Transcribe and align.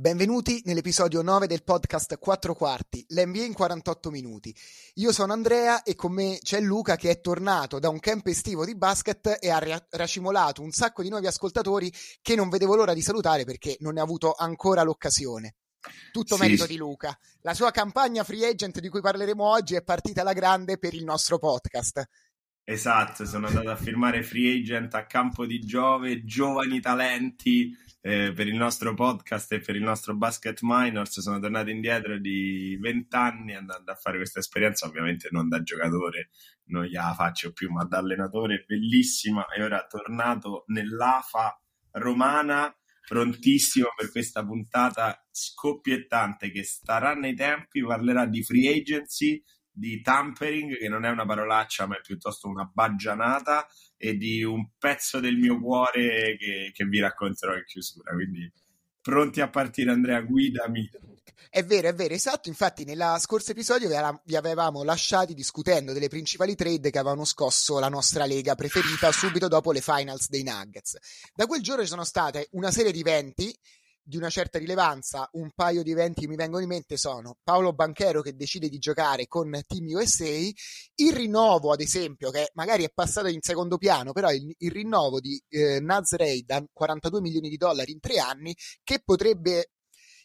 Benvenuti 0.00 0.62
nell'episodio 0.66 1.20
9 1.20 1.48
del 1.48 1.64
podcast 1.64 2.16
4 2.18 2.54
quarti, 2.54 3.04
l'NBA 3.08 3.42
in 3.42 3.52
48 3.52 4.10
minuti. 4.10 4.54
Io 4.94 5.12
sono 5.12 5.32
Andrea 5.32 5.82
e 5.82 5.96
con 5.96 6.12
me 6.12 6.38
c'è 6.40 6.60
Luca 6.60 6.94
che 6.94 7.10
è 7.10 7.20
tornato 7.20 7.80
da 7.80 7.88
un 7.88 7.98
camp 7.98 8.26
estivo 8.28 8.64
di 8.64 8.76
basket 8.76 9.38
e 9.40 9.50
ha 9.50 9.60
racimolato 9.90 10.62
un 10.62 10.70
sacco 10.70 11.02
di 11.02 11.08
nuovi 11.08 11.26
ascoltatori 11.26 11.92
che 12.22 12.36
non 12.36 12.48
vedevo 12.50 12.76
l'ora 12.76 12.94
di 12.94 13.02
salutare 13.02 13.44
perché 13.44 13.76
non 13.80 13.94
ne 13.94 14.00
ha 14.00 14.04
avuto 14.04 14.32
ancora 14.38 14.84
l'occasione. 14.84 15.56
Tutto 16.12 16.34
sì. 16.36 16.40
merito 16.40 16.66
di 16.66 16.76
Luca. 16.76 17.16
La 17.42 17.54
sua 17.54 17.70
campagna 17.70 18.24
free 18.24 18.46
agent 18.46 18.80
di 18.80 18.88
cui 18.88 19.00
parleremo 19.00 19.44
oggi 19.44 19.74
è 19.74 19.82
partita 19.82 20.20
alla 20.20 20.32
grande 20.32 20.78
per 20.78 20.94
il 20.94 21.04
nostro 21.04 21.38
podcast. 21.38 22.08
Esatto, 22.64 23.24
sono 23.24 23.48
andato 23.48 23.70
a 23.70 23.76
firmare 23.76 24.22
free 24.22 24.60
agent 24.60 24.94
a 24.94 25.04
campo 25.06 25.44
di 25.44 25.58
Giove, 25.58 26.24
giovani 26.24 26.78
talenti 26.78 27.76
eh, 28.00 28.32
per 28.32 28.46
il 28.46 28.54
nostro 28.54 28.94
podcast 28.94 29.52
e 29.52 29.60
per 29.60 29.76
il 29.76 29.82
nostro 29.82 30.14
Basket 30.14 30.58
Minors. 30.62 31.20
Sono 31.20 31.40
tornato 31.40 31.70
indietro 31.70 32.18
di 32.18 32.78
vent'anni 32.80 33.54
andando 33.54 33.90
a 33.90 33.96
fare 33.96 34.18
questa 34.18 34.38
esperienza, 34.38 34.86
ovviamente 34.86 35.28
non 35.32 35.48
da 35.48 35.62
giocatore, 35.62 36.30
non 36.66 36.84
gliela 36.84 37.14
faccio 37.14 37.52
più, 37.52 37.70
ma 37.70 37.84
da 37.84 37.98
allenatore, 37.98 38.64
bellissima. 38.66 39.46
E 39.48 39.62
ora 39.62 39.84
tornato 39.86 40.64
nell'AFA 40.68 41.60
romana, 41.92 42.72
prontissimo 43.10 43.88
per 43.96 44.12
questa 44.12 44.44
puntata 44.46 45.20
scoppiettante 45.32 46.52
che 46.52 46.62
starà 46.62 47.12
nei 47.14 47.34
tempi, 47.34 47.82
parlerà 47.82 48.24
di 48.24 48.40
free 48.44 48.70
agency 48.72 49.42
di 49.68 50.00
tampering, 50.00 50.76
che 50.76 50.88
non 50.88 51.04
è 51.04 51.10
una 51.10 51.26
parolaccia, 51.26 51.88
ma 51.88 51.96
è 51.96 52.00
piuttosto 52.00 52.46
una 52.46 52.70
baggianata, 52.72 53.66
e 53.96 54.16
di 54.16 54.44
un 54.44 54.70
pezzo 54.78 55.18
del 55.18 55.38
mio 55.38 55.58
cuore 55.58 56.36
che, 56.38 56.70
che 56.72 56.84
vi 56.84 57.00
racconterò 57.00 57.56
in 57.56 57.64
chiusura. 57.64 58.12
Quindi 58.12 58.48
pronti 59.00 59.40
a 59.40 59.48
partire, 59.48 59.90
Andrea, 59.90 60.20
guidami. 60.20 60.88
È 61.48 61.64
vero, 61.64 61.88
è 61.88 61.94
vero, 61.94 62.14
esatto. 62.14 62.48
Infatti, 62.48 62.84
nella 62.84 63.18
scorso 63.18 63.50
episodio 63.50 63.88
vi 64.24 64.36
avevamo 64.36 64.84
lasciati 64.84 65.34
discutendo 65.34 65.92
delle 65.92 66.08
principali 66.08 66.54
trade 66.54 66.90
che 66.90 66.98
avevano 66.98 67.24
scosso 67.24 67.78
la 67.78 67.88
nostra 67.88 68.24
lega 68.24 68.54
preferita 68.54 69.10
subito 69.10 69.48
dopo 69.48 69.72
le 69.72 69.80
finals 69.80 70.28
dei 70.28 70.44
Nuggets. 70.44 70.96
Da 71.34 71.46
quel 71.46 71.60
giorno 71.60 71.82
ci 71.82 71.88
sono 71.88 72.04
state 72.04 72.48
una 72.52 72.70
serie 72.70 72.92
di 72.92 73.00
eventi 73.00 73.52
di 74.02 74.16
una 74.16 74.30
certa 74.30 74.58
rilevanza, 74.58 75.28
un 75.32 75.50
paio 75.54 75.82
di 75.82 75.90
eventi 75.90 76.22
che 76.22 76.28
mi 76.28 76.36
vengono 76.36 76.62
in 76.62 76.68
mente 76.68 76.96
sono 76.96 77.36
Paolo 77.42 77.72
Banchero 77.72 78.22
che 78.22 78.34
decide 78.34 78.68
di 78.68 78.78
giocare 78.78 79.26
con 79.26 79.50
Team 79.66 79.86
USA, 79.94 80.24
il 80.26 81.12
rinnovo 81.12 81.72
ad 81.72 81.80
esempio 81.80 82.30
che 82.30 82.50
magari 82.54 82.84
è 82.84 82.90
passato 82.92 83.28
in 83.28 83.40
secondo 83.40 83.78
piano, 83.78 84.12
però 84.12 84.30
il, 84.32 84.52
il 84.58 84.70
rinnovo 84.70 85.20
di 85.20 85.40
eh, 85.48 85.80
Nazrey 85.80 86.44
da 86.44 86.64
42 86.72 87.20
milioni 87.20 87.48
di 87.48 87.56
dollari 87.56 87.92
in 87.92 88.00
tre 88.00 88.18
anni 88.18 88.54
che 88.82 89.00
potrebbe 89.04 89.72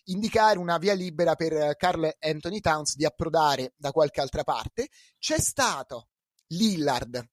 indicare 0.06 0.60
una 0.60 0.78
via 0.78 0.94
libera 0.94 1.36
per 1.36 1.76
Carl 1.76 2.12
Anthony 2.20 2.60
Towns 2.60 2.96
di 2.96 3.06
approdare 3.06 3.74
da 3.76 3.92
qualche 3.92 4.22
altra 4.22 4.44
parte. 4.44 4.90
C'è 5.18 5.40
stato 5.40 6.10
Lillard 6.48 7.28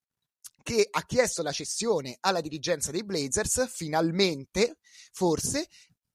che 0.63 0.87
ha 0.89 1.03
chiesto 1.05 1.43
la 1.43 1.53
cessione 1.53 2.17
alla 2.21 2.41
dirigenza 2.41 2.91
dei 2.91 3.05
Blazers, 3.05 3.69
finalmente, 3.69 4.79
forse, 5.13 5.67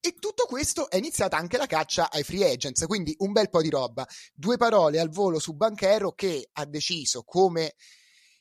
e 0.08 0.13
tutto 0.13 0.45
questo 0.45 0.89
è 0.89 0.95
iniziata 0.95 1.36
anche 1.36 1.58
la 1.58 1.66
caccia 1.66 2.09
ai 2.09 2.23
free 2.23 2.50
agents, 2.50 2.86
quindi 2.86 3.13
un 3.19 3.33
bel 3.33 3.50
po' 3.50 3.61
di 3.61 3.69
roba. 3.69 4.08
Due 4.33 4.55
parole 4.55 4.99
al 4.99 5.09
volo 5.09 5.38
su 5.38 5.53
Banchero 5.53 6.14
che 6.14 6.49
ha 6.53 6.66
deciso 6.66 7.23
come 7.23 7.75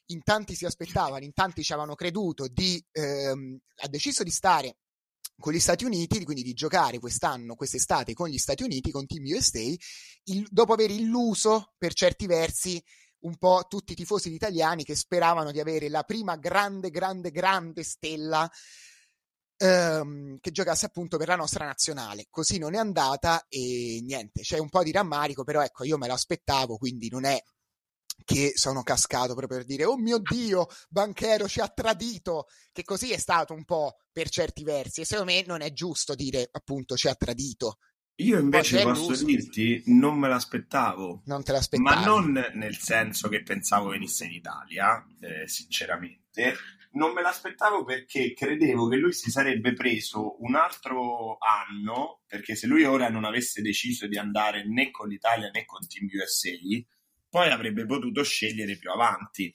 in 0.07 0.23
tanti 0.23 0.55
si 0.55 0.65
aspettavano, 0.65 1.25
in 1.25 1.33
tanti 1.33 1.65
ci 1.65 1.73
avevano 1.73 1.97
creduto, 1.97 2.47
di, 2.47 2.83
ehm, 2.93 3.59
ha 3.79 3.89
deciso 3.89 4.23
di 4.23 4.31
stare 4.31 4.77
con 5.39 5.53
gli 5.53 5.59
Stati 5.59 5.85
Uniti, 5.85 6.25
quindi 6.25 6.45
di 6.45 6.53
giocare 6.55 7.01
quest'anno, 7.01 7.57
quest'estate 7.57 8.15
con 8.15 8.29
gli 8.29 8.39
Stati 8.39 8.63
Uniti, 8.63 8.93
con 8.93 9.07
Team 9.07 9.25
USA, 9.25 9.75
il, 10.25 10.47
dopo 10.49 10.73
aver 10.73 10.91
illuso 10.91 11.75
per 11.77 11.93
certi 11.95 12.27
versi 12.27 12.83
un 13.21 13.37
po' 13.39 13.65
tutti 13.69 13.93
i 13.93 13.97
tifosi 13.97 14.33
italiani 14.33 14.85
che 14.85 14.95
speravano 14.95 15.51
di 15.51 15.59
avere 15.59 15.89
la 15.89 16.05
prima 16.05 16.37
grande, 16.37 16.91
grande, 16.91 17.33
grande 17.33 17.83
stella 17.83 18.49
ehm, 19.57 20.39
che 20.41 20.51
giocasse 20.51 20.87
appunto 20.87 21.17
per 21.17 21.29
la 21.29 21.37
nostra 21.37 21.65
nazionale. 21.65 22.27
Così 22.31 22.59
non 22.59 22.75
è 22.75 22.79
andata 22.79 23.47
e 23.49 24.01
niente, 24.03 24.43
c'è 24.43 24.59
un 24.59 24.69
po' 24.69 24.83
di 24.83 24.93
rammarico, 24.93 25.45
però 25.45 25.63
ecco, 25.63 25.85
io 25.85 25.99
me 25.99 26.07
lo 26.07 26.15
aspettavo, 26.15 26.77
quindi 26.77 27.09
non 27.09 27.25
è 27.25 27.43
che 28.25 28.53
sono 28.55 28.83
cascato 28.83 29.35
proprio 29.35 29.59
per 29.59 29.67
dire 29.67 29.85
oh 29.85 29.99
mio 29.99 30.19
dio, 30.19 30.67
Banchero 30.89 31.47
ci 31.47 31.61
ha 31.61 31.69
tradito, 31.69 32.47
che 32.73 32.83
così 32.83 33.13
è 33.13 33.19
stato 33.19 33.53
un 33.53 33.65
po' 33.65 33.97
per 34.11 34.29
certi 34.29 34.65
versi 34.65 35.03
e 35.03 35.05
secondo 35.05 35.33
me 35.33 35.45
non 35.47 35.61
è 35.61 35.73
giusto 35.73 36.15
dire 36.15 36.49
appunto 36.51 36.97
ci 36.97 37.09
ha 37.09 37.15
tradito. 37.15 37.79
Io 38.21 38.39
invece 38.39 38.83
posso 38.83 39.11
l'uso. 39.11 39.25
dirti, 39.27 39.83
non 39.87 40.19
me 40.19 40.29
l'aspettavo. 40.29 41.21
Non 41.27 41.43
te 41.43 41.53
l'aspettavi. 41.53 42.01
Ma 42.01 42.03
non 42.03 42.33
nel 42.55 42.79
senso 42.79 43.29
che 43.29 43.43
pensavo 43.43 43.91
venisse 43.91 44.25
in 44.25 44.33
Italia, 44.33 45.05
eh, 45.21 45.47
sinceramente, 45.47 46.55
non 46.97 47.13
me 47.13 47.23
l'aspettavo 47.23 47.85
perché 47.85 48.33
credevo 48.33 48.89
che 48.89 48.97
lui 48.97 49.13
si 49.13 49.31
sarebbe 49.31 49.73
preso 49.75 50.43
un 50.43 50.55
altro 50.55 51.37
anno, 51.39 52.23
perché 52.27 52.55
se 52.55 52.67
lui 52.67 52.85
ora 52.85 53.09
non 53.09 53.25
avesse 53.25 53.63
deciso 53.63 54.07
di 54.07 54.17
andare 54.19 54.67
né 54.67 54.91
con 54.91 55.09
l'Italia 55.09 55.51
né 55.51 55.65
con 55.65 55.87
Team 55.87 56.09
USA, 56.13 56.51
poi 57.29 57.51
avrebbe 57.51 57.85
potuto 57.85 58.23
scegliere 58.23 58.77
più 58.79 58.91
avanti. 58.91 59.53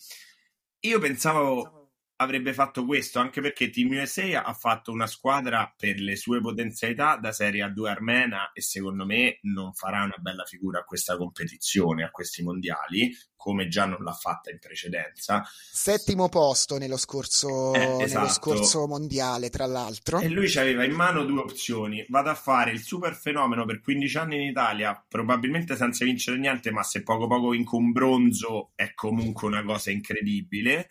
Io 0.81 0.99
pensavo 0.99 1.80
avrebbe 2.21 2.53
fatto 2.53 2.85
questo, 2.85 3.19
anche 3.19 3.41
perché 3.41 3.69
Team 3.69 3.91
USA 3.91 4.43
ha 4.43 4.53
fatto 4.53 4.91
una 4.91 5.07
squadra 5.07 5.73
per 5.75 5.99
le 5.99 6.15
sue 6.15 6.39
potenzialità 6.39 7.17
da 7.17 7.31
Serie 7.31 7.65
A2 7.65 7.87
armena 7.87 8.51
e 8.53 8.61
secondo 8.61 9.05
me 9.05 9.39
non 9.41 9.73
farà 9.73 10.03
una 10.03 10.17
bella 10.19 10.45
figura 10.45 10.79
a 10.79 10.83
questa 10.83 11.17
competizione, 11.17 12.03
a 12.03 12.11
questi 12.11 12.43
mondiali, 12.43 13.11
come 13.35 13.67
già 13.67 13.85
non 13.85 14.03
l'ha 14.03 14.13
fatta 14.13 14.51
in 14.51 14.59
precedenza. 14.59 15.43
Settimo 15.71 16.29
posto 16.29 16.77
nello 16.77 16.97
scorso, 16.97 17.73
eh, 17.73 18.03
esatto. 18.03 18.19
nello 18.19 18.31
scorso 18.31 18.85
mondiale, 18.85 19.49
tra 19.49 19.65
l'altro. 19.65 20.19
E 20.19 20.29
lui 20.29 20.55
aveva 20.57 20.83
in 20.83 20.93
mano 20.93 21.25
due 21.25 21.39
opzioni. 21.39 22.05
Vado 22.07 22.29
a 22.29 22.35
fare 22.35 22.69
il 22.69 22.81
super 22.81 23.15
fenomeno 23.15 23.65
per 23.65 23.81
15 23.81 24.17
anni 24.17 24.35
in 24.35 24.49
Italia, 24.49 25.03
probabilmente 25.07 25.75
senza 25.75 26.05
vincere 26.05 26.37
niente, 26.37 26.69
ma 26.69 26.83
se 26.83 27.01
poco 27.01 27.25
poco 27.25 27.49
vinco 27.49 27.77
un 27.77 27.91
bronzo 27.91 28.73
è 28.75 28.93
comunque 28.93 29.47
una 29.47 29.63
cosa 29.63 29.89
incredibile 29.89 30.87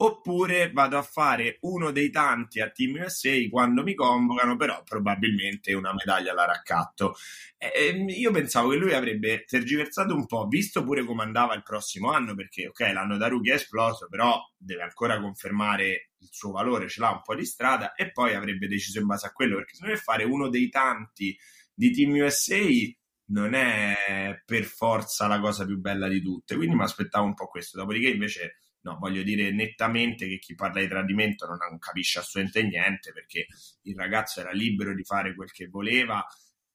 oppure 0.00 0.70
vado 0.70 0.96
a 0.96 1.02
fare 1.02 1.58
uno 1.62 1.90
dei 1.90 2.10
tanti 2.10 2.60
a 2.60 2.70
Team 2.70 3.00
USA 3.02 3.34
quando 3.50 3.82
mi 3.82 3.94
convocano, 3.94 4.56
però 4.56 4.82
probabilmente 4.84 5.72
una 5.72 5.92
medaglia 5.92 6.32
la 6.34 6.44
raccatto. 6.44 7.16
E, 7.56 8.04
io 8.08 8.30
pensavo 8.30 8.70
che 8.70 8.76
lui 8.76 8.92
avrebbe 8.92 9.44
tergiversato 9.44 10.14
un 10.14 10.26
po', 10.26 10.46
visto 10.46 10.84
pure 10.84 11.04
come 11.04 11.22
andava 11.22 11.54
il 11.54 11.62
prossimo 11.62 12.12
anno, 12.12 12.34
perché 12.34 12.68
ok, 12.68 12.80
l'anno 12.92 13.16
da 13.16 13.28
rookie 13.28 13.52
è 13.52 13.56
esploso, 13.56 14.06
però 14.08 14.40
deve 14.56 14.82
ancora 14.82 15.20
confermare 15.20 16.10
il 16.18 16.28
suo 16.30 16.52
valore, 16.52 16.88
ce 16.88 17.00
l'ha 17.00 17.10
un 17.10 17.22
po' 17.22 17.34
di 17.34 17.44
strada 17.44 17.94
e 17.94 18.12
poi 18.12 18.34
avrebbe 18.34 18.68
deciso 18.68 19.00
in 19.00 19.06
base 19.06 19.26
a 19.26 19.32
quello, 19.32 19.56
perché 19.56 19.74
se 19.74 19.92
è 19.92 19.96
fare 19.96 20.24
uno 20.24 20.48
dei 20.48 20.68
tanti 20.68 21.36
di 21.74 21.90
Team 21.90 22.12
USA 22.12 22.62
non 23.30 23.54
è 23.54 24.40
per 24.44 24.64
forza 24.64 25.26
la 25.26 25.40
cosa 25.40 25.66
più 25.66 25.78
bella 25.78 26.08
di 26.08 26.22
tutte, 26.22 26.54
quindi 26.56 26.76
mi 26.76 26.82
aspettavo 26.82 27.26
un 27.26 27.34
po' 27.34 27.46
questo, 27.46 27.78
dopodiché 27.78 28.08
invece 28.08 28.58
no, 28.88 28.98
voglio 28.98 29.22
dire 29.22 29.50
nettamente 29.52 30.26
che 30.26 30.38
chi 30.38 30.54
parla 30.54 30.80
di 30.80 30.88
tradimento 30.88 31.46
non, 31.46 31.58
non 31.68 31.78
capisce 31.78 32.18
assolutamente 32.18 32.68
niente 32.68 33.12
perché 33.12 33.46
il 33.82 33.96
ragazzo 33.96 34.40
era 34.40 34.52
libero 34.52 34.94
di 34.94 35.04
fare 35.04 35.34
quel 35.34 35.50
che 35.50 35.68
voleva 35.68 36.26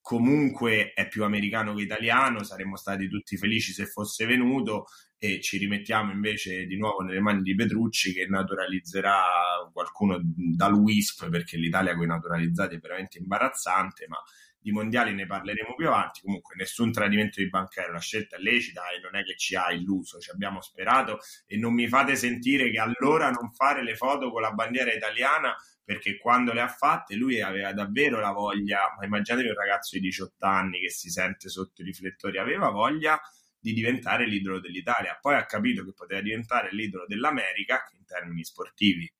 comunque 0.03 0.91
è 0.91 1.07
più 1.07 1.23
americano 1.23 1.73
che 1.73 1.84
italiano, 1.84 2.44
saremmo 2.44 2.75
stati 2.75 3.07
tutti 3.07 3.38
felici 3.38 3.72
se 3.72 3.85
fosse 3.85 4.25
venuto 4.25 4.88
e 5.18 5.40
ci 5.40 5.57
rimettiamo 5.57 6.12
invece 6.12 6.66
di 6.66 6.75
nuovo 6.75 7.00
nelle 7.03 7.22
mani 7.22 7.41
di 7.41 7.55
Petrucci 7.55 8.11
che 8.11 8.28
naturalizzerà 8.28 9.23
qualcuno 9.72 10.20
dal 10.22 10.73
WISP 10.73 11.29
perché 11.29 11.55
l'Italia 11.55 11.96
con 11.96 12.03
i 12.03 12.08
naturalizzati 12.08 12.76
è 12.76 12.79
veramente 12.79 13.17
imbarazzante, 13.17 14.05
ma 14.09 14.17
di 14.64 14.72
mondiali 14.72 15.14
ne 15.14 15.26
parleremo 15.26 15.76
più 15.76 15.88
avanti. 15.88 16.22
Comunque, 16.22 16.56
nessun 16.56 16.92
tradimento 16.92 17.42
di 17.42 17.50
banchero, 17.50 17.92
la 17.92 18.00
scelta 18.00 18.38
è 18.38 18.40
lecita 18.40 18.90
e 18.90 19.00
non 19.02 19.16
è 19.16 19.24
che 19.24 19.36
ci 19.36 19.56
ha 19.56 19.72
illuso, 19.72 20.20
ci 20.20 20.32
abbiamo 20.32 20.62
sperato. 20.62 21.20
E 21.46 21.58
non 21.58 21.74
mi 21.74 21.88
fate 21.90 22.16
sentire 22.16 22.72
che 22.72 22.80
allora 22.80 23.30
non 23.30 23.52
fare 23.52 23.84
le 23.84 23.96
foto 23.96 24.32
con 24.32 24.42
la 24.42 24.52
bandiera 24.52 24.94
italiana 24.94 25.54
perché 25.84 26.18
quando 26.18 26.54
le 26.54 26.62
ha 26.62 26.70
fatte 26.70 27.16
lui 27.16 27.42
aveva 27.42 27.74
davvero 27.74 28.22
la 28.22 28.32
voglia, 28.32 28.96
ma 28.98 29.04
immaginatevi 29.04 29.50
un 29.50 29.56
ragazzo 29.56 29.98
di 29.98 30.04
18 30.04 30.46
anni 30.46 30.80
che 30.80 30.90
si 30.90 31.10
sente 31.10 31.50
sotto 31.50 31.82
i 31.82 31.86
riflettori, 31.86 32.38
aveva 32.38 32.70
voglia 32.70 33.20
di 33.60 33.74
diventare 33.74 34.26
l'idolo 34.26 34.62
dell'Italia, 34.62 35.18
poi 35.20 35.36
ha 35.36 35.46
capito 35.46 35.84
che 35.84 35.94
poteva 35.94 36.22
diventare 36.22 36.70
l'idolo 36.72 37.06
dell'America, 37.06 37.84
che 37.84 37.98
in 37.98 38.06
termini 38.06 38.46
sportivi 38.46 39.12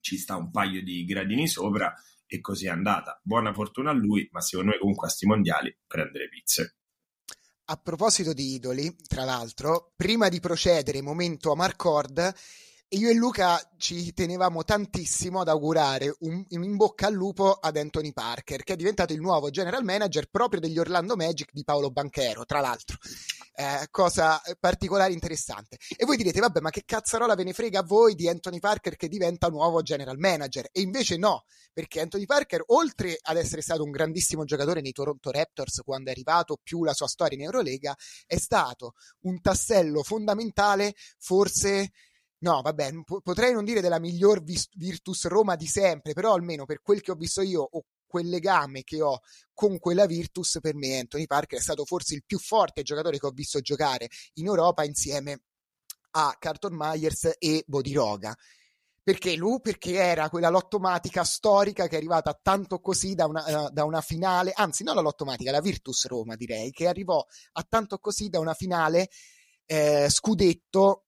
ci 0.00 0.16
sta 0.16 0.36
un 0.36 0.50
paio 0.52 0.82
di 0.84 1.04
gradini 1.04 1.48
sopra, 1.48 1.92
e 2.28 2.40
così 2.40 2.66
è 2.66 2.70
andata. 2.70 3.18
Buona 3.24 3.52
fortuna 3.52 3.90
a 3.90 3.94
lui, 3.94 4.28
ma 4.30 4.40
secondo 4.40 4.72
me 4.72 4.78
comunque 4.78 5.08
a 5.08 5.10
sti 5.10 5.26
mondiali 5.26 5.76
prende 5.86 6.18
le 6.18 6.28
pizze. 6.28 6.76
a 7.70 7.76
proposito 7.76 8.32
di 8.32 8.54
idoli, 8.54 8.94
tra 9.06 9.24
l'altro, 9.24 9.92
prima 9.96 10.28
di 10.28 10.40
procedere, 10.40 11.02
momento 11.02 11.52
a 11.52 11.56
Marcord, 11.56 12.34
io 12.90 13.10
e 13.10 13.14
Luca 13.14 13.60
ci 13.76 14.14
tenevamo 14.14 14.64
tantissimo 14.64 15.40
ad 15.40 15.48
augurare 15.48 16.14
un, 16.20 16.42
in 16.48 16.76
bocca 16.76 17.08
al 17.08 17.12
lupo 17.12 17.52
ad 17.52 17.76
Anthony 17.76 18.12
Parker, 18.14 18.62
che 18.62 18.72
è 18.72 18.76
diventato 18.76 19.12
il 19.12 19.20
nuovo 19.20 19.50
general 19.50 19.84
manager 19.84 20.30
proprio 20.30 20.60
degli 20.60 20.78
Orlando 20.78 21.14
Magic 21.14 21.50
di 21.52 21.64
Paolo 21.64 21.90
Banchero, 21.90 22.46
tra 22.46 22.60
l'altro. 22.60 22.96
Eh, 23.60 23.88
cosa 23.90 24.40
particolare 24.60 25.12
interessante. 25.12 25.78
E 25.96 26.04
voi 26.04 26.16
direte, 26.16 26.38
vabbè, 26.38 26.60
ma 26.60 26.70
che 26.70 26.84
cazzarola 26.86 27.34
ve 27.34 27.42
ne 27.42 27.52
frega 27.52 27.80
a 27.80 27.82
voi 27.82 28.14
di 28.14 28.28
Anthony 28.28 28.60
Parker 28.60 28.94
che 28.94 29.08
diventa 29.08 29.48
nuovo 29.48 29.82
general 29.82 30.16
manager? 30.16 30.68
E 30.70 30.80
invece 30.80 31.16
no, 31.16 31.42
perché 31.72 32.00
Anthony 32.00 32.24
Parker, 32.24 32.62
oltre 32.66 33.18
ad 33.20 33.36
essere 33.36 33.60
stato 33.60 33.82
un 33.82 33.90
grandissimo 33.90 34.44
giocatore 34.44 34.80
nei 34.80 34.92
Toronto 34.92 35.32
Raptors 35.32 35.80
quando 35.84 36.08
è 36.08 36.12
arrivato, 36.12 36.60
più 36.62 36.84
la 36.84 36.92
sua 36.92 37.08
storia 37.08 37.36
in 37.36 37.42
Eurolega, 37.46 37.96
è 38.26 38.38
stato 38.38 38.92
un 39.22 39.40
tassello 39.40 40.04
fondamentale, 40.04 40.94
forse 41.18 41.90
No, 42.40 42.62
vabbè, 42.62 42.92
potrei 43.24 43.52
non 43.52 43.64
dire 43.64 43.80
della 43.80 43.98
miglior 43.98 44.40
Virtus 44.44 45.26
Roma 45.26 45.56
di 45.56 45.66
sempre, 45.66 46.12
però 46.12 46.34
almeno 46.34 46.64
per 46.64 46.80
quel 46.80 47.00
che 47.00 47.10
ho 47.10 47.16
visto 47.16 47.42
io 47.42 47.66
o 47.68 47.82
quel 48.08 48.28
legame 48.28 48.82
che 48.82 49.00
ho 49.00 49.20
con 49.54 49.78
quella 49.78 50.06
Virtus, 50.06 50.58
per 50.60 50.74
me 50.74 50.98
Anthony 50.98 51.26
Parker 51.26 51.58
è 51.58 51.62
stato 51.62 51.84
forse 51.84 52.14
il 52.14 52.24
più 52.24 52.38
forte 52.38 52.82
giocatore 52.82 53.18
che 53.18 53.26
ho 53.26 53.30
visto 53.30 53.60
giocare 53.60 54.08
in 54.34 54.46
Europa 54.46 54.82
insieme 54.82 55.42
a 56.12 56.34
Carton 56.38 56.74
Myers 56.74 57.36
e 57.38 57.62
Bodiroga. 57.66 58.36
Perché 59.02 59.36
lui? 59.36 59.60
Perché 59.60 59.94
era 59.94 60.28
quella 60.28 60.50
lottomatica 60.50 61.24
storica 61.24 61.86
che 61.86 61.94
è 61.94 61.98
arrivata 61.98 62.38
tanto 62.40 62.78
così 62.78 63.14
da 63.14 63.26
una, 63.26 63.64
uh, 63.64 63.70
da 63.70 63.84
una 63.84 64.02
finale, 64.02 64.52
anzi 64.54 64.84
non 64.84 64.94
la 64.94 65.00
lottomatica, 65.00 65.50
la 65.50 65.60
Virtus 65.60 66.06
Roma 66.06 66.36
direi, 66.36 66.70
che 66.72 66.86
arrivò 66.86 67.24
a 67.52 67.66
tanto 67.66 67.98
così 67.98 68.28
da 68.28 68.38
una 68.38 68.52
finale 68.52 69.08
eh, 69.64 70.08
scudetto 70.10 71.04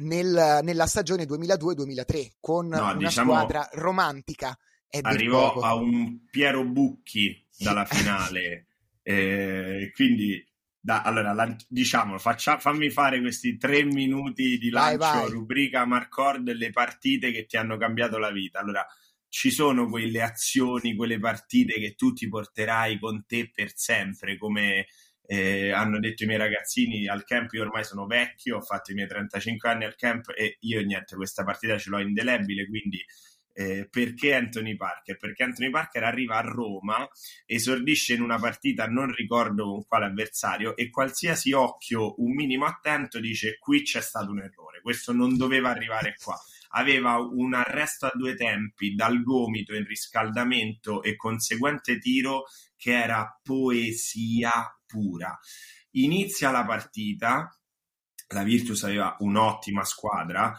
nel, 0.00 0.60
nella 0.62 0.86
stagione 0.86 1.24
2002-2003 1.24 2.28
con 2.40 2.68
no, 2.68 2.78
una 2.78 2.94
diciamo, 2.96 3.32
squadra 3.32 3.68
romantica. 3.72 4.56
Arrivò 5.02 5.60
a 5.60 5.74
un 5.74 6.26
Piero 6.28 6.64
Bucchi 6.64 7.46
dalla 7.56 7.84
finale, 7.84 8.66
eh, 9.02 9.90
quindi 9.94 10.44
da, 10.82 11.02
allora 11.02 11.32
la, 11.32 11.54
diciamo 11.68 12.18
faccia, 12.18 12.58
fammi 12.58 12.90
fare 12.90 13.20
questi 13.20 13.58
tre 13.58 13.84
minuti 13.84 14.58
di 14.58 14.70
lancio 14.70 14.98
vai, 14.98 15.20
vai. 15.20 15.30
rubrica 15.30 15.84
Marcord 15.84 16.50
le 16.50 16.70
partite 16.70 17.30
che 17.32 17.46
ti 17.46 17.56
hanno 17.56 17.76
cambiato 17.76 18.18
la 18.18 18.30
vita. 18.30 18.58
Allora 18.58 18.84
ci 19.28 19.50
sono 19.50 19.88
quelle 19.88 20.22
azioni, 20.22 20.96
quelle 20.96 21.18
partite 21.18 21.78
che 21.78 21.94
tu 21.94 22.12
ti 22.12 22.28
porterai 22.28 22.98
con 22.98 23.24
te 23.26 23.50
per 23.54 23.72
sempre, 23.76 24.36
come 24.36 24.86
eh, 25.26 25.70
hanno 25.70 26.00
detto 26.00 26.24
i 26.24 26.26
miei 26.26 26.38
ragazzini 26.38 27.06
al 27.06 27.24
camp, 27.24 27.52
io 27.52 27.62
ormai 27.62 27.84
sono 27.84 28.06
vecchio, 28.06 28.56
ho 28.56 28.60
fatto 28.60 28.90
i 28.90 28.94
miei 28.94 29.06
35 29.06 29.68
anni 29.68 29.84
al 29.84 29.94
camp 29.94 30.32
e 30.34 30.56
io 30.60 30.80
niente, 30.82 31.14
questa 31.14 31.44
partita 31.44 31.78
ce 31.78 31.90
l'ho 31.90 32.00
indelebile, 32.00 32.66
quindi 32.66 32.98
eh, 33.60 33.88
perché 33.90 34.34
Anthony 34.34 34.74
Parker? 34.74 35.18
Perché 35.18 35.42
Anthony 35.42 35.68
Parker 35.68 36.02
arriva 36.02 36.38
a 36.38 36.40
Roma, 36.40 37.06
esordisce 37.44 38.14
in 38.14 38.22
una 38.22 38.38
partita, 38.38 38.86
non 38.86 39.12
ricordo 39.12 39.64
con 39.64 39.84
quale 39.86 40.06
avversario, 40.06 40.74
e 40.74 40.88
qualsiasi 40.88 41.52
occhio 41.52 42.14
un 42.22 42.32
minimo 42.32 42.64
attento 42.64 43.20
dice 43.20 43.58
qui 43.58 43.82
c'è 43.82 44.00
stato 44.00 44.30
un 44.30 44.38
errore, 44.38 44.80
questo 44.80 45.12
non 45.12 45.36
doveva 45.36 45.68
arrivare 45.68 46.14
qua. 46.22 46.38
Aveva 46.72 47.18
un 47.18 47.52
arresto 47.52 48.06
a 48.06 48.12
due 48.14 48.34
tempi 48.34 48.94
dal 48.94 49.22
gomito 49.22 49.74
in 49.74 49.84
riscaldamento 49.84 51.02
e 51.02 51.16
conseguente 51.16 51.98
tiro 51.98 52.44
che 52.76 52.92
era 52.92 53.38
poesia 53.42 54.52
pura. 54.86 55.38
Inizia 55.92 56.50
la 56.50 56.64
partita, 56.64 57.54
la 58.28 58.42
Virtus 58.42 58.84
aveva 58.84 59.16
un'ottima 59.18 59.84
squadra, 59.84 60.54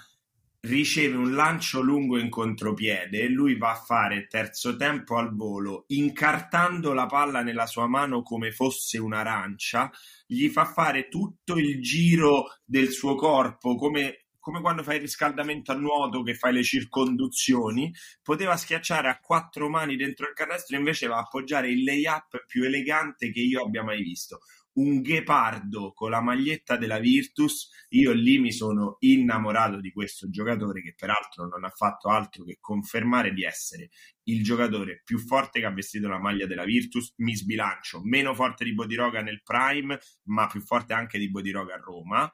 riceve 0.62 1.16
un 1.16 1.34
lancio 1.34 1.82
lungo 1.82 2.20
in 2.20 2.30
contropiede 2.30 3.22
e 3.22 3.30
lui 3.30 3.58
va 3.58 3.72
a 3.72 3.82
fare 3.84 4.28
terzo 4.28 4.76
tempo 4.76 5.18
al 5.18 5.36
volo, 5.36 5.86
incartando 5.88 6.94
la 6.94 7.08
palla 7.08 7.42
nella 7.42 7.66
sua 7.66 7.88
mano 7.88 8.22
come 8.22 8.52
fosse 8.52 9.00
un'arancia, 9.00 9.92
gli 10.28 10.48
fa 10.50 10.66
fare 10.66 11.08
tutto 11.08 11.58
il 11.58 11.82
giro 11.82 12.46
del 12.64 12.90
suo 12.90 13.16
corpo 13.16 13.76
come 13.76 14.26
come 14.42 14.60
quando 14.60 14.82
fai 14.82 14.96
il 14.96 15.02
riscaldamento 15.02 15.72
a 15.72 15.76
nuoto 15.76 16.24
che 16.24 16.34
fai 16.34 16.52
le 16.52 16.64
circonduzioni, 16.64 17.94
poteva 18.24 18.58
schiacciare 18.58 19.08
a 19.08 19.20
quattro 19.20 19.70
mani 19.70 19.96
dentro 19.96 20.28
il 20.28 20.34
canestro, 20.34 20.76
invece 20.78 21.06
va 21.06 21.18
a 21.18 21.20
appoggiare 21.20 21.70
il 21.70 21.84
layup 21.84 22.46
più 22.48 22.64
elegante 22.64 23.32
che 23.32 23.40
io 23.40 23.62
abbia 23.62 23.84
mai 23.84 24.02
visto. 24.02 24.40
Un 24.74 25.02
ghepardo 25.02 25.92
con 25.92 26.12
la 26.12 26.22
maglietta 26.22 26.78
della 26.78 27.00
Virtus, 27.00 27.70
io 27.90 28.14
lì 28.14 28.40
mi 28.40 28.54
sono 28.54 28.96
innamorato 29.00 29.82
di 29.82 29.92
questo 29.92 30.30
giocatore 30.30 30.82
che 30.82 30.94
peraltro 30.96 31.46
non 31.46 31.66
ha 31.66 31.70
fatto 31.70 32.08
altro 32.08 32.46
che 32.46 32.58
confermare 32.62 33.34
di 33.34 33.44
essere 33.44 33.90
il 34.24 34.42
giocatore 34.44 35.02
più 35.04 35.20
forte 35.20 35.60
che 35.60 35.66
ha 35.66 35.74
vestito 35.74 36.08
la 36.08 36.20
maglia 36.20 36.46
della 36.46 36.64
Virtus, 36.64 37.14
mi 37.18 37.36
sbilancio, 37.36 38.00
meno 38.04 38.34
forte 38.34 38.64
di 38.64 38.74
Bodiroga 38.74 39.22
nel 39.22 39.42
prime, 39.44 40.00
ma 40.28 40.48
più 40.48 40.62
forte 40.62 40.94
anche 40.94 41.20
di 41.20 41.30
Bodiroga 41.30 41.74
a 41.74 41.80
Roma. 41.80 42.32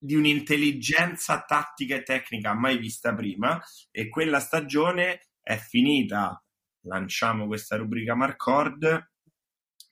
Di 0.00 0.14
un'intelligenza 0.14 1.42
tattica 1.42 1.96
e 1.96 2.02
tecnica 2.02 2.52
mai 2.54 2.76
vista 2.76 3.14
prima 3.14 3.58
e 3.90 4.10
quella 4.10 4.40
stagione 4.40 5.30
è 5.40 5.56
finita, 5.56 6.44
lanciamo 6.82 7.46
questa 7.46 7.76
rubrica 7.76 8.14
Marcord, 8.14 9.10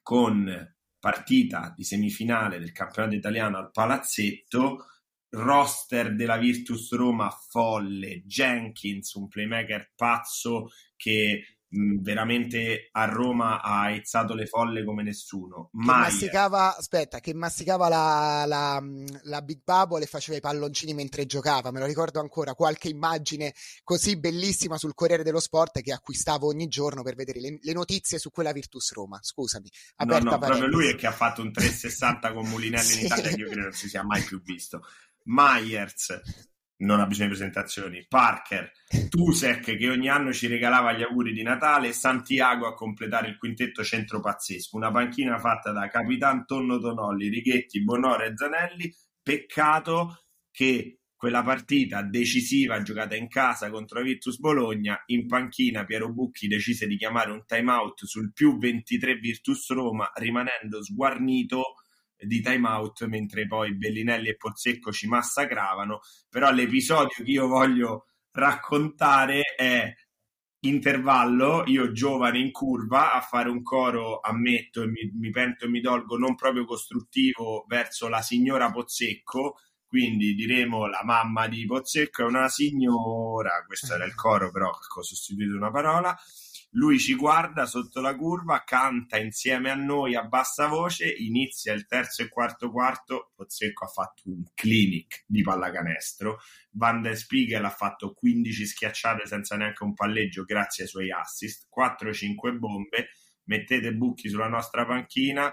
con 0.02 0.75
partita 0.98 1.72
di 1.76 1.84
semifinale 1.84 2.58
del 2.58 2.72
campionato 2.72 3.14
italiano 3.14 3.58
al 3.58 3.70
Palazzetto, 3.70 4.86
roster 5.30 6.14
della 6.14 6.36
Virtus 6.36 6.92
Roma 6.94 7.30
folle, 7.30 8.22
Jenkins, 8.24 9.12
un 9.14 9.28
playmaker 9.28 9.92
pazzo 9.94 10.70
che 10.96 11.55
veramente 11.68 12.88
a 12.92 13.04
Roma 13.06 13.60
ha 13.60 13.82
aizzato 13.82 14.34
le 14.34 14.46
folle 14.46 14.84
come 14.84 15.02
nessuno. 15.02 15.70
Che 15.72 15.78
masticava, 15.78 16.76
aspetta, 16.76 17.20
che 17.20 17.34
masticava 17.34 17.88
la, 17.88 18.44
la, 18.46 18.82
la, 19.22 19.42
Big 19.42 19.60
Bubble 19.64 20.04
e 20.04 20.06
faceva 20.06 20.36
i 20.36 20.40
palloncini 20.40 20.94
mentre 20.94 21.26
giocava. 21.26 21.70
Me 21.70 21.80
lo 21.80 21.86
ricordo 21.86 22.20
ancora, 22.20 22.54
qualche 22.54 22.88
immagine 22.88 23.52
così 23.82 24.18
bellissima 24.18 24.78
sul 24.78 24.94
Corriere 24.94 25.22
dello 25.22 25.40
Sport 25.40 25.80
che 25.80 25.92
acquistavo 25.92 26.46
ogni 26.46 26.68
giorno 26.68 27.02
per 27.02 27.14
vedere 27.14 27.40
le, 27.40 27.58
le 27.60 27.72
notizie 27.72 28.18
su 28.18 28.30
quella 28.30 28.52
Virtus 28.52 28.92
Roma. 28.92 29.18
Scusami. 29.20 29.68
No, 30.04 30.18
no, 30.18 30.38
proprio 30.38 30.66
lui 30.66 30.88
è 30.88 30.94
che 30.94 31.06
ha 31.06 31.12
fatto 31.12 31.42
un 31.42 31.52
360 31.52 32.32
con 32.32 32.46
Mulinelli 32.48 32.84
sì. 32.84 33.00
in 33.00 33.06
Italia 33.06 33.30
che 33.30 33.40
io 33.40 33.46
credo 33.46 33.62
non 33.62 33.72
si 33.72 33.88
sia 33.88 34.04
mai 34.04 34.22
più 34.22 34.40
visto. 34.42 34.82
Myers, 35.24 36.20
non 36.78 37.00
ha 37.00 37.06
bisogno 37.06 37.28
di 37.28 37.36
presentazioni. 37.36 38.06
Parker, 38.08 38.70
Tusek 39.08 39.76
che 39.76 39.88
ogni 39.88 40.08
anno 40.08 40.32
ci 40.32 40.46
regalava 40.46 40.92
gli 40.92 41.02
auguri 41.02 41.32
di 41.32 41.42
Natale, 41.42 41.92
Santiago 41.92 42.66
a 42.66 42.74
completare 42.74 43.28
il 43.28 43.38
quintetto 43.38 43.82
centro 43.82 44.20
pazzesco, 44.20 44.76
una 44.76 44.90
panchina 44.90 45.38
fatta 45.38 45.72
da 45.72 45.88
Capitan 45.88 46.44
Tonno 46.44 46.78
Tonolli, 46.78 47.28
Righetti, 47.28 47.82
Bonore 47.82 48.26
e 48.26 48.32
Zanelli. 48.36 48.94
Peccato 49.22 50.26
che 50.50 51.00
quella 51.16 51.42
partita 51.42 52.02
decisiva 52.02 52.82
giocata 52.82 53.16
in 53.16 53.28
casa 53.28 53.70
contro 53.70 54.02
Virtus 54.02 54.38
Bologna, 54.38 55.02
in 55.06 55.26
panchina 55.26 55.84
Piero 55.84 56.12
Bucchi 56.12 56.46
decise 56.46 56.86
di 56.86 56.96
chiamare 56.96 57.30
un 57.30 57.44
time 57.46 57.72
out 57.72 58.04
sul 58.04 58.32
più 58.32 58.58
23 58.58 59.14
Virtus 59.14 59.70
Roma, 59.70 60.10
rimanendo 60.14 60.82
sguarnito 60.84 61.74
di 62.18 62.40
time 62.40 62.68
out 62.68 63.04
mentre 63.06 63.46
poi 63.46 63.74
Bellinelli 63.74 64.28
e 64.28 64.36
Pozzecco 64.36 64.90
ci 64.92 65.06
massacravano 65.06 66.00
però 66.28 66.50
l'episodio 66.50 67.24
che 67.24 67.30
io 67.30 67.46
voglio 67.46 68.06
raccontare 68.32 69.42
è 69.56 69.92
intervallo, 70.60 71.64
io 71.66 71.92
giovane 71.92 72.38
in 72.38 72.50
curva 72.50 73.12
a 73.12 73.20
fare 73.20 73.48
un 73.48 73.62
coro, 73.62 74.20
ammetto 74.20 74.82
e 74.82 74.86
mi, 74.86 75.10
mi 75.14 75.30
pento 75.30 75.64
e 75.64 75.68
mi 75.68 75.80
dolgo, 75.80 76.16
non 76.16 76.34
proprio 76.34 76.64
costruttivo 76.64 77.64
verso 77.68 78.08
la 78.08 78.20
signora 78.20 78.70
Pozzecco, 78.70 79.56
quindi 79.86 80.34
diremo 80.34 80.86
la 80.86 81.02
mamma 81.04 81.46
di 81.46 81.64
Pozzecco 81.64 82.22
è 82.22 82.26
una 82.26 82.48
signora, 82.48 83.64
questo 83.66 83.94
era 83.94 84.04
il 84.04 84.14
coro 84.14 84.50
però 84.50 84.70
ho 84.70 85.02
sostituito 85.02 85.56
una 85.56 85.70
parola, 85.70 86.16
lui 86.70 86.98
ci 86.98 87.14
guarda 87.14 87.64
sotto 87.64 88.00
la 88.00 88.14
curva, 88.14 88.62
canta 88.64 89.18
insieme 89.18 89.70
a 89.70 89.74
noi 89.74 90.14
a 90.14 90.24
bassa 90.24 90.66
voce, 90.66 91.08
inizia 91.08 91.72
il 91.72 91.86
terzo 91.86 92.22
e 92.22 92.28
quarto 92.28 92.70
quarto, 92.70 93.32
Pozzecco 93.34 93.84
ha 93.84 93.88
fatto 93.88 94.22
un 94.26 94.42
clinic 94.54 95.24
di 95.26 95.42
pallacanestro, 95.42 96.38
Van 96.72 97.00
der 97.00 97.16
Spiegel 97.16 97.64
ha 97.64 97.70
fatto 97.70 98.12
15 98.12 98.66
schiacciate 98.66 99.26
senza 99.26 99.56
neanche 99.56 99.84
un 99.84 99.94
palleggio 99.94 100.44
grazie 100.44 100.84
ai 100.84 100.90
suoi 100.90 101.10
assist, 101.10 101.66
4-5 101.74 102.58
bombe, 102.58 103.08
mettete 103.44 103.94
Bucchi 103.94 104.28
sulla 104.28 104.48
nostra 104.48 104.84
panchina, 104.84 105.52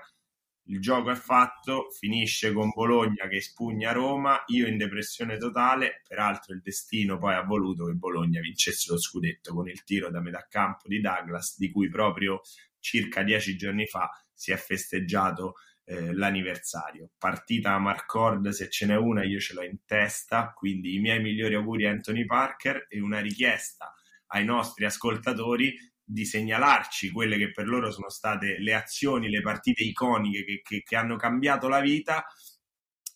il 0.68 0.80
gioco 0.80 1.12
è 1.12 1.16
fatto, 1.16 1.90
finisce 1.92 2.54
con 2.54 2.70
Bologna 2.70 3.28
che 3.28 3.42
spugna 3.42 3.92
Roma, 3.92 4.44
io 4.48 4.68
in 4.68 4.78
depressione 4.78 5.38
totale, 5.38 6.02
peraltro 6.08 6.54
il 6.54 6.62
destino 6.62 7.18
poi 7.18 7.34
ha 7.34 7.44
voluto 7.44 7.86
che 7.86 7.94
Bologna 7.94 8.40
vincesse 8.40 8.92
lo 8.92 8.98
scudetto 8.98 9.54
con 9.54 9.68
il 9.68 9.84
tiro 9.84 10.10
da 10.10 10.22
metà 10.22 10.48
campo 10.50 10.88
di 10.88 11.02
Douglas, 11.02 11.58
di 11.58 11.70
cui 11.70 11.90
proprio 11.90 12.42
circa 12.80 13.24
dieci 13.24 13.58
giorni 13.58 13.86
fa 13.88 14.10
si 14.34 14.52
è 14.52 14.58
festeggiato 14.58 15.56
eh, 15.86 16.14
l'anniversario. 16.14 17.12
Partita 17.18 17.74
a 17.74 17.80
Marcord, 17.80 18.48
se 18.50 18.70
ce 18.70 18.86
n'è 18.86 18.96
una, 18.96 19.24
io 19.24 19.40
ce 19.40 19.54
l'ho 19.54 19.64
in 19.64 19.84
testa, 19.86 20.54
quindi 20.54 20.96
i 20.96 21.00
miei 21.00 21.22
migliori 21.22 21.56
auguri 21.56 21.88
a 21.88 21.92
Anthony 21.92 22.26
Parker 22.26 22.86
e 22.88 23.02
una 23.02 23.20
richiesta 23.20 23.94
ai 24.28 24.46
nostri 24.46 24.86
ascoltatori 24.86 25.76
di 26.06 26.26
segnalarci 26.26 27.12
quelle 27.12 27.38
che 27.38 27.52
per 27.52 27.68
loro 27.68 27.92
sono 27.92 28.10
state 28.10 28.58
le 28.60 28.74
azioni, 28.74 29.30
le 29.30 29.42
partite 29.42 29.84
iconiche 29.84 30.44
che, 30.44 30.62
che, 30.64 30.84
che 30.84 30.96
hanno 30.96 31.16
cambiato 31.16 31.68
la 31.68 31.80
vita 31.80 32.26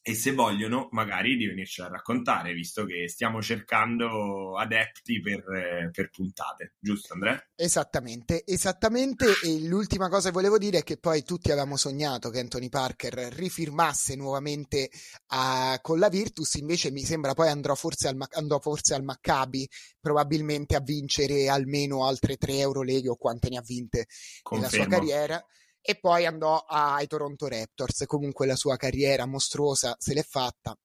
e 0.07 0.13
se 0.13 0.31
vogliono 0.31 0.87
magari 0.91 1.35
di 1.35 1.47
venirci 1.47 1.81
a 1.81 1.89
raccontare, 1.89 2.53
visto 2.53 2.85
che 2.85 3.09
stiamo 3.09 3.41
cercando 3.41 4.57
adepti 4.57 5.19
per, 5.19 5.43
eh, 5.49 5.89
per, 5.91 6.09
puntate, 6.09 6.75
giusto 6.79 7.11
Andrea? 7.11 7.45
Esattamente, 7.53 8.45
esattamente 8.45 9.25
e 9.43 9.67
l'ultima 9.67 10.07
cosa 10.07 10.29
che 10.29 10.33
volevo 10.35 10.57
dire 10.57 10.77
è 10.77 10.83
che 10.83 10.95
poi 10.97 11.23
tutti 11.23 11.51
avevamo 11.51 11.75
sognato 11.75 12.29
che 12.29 12.39
Anthony 12.39 12.69
Parker 12.69 13.15
rifirmasse 13.33 14.15
nuovamente 14.15 14.89
a, 15.31 15.77
con 15.81 15.99
la 15.99 16.07
Virtus, 16.07 16.53
invece 16.53 16.89
mi 16.89 17.03
sembra 17.03 17.33
poi 17.33 17.49
andrò 17.49 17.75
forse 17.75 18.07
al, 18.07 18.15
andrò 18.31 18.59
forse 18.59 18.93
al 18.93 19.03
Maccabi 19.03 19.67
probabilmente 19.99 20.77
a 20.77 20.79
vincere 20.79 21.49
almeno 21.49 22.05
altre 22.05 22.37
3 22.37 22.59
euro 22.59 22.81
leghe 22.81 23.09
o 23.09 23.17
quante 23.17 23.49
ne 23.49 23.57
ha 23.57 23.61
vinte 23.61 24.05
Confermo. 24.41 24.71
nella 24.71 24.83
sua 24.85 24.97
carriera 24.97 25.45
e 25.89 25.95
poi 25.95 26.25
andò 26.25 26.65
ai 26.67 27.07
Toronto 27.07 27.47
Raptors. 27.47 28.03
Comunque 28.07 28.45
la 28.45 28.57
sua 28.57 28.75
carriera 28.75 29.25
mostruosa 29.25 29.95
se 29.97 30.13
l'è 30.13 30.21
fatta 30.21 30.77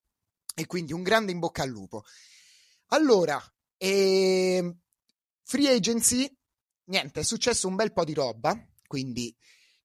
e 0.55 0.67
quindi 0.67 0.93
un 0.93 1.03
grande 1.03 1.33
in 1.33 1.41
bocca 1.41 1.65
al 1.65 1.71
lupo. 1.71 2.05
Allora, 2.91 3.43
eh, 3.79 4.77
free 5.43 5.75
agency, 5.75 6.33
niente, 6.85 7.19
è 7.19 7.25
successo 7.25 7.67
un 7.67 7.75
bel 7.75 7.93
po' 7.93 8.05
di 8.05 8.15
roba, 8.15 8.57
quindi 8.87 9.37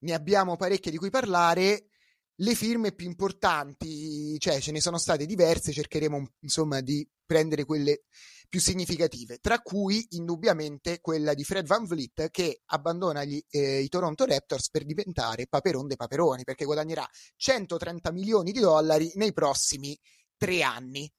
ne 0.01 0.13
abbiamo 0.13 0.55
parecchie 0.55 0.91
di 0.91 0.97
cui 0.97 1.09
parlare. 1.09 1.87
Le 2.35 2.53
firme 2.53 2.91
più 2.91 3.07
importanti, 3.07 4.37
cioè 4.37 4.61
ce 4.61 4.71
ne 4.71 4.79
sono 4.79 4.99
state 4.99 5.25
diverse, 5.25 5.71
cercheremo 5.71 6.33
insomma 6.41 6.79
di 6.81 7.03
prendere 7.27 7.65
quelle 7.65 8.05
più 8.49 8.59
significative, 8.61 9.39
tra 9.39 9.59
cui 9.59 10.05
indubbiamente 10.11 10.99
quella 11.01 11.33
di 11.33 11.43
Fred 11.43 11.67
Van 11.67 11.85
Vliet 11.85 12.29
che 12.31 12.61
abbandona 12.67 13.23
gli, 13.23 13.39
eh, 13.49 13.81
i 13.81 13.89
Toronto 13.89 14.25
Raptors 14.25 14.69
per 14.69 14.85
diventare 14.85 15.47
Paperon 15.47 15.87
dei 15.87 15.97
Paperoni, 15.97 16.43
perché 16.43 16.65
guadagnerà 16.65 17.07
130 17.35 18.11
milioni 18.11 18.51
di 18.51 18.59
dollari 18.59 19.11
nei 19.15 19.33
prossimi 19.33 19.97
tre 20.37 20.63
anni. 20.63 21.11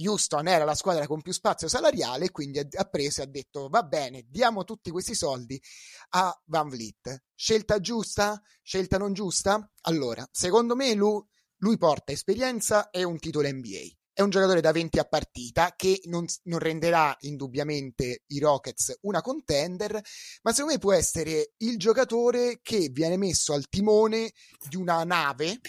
Houston 0.00 0.46
era 0.46 0.64
la 0.64 0.76
squadra 0.76 1.08
con 1.08 1.20
più 1.20 1.32
spazio 1.32 1.66
salariale, 1.66 2.30
quindi 2.30 2.60
ha 2.60 2.84
preso 2.84 3.20
e 3.20 3.24
ha 3.24 3.26
detto 3.26 3.68
va 3.68 3.82
bene, 3.82 4.26
diamo 4.28 4.62
tutti 4.62 4.92
questi 4.92 5.16
soldi 5.16 5.60
a 6.10 6.32
Van 6.44 6.68
Vliet. 6.68 7.24
Scelta 7.34 7.80
giusta? 7.80 8.40
Scelta 8.62 8.96
non 8.96 9.12
giusta? 9.12 9.68
Allora, 9.82 10.24
secondo 10.30 10.76
me 10.76 10.94
lui, 10.94 11.20
lui 11.56 11.76
porta 11.76 12.12
esperienza 12.12 12.90
e 12.90 13.02
un 13.02 13.18
titolo 13.18 13.48
NBA 13.50 13.97
è 14.18 14.22
un 14.22 14.30
giocatore 14.30 14.60
da 14.60 14.72
20 14.72 14.98
a 14.98 15.04
partita 15.04 15.74
che 15.76 16.00
non, 16.06 16.26
non, 16.42 16.58
renderà 16.58 17.16
indubbiamente 17.20 18.24
i 18.26 18.40
Rockets 18.40 18.98
una 19.02 19.20
contender, 19.20 19.92
ma 20.42 20.50
secondo 20.50 20.72
me 20.72 20.80
può 20.80 20.92
essere 20.92 21.52
il 21.58 21.78
giocatore 21.78 22.58
che 22.60 22.88
viene 22.88 23.16
messo 23.16 23.52
al 23.52 23.68
timone 23.68 24.32
di 24.68 24.74
una 24.74 25.04
nave, 25.04 25.60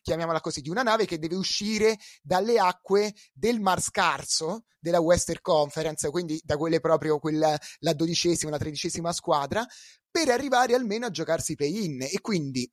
chiamiamola 0.00 0.40
così, 0.40 0.62
di 0.62 0.70
una 0.70 0.82
nave 0.82 1.04
che 1.04 1.18
deve 1.18 1.34
uscire 1.34 1.98
dalle 2.22 2.58
acque 2.58 3.12
del 3.30 3.60
Mar 3.60 3.82
Scarso 3.82 4.64
della 4.80 5.00
Western 5.00 5.40
Conference, 5.42 6.08
quindi 6.08 6.40
da 6.42 6.56
quelle 6.56 6.80
proprio 6.80 7.18
quella, 7.18 7.58
la 7.80 7.92
dodicesima, 7.92 8.50
la 8.50 8.56
tredicesima 8.56 9.12
squadra, 9.12 9.66
per 10.10 10.30
arrivare 10.30 10.74
almeno 10.74 11.04
a 11.04 11.10
giocarsi 11.10 11.56
play-in. 11.56 12.00
E 12.10 12.22
quindi, 12.22 12.66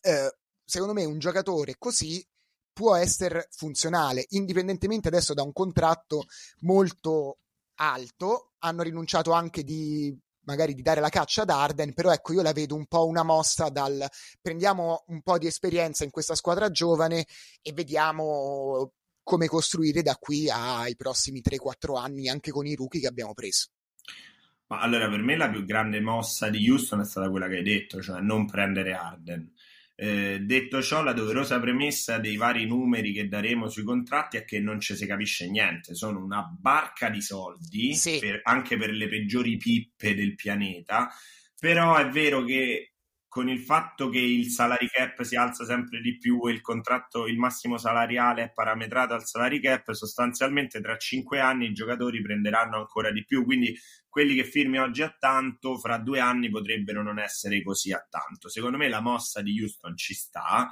eh, 0.00 0.34
secondo 0.64 0.94
me, 0.94 1.04
un 1.04 1.18
giocatore 1.18 1.74
così 1.76 2.26
può 2.74 2.96
essere 2.96 3.48
funzionale, 3.52 4.26
indipendentemente 4.30 5.08
adesso 5.08 5.32
da 5.32 5.42
un 5.42 5.52
contratto 5.52 6.24
molto 6.60 7.38
alto. 7.76 8.52
Hanno 8.58 8.82
rinunciato 8.82 9.32
anche 9.32 9.62
di 9.62 10.14
magari 10.46 10.74
di 10.74 10.82
dare 10.82 11.00
la 11.00 11.08
caccia 11.08 11.42
ad 11.42 11.50
Arden, 11.50 11.94
però 11.94 12.12
ecco 12.12 12.34
io 12.34 12.42
la 12.42 12.52
vedo 12.52 12.74
un 12.74 12.86
po' 12.86 13.06
una 13.06 13.22
mossa 13.22 13.70
dal 13.70 14.06
prendiamo 14.42 15.04
un 15.06 15.22
po' 15.22 15.38
di 15.38 15.46
esperienza 15.46 16.04
in 16.04 16.10
questa 16.10 16.34
squadra 16.34 16.70
giovane 16.70 17.26
e 17.62 17.72
vediamo 17.72 18.92
come 19.22 19.46
costruire 19.46 20.02
da 20.02 20.16
qui 20.16 20.50
ai 20.50 20.96
prossimi 20.96 21.40
3-4 21.42 21.96
anni 21.96 22.28
anche 22.28 22.50
con 22.50 22.66
i 22.66 22.74
rookie 22.74 23.00
che 23.00 23.06
abbiamo 23.06 23.32
preso. 23.32 23.68
Ma 24.66 24.80
allora 24.80 25.08
per 25.08 25.20
me 25.20 25.36
la 25.36 25.50
più 25.50 25.64
grande 25.64 26.00
mossa 26.00 26.50
di 26.50 26.68
Houston 26.68 27.00
è 27.00 27.04
stata 27.04 27.30
quella 27.30 27.48
che 27.48 27.56
hai 27.56 27.62
detto, 27.62 28.02
cioè 28.02 28.20
non 28.20 28.46
prendere 28.46 28.92
Arden 28.92 29.53
eh, 29.96 30.40
detto 30.40 30.82
ciò, 30.82 31.02
la 31.02 31.12
doverosa 31.12 31.60
premessa 31.60 32.18
dei 32.18 32.36
vari 32.36 32.66
numeri 32.66 33.12
che 33.12 33.28
daremo 33.28 33.68
sui 33.68 33.84
contratti 33.84 34.36
è 34.36 34.44
che 34.44 34.58
non 34.58 34.80
ci 34.80 34.96
si 34.96 35.06
capisce 35.06 35.48
niente, 35.48 35.94
sono 35.94 36.22
una 36.22 36.42
barca 36.58 37.08
di 37.10 37.20
soldi, 37.20 37.94
sì. 37.94 38.18
per, 38.18 38.40
anche 38.42 38.76
per 38.76 38.90
le 38.90 39.08
peggiori 39.08 39.56
pippe 39.56 40.14
del 40.14 40.34
pianeta, 40.34 41.10
però 41.58 41.96
è 41.96 42.08
vero 42.08 42.44
che 42.44 42.93
con 43.34 43.48
il 43.48 43.58
fatto 43.58 44.10
che 44.10 44.20
il 44.20 44.48
salary 44.48 44.86
cap 44.86 45.20
si 45.22 45.34
alza 45.34 45.64
sempre 45.64 46.00
di 46.00 46.18
più 46.18 46.46
e 46.46 46.52
il 46.52 46.60
contratto, 46.60 47.26
il 47.26 47.36
massimo 47.36 47.76
salariale 47.78 48.44
è 48.44 48.52
parametrato 48.52 49.12
al 49.12 49.26
salary 49.26 49.58
cap, 49.58 49.90
sostanzialmente 49.90 50.80
tra 50.80 50.96
cinque 50.96 51.40
anni 51.40 51.66
i 51.66 51.72
giocatori 51.72 52.22
prenderanno 52.22 52.76
ancora 52.76 53.10
di 53.10 53.24
più. 53.24 53.44
Quindi 53.44 53.76
quelli 54.08 54.36
che 54.36 54.44
firmi 54.44 54.78
oggi 54.78 55.02
a 55.02 55.12
tanto, 55.18 55.76
fra 55.78 55.98
due 55.98 56.20
anni 56.20 56.48
potrebbero 56.48 57.02
non 57.02 57.18
essere 57.18 57.60
così 57.64 57.92
a 57.92 58.06
tanto. 58.08 58.48
Secondo 58.48 58.76
me 58.76 58.88
la 58.88 59.00
mossa 59.00 59.42
di 59.42 59.60
Houston 59.60 59.96
ci 59.96 60.14
sta 60.14 60.70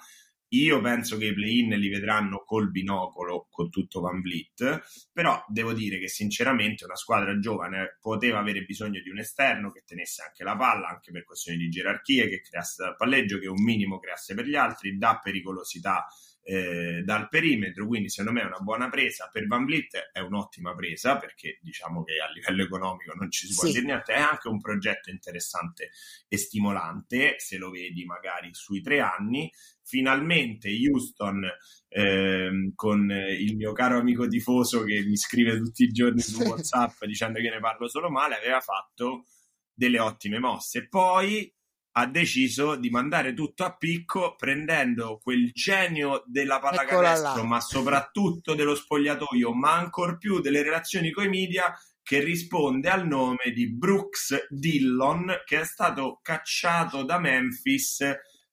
io 0.52 0.80
penso 0.80 1.16
che 1.16 1.26
i 1.26 1.34
play-in 1.34 1.70
li 1.78 1.88
vedranno 1.88 2.42
col 2.44 2.70
binocolo 2.70 3.48
con 3.50 3.70
tutto 3.70 4.00
Van 4.00 4.20
Vliet, 4.20 4.82
però 5.12 5.42
devo 5.48 5.72
dire 5.72 5.98
che 5.98 6.08
sinceramente 6.08 6.84
una 6.84 6.96
squadra 6.96 7.38
giovane 7.38 7.98
poteva 8.00 8.38
avere 8.38 8.62
bisogno 8.62 9.00
di 9.00 9.08
un 9.08 9.18
esterno 9.18 9.70
che 9.70 9.82
tenesse 9.86 10.22
anche 10.22 10.44
la 10.44 10.56
palla, 10.56 10.88
anche 10.88 11.10
per 11.10 11.24
questioni 11.24 11.58
di 11.58 11.68
gerarchie, 11.68 12.28
che 12.28 12.40
creasse 12.40 12.82
dal 12.82 12.96
palleggio, 12.96 13.38
che 13.38 13.48
un 13.48 13.62
minimo 13.62 13.98
creasse 13.98 14.34
per 14.34 14.46
gli 14.46 14.56
altri, 14.56 14.98
dà 14.98 15.18
pericolosità 15.22 16.06
eh, 16.44 17.02
dal 17.04 17.28
perimetro, 17.28 17.86
quindi 17.86 18.08
secondo 18.08 18.38
me 18.38 18.44
è 18.44 18.46
una 18.46 18.58
buona 18.58 18.88
presa. 18.88 19.28
Per 19.32 19.46
Van 19.46 19.64
Vliet 19.64 20.10
è 20.12 20.18
un'ottima 20.18 20.74
presa 20.74 21.16
perché 21.16 21.58
diciamo 21.62 22.02
che 22.02 22.18
a 22.18 22.30
livello 22.30 22.64
economico 22.64 23.14
non 23.14 23.30
ci 23.30 23.46
si 23.46 23.54
può 23.54 23.64
sì. 23.66 23.72
dire 23.72 23.84
niente, 23.84 24.12
è 24.12 24.20
anche 24.20 24.48
un 24.48 24.60
progetto 24.60 25.10
interessante 25.10 25.90
e 26.26 26.36
stimolante 26.36 27.36
se 27.38 27.56
lo 27.58 27.70
vedi 27.70 28.04
magari 28.04 28.50
sui 28.52 28.80
tre 28.80 29.00
anni. 29.00 29.50
Finalmente 29.84 30.68
Houston 30.68 31.44
eh, 31.88 32.72
con 32.74 33.10
il 33.10 33.56
mio 33.56 33.72
caro 33.72 33.98
amico 33.98 34.26
tifoso 34.26 34.84
che 34.84 35.02
mi 35.02 35.16
scrive 35.16 35.58
tutti 35.58 35.84
i 35.84 35.92
giorni 35.92 36.20
su 36.20 36.40
WhatsApp 36.42 37.04
dicendo 37.04 37.40
che 37.40 37.50
ne 37.50 37.60
parlo 37.60 37.88
solo 37.88 38.10
male, 38.10 38.36
aveva 38.36 38.60
fatto 38.60 39.26
delle 39.72 40.00
ottime 40.00 40.38
mosse. 40.38 40.88
Poi 40.88 41.52
ha 41.92 42.06
deciso 42.06 42.76
di 42.76 42.90
mandare 42.90 43.34
tutto 43.34 43.64
a 43.64 43.76
picco 43.76 44.34
prendendo 44.36 45.18
quel 45.22 45.50
genio 45.52 46.22
della 46.26 46.58
pallacanestro, 46.58 47.44
ma 47.44 47.60
soprattutto 47.60 48.54
dello 48.54 48.74
spogliatoio, 48.74 49.52
ma 49.52 49.74
ancor 49.74 50.16
più 50.16 50.40
delle 50.40 50.62
relazioni 50.62 51.10
con 51.10 51.24
i 51.24 51.28
media 51.28 51.74
che 52.02 52.22
risponde 52.22 52.88
al 52.88 53.06
nome 53.06 53.52
di 53.54 53.72
Brooks 53.72 54.46
Dillon 54.48 55.42
che 55.44 55.60
è 55.60 55.64
stato 55.64 56.18
cacciato 56.22 57.04
da 57.04 57.18
Memphis 57.18 58.04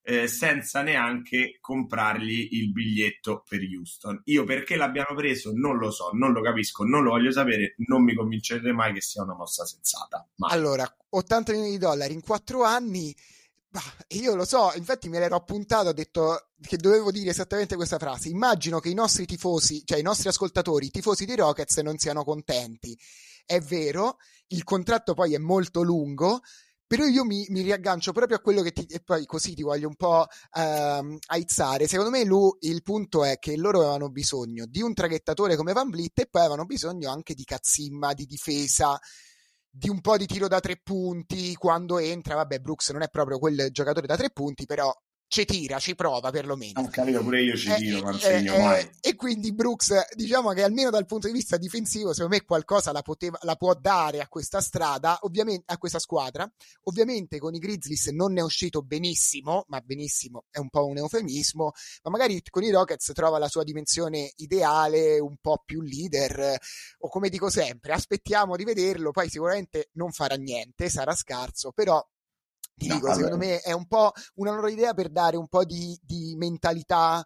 eh, 0.10 0.28
senza 0.28 0.82
neanche 0.82 1.60
comprargli 1.62 2.50
il 2.54 2.72
biglietto 2.72 3.44
per 3.48 3.60
Houston. 3.62 4.20
Io 4.26 4.44
perché 4.44 4.76
l'abbiamo 4.76 5.14
preso 5.16 5.52
non 5.54 5.78
lo 5.78 5.92
so, 5.92 6.10
non 6.14 6.32
lo 6.32 6.42
capisco, 6.42 6.84
non 6.84 7.04
lo 7.04 7.12
voglio 7.12 7.32
sapere, 7.32 7.76
non 7.88 8.04
mi 8.04 8.16
convincerete 8.16 8.72
mai 8.72 8.92
che 8.92 9.02
sia 9.02 9.22
una 9.22 9.36
mossa 9.36 9.66
sensata. 9.66 10.28
Mai. 10.38 10.52
Allora, 10.52 10.92
80 11.10 11.52
milioni 11.52 11.74
di 11.74 11.78
dollari 11.78 12.14
in 12.14 12.22
4 12.22 12.64
anni. 12.64 13.16
Io 14.14 14.34
lo 14.34 14.46
so, 14.46 14.72
infatti 14.76 15.10
me 15.10 15.20
l'ero 15.20 15.36
appuntato, 15.36 15.90
ho 15.90 15.94
detto 15.94 16.54
che 16.60 16.78
dovevo 16.78 17.12
dire 17.12 17.30
esattamente 17.30 17.76
questa 17.76 18.00
frase. 18.00 18.30
Immagino 18.30 18.80
che 18.80 18.90
i 18.90 18.96
nostri 18.96 19.28
tifosi, 19.28 19.84
cioè 19.86 20.00
i 20.00 20.04
nostri 20.04 20.28
ascoltatori, 20.28 20.88
i 20.88 20.92
tifosi 20.92 21.26
dei 21.26 21.36
Rockets 21.36 21.78
non 21.78 22.00
siano 22.00 22.24
contenti. 22.24 22.98
È 23.46 23.60
vero, 23.60 24.18
il 24.48 24.64
contratto 24.64 25.14
poi 25.14 25.36
è 25.36 25.38
molto 25.38 25.84
lungo, 25.84 26.42
però 26.90 27.06
io 27.06 27.24
mi, 27.24 27.46
mi, 27.50 27.62
riaggancio 27.62 28.12
proprio 28.14 28.38
a 28.38 28.40
quello 28.40 28.64
che 28.64 28.72
ti, 28.72 28.84
e 28.86 29.00
poi 29.00 29.24
così 29.28 29.54
ti 29.54 29.62
voglio 29.62 29.88
un 29.88 29.96
po' 29.96 30.26
ehm, 30.58 31.20
aizzare. 31.28 31.88
Secondo 31.88 32.10
me 32.10 32.24
lui, 32.24 32.52
il 32.62 32.82
punto 32.82 33.24
è 33.24 33.38
che 33.38 33.56
loro 33.58 33.82
avevano 33.82 34.10
bisogno 34.10 34.66
di 34.66 34.82
un 34.82 34.96
traghettatore 34.96 35.56
come 35.56 35.74
Van 35.74 35.92
Vliet 35.92 36.18
e 36.18 36.26
poi 36.26 36.42
avevano 36.42 36.66
bisogno 36.66 37.12
anche 37.12 37.36
di 37.36 37.44
cazzimma, 37.44 38.14
di 38.14 38.26
difesa, 38.26 39.00
di 39.70 39.88
un 39.88 40.02
po' 40.02 40.18
di 40.18 40.26
tiro 40.26 40.48
da 40.48 40.60
tre 40.60 40.82
punti 40.82 41.54
quando 41.54 42.00
entra. 42.00 42.34
Vabbè, 42.34 42.58
Brooks 42.58 42.90
non 42.90 43.04
è 43.04 43.10
proprio 43.10 43.38
quel 43.38 43.68
giocatore 43.70 44.08
da 44.08 44.18
tre 44.18 44.32
punti, 44.32 44.66
però 44.66 44.92
ci 45.30 45.46
tira, 45.46 45.78
ci 45.78 45.94
prova 45.94 46.32
perlomeno. 46.32 46.82
Ho 46.82 46.88
capito, 46.90 47.22
pure 47.22 47.44
io 47.44 47.56
ci 47.56 47.70
eh, 47.70 47.76
tiro, 47.76 48.00
eh, 48.00 48.02
ma 48.02 48.18
segno 48.18 48.56
eh, 48.56 48.60
mai. 48.60 48.90
E 49.00 49.16
quindi 49.16 49.54
Brooks, 49.54 50.16
diciamo 50.16 50.52
che 50.54 50.64
almeno 50.64 50.90
dal 50.90 51.06
punto 51.06 51.28
di 51.28 51.34
vista 51.34 51.56
difensivo, 51.56 52.14
secondo 52.14 52.36
me 52.36 52.44
qualcosa 52.44 52.92
la, 52.92 53.04
poteva, 53.04 53.38
la 53.44 53.56
può 53.56 53.76
dare 53.76 54.22
a 54.22 54.28
questa 54.28 54.60
strada, 54.60 55.20
ovviamente 55.22 55.72
a 55.72 55.78
questa 55.78 56.00
squadra. 56.00 56.52
Ovviamente 56.86 57.38
con 57.38 57.54
i 57.54 57.60
Grizzlies 57.60 58.08
non 58.08 58.34
ne 58.34 58.40
è 58.40 58.44
uscito 58.44 58.82
benissimo, 58.82 59.66
ma 59.68 59.80
benissimo 59.82 60.46
è 60.50 60.58
un 60.58 60.70
po' 60.70 60.88
un 60.88 60.98
eufemismo, 60.98 61.74
ma 62.04 62.10
magari 62.10 62.42
con 62.50 62.64
i 62.64 62.72
Rockets 62.72 63.12
trova 63.14 63.38
la 63.38 63.48
sua 63.48 63.64
dimensione 63.64 64.34
ideale, 64.38 65.20
un 65.20 65.36
po' 65.40 65.62
più 65.64 65.82
leader, 65.82 66.58
o 66.98 67.08
come 67.08 67.30
dico 67.30 67.52
sempre, 67.52 67.94
aspettiamo 67.94 68.56
di 68.56 68.64
vederlo, 68.64 69.12
poi 69.12 69.30
sicuramente 69.30 69.90
non 69.94 70.12
farà 70.12 70.34
niente, 70.34 70.90
sarà 70.90 71.14
scarso, 71.14 71.72
però 71.72 72.04
ti 72.80 72.88
no, 72.88 72.96
dico, 72.96 73.08
vabbè. 73.08 73.20
secondo 73.20 73.38
me 73.38 73.60
è 73.60 73.72
un 73.72 73.86
po' 73.86 74.12
una 74.36 74.52
loro 74.52 74.70
idea 74.70 74.94
per 74.94 75.10
dare 75.10 75.38
un 75.38 75.48
po' 75.48 75.64
di, 75.64 75.96
di 76.02 76.34
mentalità 76.38 77.24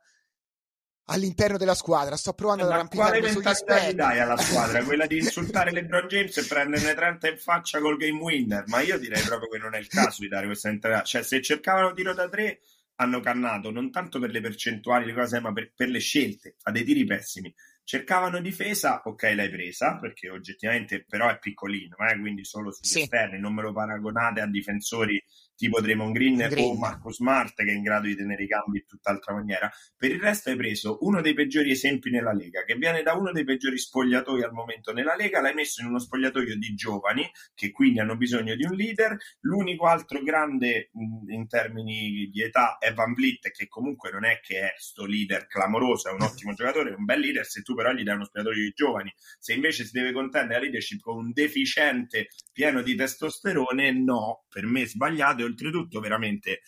all'interno 1.06 1.58
della 1.58 1.76
squadra. 1.76 2.16
Sto 2.16 2.34
provando 2.34 2.64
eh, 2.64 2.66
ad 2.68 2.72
arrampicarmi 2.74 3.30
sugli 3.30 3.48
aspetti. 3.48 3.96
dai 3.96 4.20
alla 4.20 4.38
squadra? 4.38 4.84
Quella 4.84 5.06
di 5.06 5.18
insultare 5.18 5.72
LeBron 5.72 6.08
James 6.08 6.38
e 6.38 6.46
prenderne 6.46 6.94
30 6.94 7.30
in 7.30 7.38
faccia 7.38 7.80
col 7.80 7.98
game 7.98 8.20
winner. 8.20 8.64
Ma 8.68 8.82
io 8.82 8.98
direi 8.98 9.22
proprio 9.24 9.50
che 9.50 9.58
non 9.58 9.76
è 9.76 9.80
il 9.80 9.88
caso 9.88 10.22
di 10.22 10.28
dare 10.28 10.46
questa 10.46 10.70
mentalità. 10.70 11.04
Cioè, 11.04 11.24
se 11.24 11.42
cercavano 11.42 11.94
tiro 11.94 12.14
da 12.14 12.30
tre, 12.30 12.62
hanno 12.96 13.20
cannato 13.20 13.72
non 13.72 13.92
tanto 13.92 14.20
per 14.20 14.32
le 14.32 14.42
percentuali, 14.42 15.06
le 15.06 15.14
cose, 15.14 15.40
ma 15.40 15.52
per, 15.52 15.72
per 15.76 15.90
le 15.90 16.00
scelte. 16.00 16.56
Fa 16.60 16.72
dei 16.72 16.84
tiri 16.84 17.06
pessimi. 17.06 17.54
Cercavano 17.86 18.40
difesa, 18.40 19.02
ok, 19.04 19.34
l'hai 19.36 19.50
presa 19.50 19.98
perché 20.00 20.30
oggettivamente 20.30 21.04
però 21.06 21.30
è 21.30 21.38
piccolino, 21.38 21.98
eh, 21.98 22.18
quindi 22.18 22.46
solo 22.46 22.72
sugli 22.72 22.88
sì. 22.88 23.02
esterni. 23.02 23.40
Non 23.40 23.54
me 23.54 23.62
lo 23.62 23.74
paragonate 23.74 24.40
a 24.40 24.48
difensori 24.48 25.22
tipo 25.56 25.82
Draymond 25.82 26.14
Green, 26.14 26.36
Green, 26.36 26.72
o 26.72 26.78
Marco 26.78 27.12
Smart 27.12 27.56
che 27.56 27.72
è 27.72 27.74
in 27.74 27.84
grado 27.84 28.08
di 28.08 28.16
tenere 28.16 28.44
i 28.44 28.48
cambi 28.48 28.80
in 28.80 28.86
tutt'altra 28.86 29.34
maniera. 29.34 29.72
Per 29.96 30.12
il 30.12 30.20
resto 30.20 30.50
hai 30.50 30.56
preso 30.56 30.98
uno 31.02 31.22
dei 31.22 31.34
peggiori 31.34 31.72
esempi 31.72 32.10
nella 32.10 32.34
Lega, 32.34 32.64
che 32.64 32.76
viene 32.76 33.02
da 33.04 33.14
uno 33.14 33.32
dei 33.32 33.44
peggiori 33.44 33.78
spogliatoi 33.78 34.44
al 34.44 34.52
momento 34.52 34.94
nella 34.94 35.16
Lega, 35.16 35.42
l'hai 35.42 35.54
messo 35.54 35.82
in 35.82 35.88
uno 35.88 36.00
spogliatoio 36.00 36.58
di 36.58 36.74
giovani 36.74 37.30
che 37.54 37.72
quindi 37.72 38.00
hanno 38.00 38.18
bisogno 38.18 38.56
di 38.56 38.64
un 38.64 38.76
leader. 38.76 39.16
L'unico 39.42 39.86
altro 39.86 40.22
grande 40.22 40.90
in 40.94 41.48
termini 41.48 42.30
di 42.32 42.42
età 42.42 42.78
è 42.78 42.94
Van 42.94 43.14
Vliet, 43.14 43.52
che 43.52 43.68
comunque 43.68 44.12
non 44.12 44.26
è 44.26 44.40
che 44.42 44.60
è 44.60 44.74
sto 44.78 45.06
leader 45.06 45.48
clamoroso, 45.48 46.10
è 46.10 46.14
un 46.14 46.22
ottimo 46.22 46.54
giocatore, 46.56 46.92
è 46.92 46.96
un 46.96 47.06
bel 47.06 47.20
leader, 47.20 47.46
se 47.46 47.62
tu 47.62 47.76
però 47.76 47.92
gli 47.92 48.04
dai 48.04 48.16
uno 48.16 48.26
spogliatoio 48.26 48.64
di 48.64 48.72
giovani, 48.76 49.14
se 49.40 49.54
invece 49.54 49.86
si 49.86 49.92
deve 49.92 50.12
contendere 50.12 50.60
la 50.60 50.66
leadership 50.66 51.02
con 51.02 51.18
un 51.18 51.32
deficiente 51.32 52.28
pieno 52.52 52.82
di 52.82 52.96
testosterone, 52.96 53.92
no, 53.92 54.46
per 54.50 54.66
me 54.66 54.82
è 54.84 54.88
sbagliato 54.88 55.43
e 55.44 55.48
oltretutto 55.48 56.00
veramente 56.00 56.62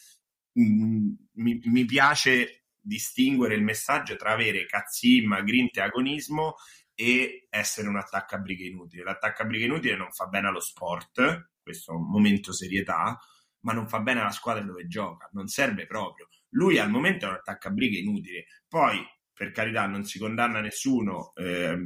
mh, 0.54 0.64
mm, 0.64 1.14
mi, 1.34 1.62
mi, 1.64 1.86
piace 1.86 2.66
distinguere 2.80 3.56
il 3.56 3.64
messaggio 3.64 4.16
tra 4.16 4.32
avere 4.32 4.66
cazzimma, 4.66 5.42
grinta 5.42 5.82
e 5.82 5.84
agonismo 5.86 6.56
e 6.94 7.48
essere 7.50 7.88
un 7.88 7.98
attacco 7.98 8.36
a 8.36 8.40
brighe 8.40 8.68
inutile. 8.68 9.04
L'attacco 9.04 9.42
a 9.42 9.46
brighe 9.46 9.66
inutile 9.66 9.96
non 9.98 10.12
fa 10.12 10.28
bene 10.28 10.48
allo 10.48 10.62
sport, 10.62 11.52
questo 11.62 11.94
momento 11.94 12.54
serietà, 12.54 13.20
ma 13.62 13.74
non 13.74 13.88
fa 13.88 14.00
bene 14.00 14.22
alla 14.22 14.32
squadra 14.32 14.64
dove 14.64 14.88
gioca, 14.88 15.30
non 15.34 15.48
serve 15.48 15.88
proprio. 15.88 16.30
Lui 16.50 16.78
al 16.78 16.90
momento 16.90 17.26
è 17.26 17.30
un 17.30 17.36
attacco 17.36 17.68
a 17.68 17.72
brighe 17.72 17.98
inutile, 17.98 18.46
poi 18.68 19.04
per 19.34 19.52
carità 19.52 19.86
non 19.88 20.06
si 20.06 20.18
condanna 20.18 20.62
nessuno 20.62 21.34
eh, 21.36 21.78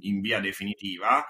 in 0.00 0.20
via 0.20 0.40
definitiva, 0.40 1.24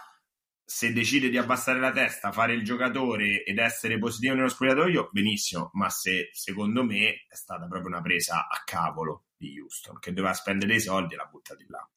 se 0.70 0.92
decide 0.92 1.30
di 1.30 1.38
abbassare 1.38 1.80
la 1.80 1.90
testa, 1.92 2.30
fare 2.30 2.52
il 2.52 2.62
giocatore 2.62 3.42
ed 3.42 3.56
essere 3.56 3.98
positivo 3.98 4.34
nello 4.34 4.50
spogliatoio, 4.50 5.08
benissimo, 5.10 5.70
ma 5.72 5.88
se 5.88 6.28
secondo 6.34 6.84
me 6.84 7.24
è 7.26 7.34
stata 7.34 7.66
proprio 7.66 7.88
una 7.88 8.02
presa 8.02 8.48
a 8.48 8.62
cavolo 8.66 9.28
di 9.34 9.58
Houston, 9.58 9.98
che 9.98 10.12
doveva 10.12 10.34
spendere 10.34 10.72
dei 10.72 10.80
soldi 10.80 11.14
e 11.14 11.16
l'ha 11.16 11.24
buttati 11.24 11.64
là. 11.68 11.90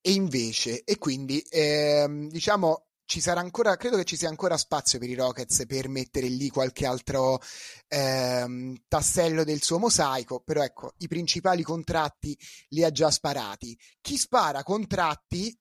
E 0.00 0.12
invece, 0.12 0.82
e 0.82 0.98
quindi 0.98 1.40
ehm, 1.48 2.28
diciamo 2.28 2.88
ci 3.04 3.20
sarà 3.20 3.38
ancora, 3.38 3.76
credo 3.76 3.98
che 3.98 4.04
ci 4.04 4.16
sia 4.16 4.28
ancora 4.28 4.56
spazio 4.56 4.98
per 4.98 5.08
i 5.08 5.14
Rockets 5.14 5.64
per 5.64 5.88
mettere 5.88 6.26
lì 6.26 6.48
qualche 6.48 6.86
altro 6.86 7.40
ehm, 7.86 8.82
tassello 8.88 9.44
del 9.44 9.62
suo 9.62 9.78
mosaico, 9.78 10.40
però 10.40 10.64
ecco, 10.64 10.94
i 10.98 11.06
principali 11.06 11.62
contratti 11.62 12.36
li 12.70 12.82
ha 12.82 12.90
già 12.90 13.12
sparati. 13.12 13.78
Chi 14.00 14.16
spara 14.16 14.64
contratti 14.64 15.56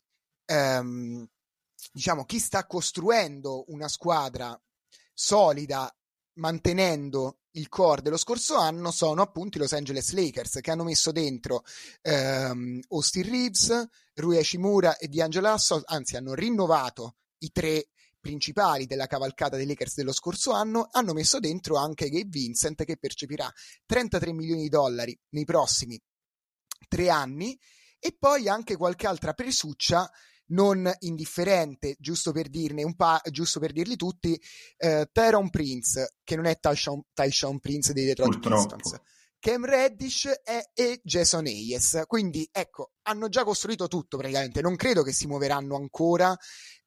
ehm, 0.46 1.28
diciamo, 1.92 2.26
chi 2.26 2.40
sta 2.40 2.66
costruendo 2.66 3.66
una 3.68 3.88
squadra 3.88 4.60
solida 5.14 5.94
mantenendo 6.36 7.40
il 7.52 7.70
core 7.70 8.02
dello 8.02 8.18
scorso 8.18 8.58
anno 8.58 8.92
sono 8.92 9.22
appunto 9.22 9.58
i 9.58 9.62
Los 9.62 9.74
Angeles 9.74 10.12
Lakers 10.12 10.60
che 10.62 10.72
hanno 10.72 10.84
messo 10.84 11.12
dentro 11.12 11.64
ehm, 12.02 12.82
Austin 12.90 13.24
Reeves, 13.24 13.88
Rui 14.16 14.38
Hashimura 14.38 14.98
e 14.98 15.08
D'Angelo 15.08 15.52
Russell, 15.52 15.82
anzi 15.86 16.18
hanno 16.18 16.34
rinnovato 16.34 17.16
i 17.40 17.52
tre 17.52 17.90
principali 18.20 18.86
della 18.88 19.08
cavalcata 19.08 19.56
dei 19.56 19.68
Lakers 19.68 19.96
dello 19.96 20.12
scorso 20.12 20.52
anno, 20.52 20.88
hanno 20.92 21.14
messo 21.14 21.40
dentro 21.40 21.78
anche 21.78 22.10
Gabe 22.10 22.28
Vincent 22.30 22.84
che 22.84 22.98
percepirà 22.98 23.52
33 23.86 24.34
milioni 24.34 24.64
di 24.64 24.70
dollari 24.70 25.18
nei 25.30 25.46
prossimi 25.46 26.02
tre 26.88 27.10
anni 27.10 27.58
e 28.00 28.16
poi 28.18 28.50
anche 28.50 28.76
qualche 28.76 29.08
altra 29.08 29.34
presuccia 29.34 30.10
non 30.48 30.92
indifferente, 31.00 31.96
giusto 32.00 32.32
per 32.32 32.50
dirne 32.50 32.84
un 32.84 32.96
pa- 32.96 33.22
giusto 33.30 33.60
per 33.60 33.72
dirli 33.72 33.96
tutti, 33.96 34.40
eh, 34.78 35.10
Tyron 35.12 35.50
Prince, 35.50 36.16
che 36.24 36.36
non 36.36 36.46
è 36.46 36.60
Tyshawn, 36.60 37.60
Prince 37.60 37.94
dei 37.94 38.06
Detroit 38.06 38.40
Pistons. 38.40 39.00
Cam 39.40 39.64
Reddish 39.64 40.26
e, 40.44 40.72
e 40.74 41.02
Jason 41.04 41.46
Hayes. 41.46 42.04
Quindi 42.08 42.50
ecco, 42.52 42.94
hanno 43.04 43.30
già 43.30 43.44
costruito 43.44 43.88
tutto 43.88 44.18
praticamente. 44.18 44.60
Non 44.62 44.76
credo 44.76 45.04
che 45.04 45.12
si 45.12 45.28
muoveranno 45.28 45.76
ancora. 45.76 46.36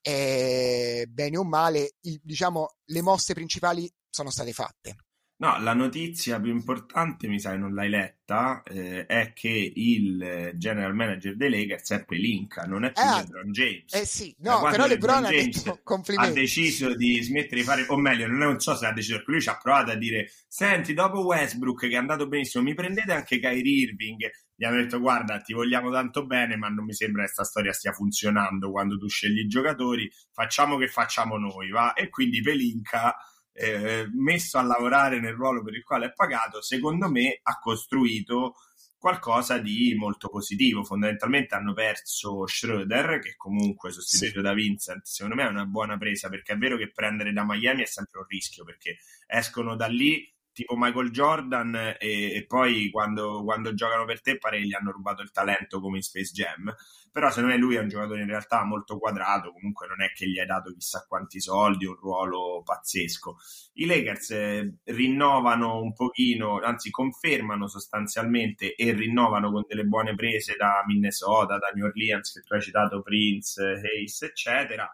Eh, 0.00 1.06
bene 1.08 1.38
o 1.38 1.44
male, 1.44 1.94
il, 2.00 2.20
diciamo, 2.20 2.78
le 2.86 3.00
mosse 3.00 3.34
principali 3.34 3.88
sono 4.10 4.30
state 4.30 4.52
fatte. 4.52 4.96
No, 5.40 5.56
la 5.60 5.72
notizia 5.72 6.40
più 6.40 6.50
importante, 6.50 7.28
mi 7.28 7.38
sa 7.38 7.52
che 7.52 7.58
non 7.58 7.72
l'hai 7.72 7.88
letta, 7.88 8.60
eh, 8.64 9.06
è 9.06 9.32
che 9.32 9.72
il 9.72 10.50
general 10.56 10.96
manager 10.96 11.36
dei 11.36 11.48
Lakers 11.48 11.92
è 11.92 12.04
Pelinka, 12.04 12.62
non 12.62 12.84
è 12.84 12.90
più 12.90 13.04
eh, 13.04 13.20
LeBron 13.20 13.52
James. 13.52 13.94
Eh 13.94 14.04
sì, 14.04 14.34
no, 14.40 14.62
però 14.68 14.88
LeBron, 14.88 15.22
LeBron 15.22 15.24
ha 15.24 15.30
detto 15.30 15.78
complimenti. 15.84 16.30
Ha 16.30 16.34
deciso 16.34 16.92
di 16.96 17.22
smettere 17.22 17.60
di 17.60 17.62
fare, 17.62 17.84
o 17.86 17.96
meglio, 17.96 18.26
non 18.26 18.58
so 18.58 18.74
se 18.74 18.86
ha 18.86 18.92
deciso, 18.92 19.18
perché 19.18 19.30
lui 19.30 19.40
ci 19.40 19.48
ha 19.48 19.58
provato 19.62 19.92
a 19.92 19.94
dire, 19.94 20.28
senti, 20.48 20.92
dopo 20.92 21.24
Westbrook 21.24 21.86
che 21.86 21.88
è 21.88 21.94
andato 21.94 22.26
benissimo, 22.26 22.64
mi 22.64 22.74
prendete 22.74 23.12
anche 23.12 23.38
Kyrie 23.38 23.82
Irving? 23.82 24.28
Gli 24.56 24.64
hanno 24.64 24.82
detto, 24.82 24.98
guarda, 24.98 25.40
ti 25.40 25.52
vogliamo 25.52 25.92
tanto 25.92 26.26
bene, 26.26 26.56
ma 26.56 26.66
non 26.66 26.84
mi 26.84 26.94
sembra 26.94 27.22
che 27.22 27.32
questa 27.32 27.44
storia 27.44 27.72
stia 27.72 27.92
funzionando 27.92 28.72
quando 28.72 28.98
tu 28.98 29.08
scegli 29.08 29.38
i 29.38 29.46
giocatori, 29.46 30.10
facciamo 30.32 30.76
che 30.78 30.88
facciamo 30.88 31.38
noi, 31.38 31.70
va? 31.70 31.92
E 31.92 32.08
quindi 32.08 32.40
Pelinka 32.40 33.14
eh, 33.58 34.08
messo 34.12 34.58
a 34.58 34.62
lavorare 34.62 35.20
nel 35.20 35.34
ruolo 35.34 35.62
per 35.62 35.74
il 35.74 35.82
quale 35.82 36.06
è 36.06 36.12
pagato, 36.12 36.62
secondo 36.62 37.10
me 37.10 37.40
ha 37.42 37.58
costruito 37.58 38.54
qualcosa 38.98 39.58
di 39.58 39.94
molto 39.96 40.28
positivo. 40.28 40.84
Fondamentalmente 40.84 41.54
hanno 41.54 41.72
perso 41.72 42.46
Schroeder, 42.46 43.20
che 43.20 43.34
comunque 43.36 43.90
sostituito 43.90 44.40
sì. 44.40 44.44
da 44.44 44.52
Vincent, 44.52 45.04
secondo 45.04 45.36
me 45.36 45.46
è 45.46 45.50
una 45.50 45.64
buona 45.64 45.96
presa, 45.96 46.28
perché 46.28 46.52
è 46.52 46.58
vero 46.58 46.76
che 46.76 46.90
prendere 46.90 47.32
da 47.32 47.44
Miami 47.44 47.82
è 47.82 47.86
sempre 47.86 48.20
un 48.20 48.26
rischio, 48.28 48.64
perché 48.64 48.98
escono 49.26 49.76
da 49.76 49.86
lì 49.86 50.30
tipo 50.58 50.74
Michael 50.76 51.12
Jordan 51.12 51.94
e, 52.00 52.34
e 52.34 52.44
poi 52.44 52.90
quando, 52.90 53.44
quando, 53.44 53.74
giocano 53.74 54.04
per 54.04 54.20
te 54.20 54.38
pare 54.38 54.58
che 54.58 54.66
gli 54.66 54.74
hanno 54.74 54.90
rubato 54.90 55.22
il 55.22 55.30
talento 55.30 55.80
come 55.80 55.98
in 55.98 56.02
Space 56.02 56.32
Jam. 56.32 56.74
Però 57.12 57.28
secondo 57.28 57.50
me 57.50 57.56
lui 57.56 57.76
è 57.76 57.80
un 57.80 57.88
giocatore 57.88 58.22
in 58.22 58.26
realtà 58.26 58.64
molto 58.64 58.98
quadrato 58.98 59.52
comunque 59.52 59.86
non 59.86 60.02
è 60.02 60.10
che 60.12 60.28
gli 60.28 60.38
hai 60.38 60.46
dato 60.46 60.72
chissà 60.72 61.06
quanti 61.06 61.40
soldi 61.40 61.86
un 61.86 61.94
ruolo 61.94 62.62
pazzesco. 62.64 63.36
I 63.74 63.86
Lakers 63.86 64.30
eh, 64.32 64.78
rinnovano 64.86 65.80
un 65.80 65.92
pochino 65.92 66.58
anzi 66.58 66.90
confermano 66.90 67.68
sostanzialmente 67.68 68.74
e 68.74 68.92
rinnovano 68.92 69.52
con 69.52 69.64
delle 69.68 69.84
buone 69.84 70.16
prese 70.16 70.56
da 70.56 70.82
Minnesota 70.86 71.56
da 71.58 71.70
New 71.72 71.84
Orleans 71.84 72.32
che 72.32 72.40
tu 72.40 72.54
hai 72.54 72.62
citato 72.62 73.00
Prince, 73.00 73.62
Hayes 73.62 74.22
eccetera 74.22 74.90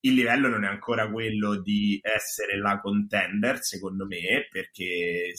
il 0.00 0.14
livello 0.14 0.48
non 0.48 0.64
è 0.64 0.68
ancora 0.68 1.10
quello 1.10 1.60
di 1.60 1.98
essere 2.02 2.58
la 2.58 2.80
contender, 2.80 3.62
secondo 3.62 4.06
me, 4.06 4.46
perché 4.50 5.32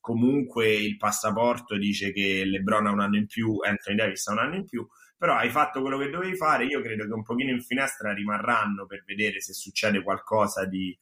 comunque 0.00 0.72
il 0.74 0.96
passaporto 0.96 1.76
dice 1.76 2.12
che 2.12 2.44
LeBron 2.44 2.86
ha 2.86 2.92
un 2.92 3.00
anno 3.00 3.16
in 3.16 3.26
più, 3.26 3.58
Anthony 3.60 3.96
Davis 3.96 4.26
ha 4.28 4.32
un 4.32 4.38
anno 4.38 4.56
in 4.56 4.64
più, 4.64 4.86
però 5.16 5.34
hai 5.34 5.50
fatto 5.50 5.80
quello 5.80 5.98
che 5.98 6.10
dovevi 6.10 6.36
fare, 6.36 6.64
io 6.64 6.80
credo 6.80 7.04
che 7.06 7.12
un 7.12 7.22
pochino 7.22 7.50
in 7.50 7.60
finestra 7.60 8.14
rimarranno 8.14 8.86
per 8.86 9.02
vedere 9.04 9.40
se 9.40 9.52
succede 9.52 10.02
qualcosa 10.02 10.64
di, 10.64 10.96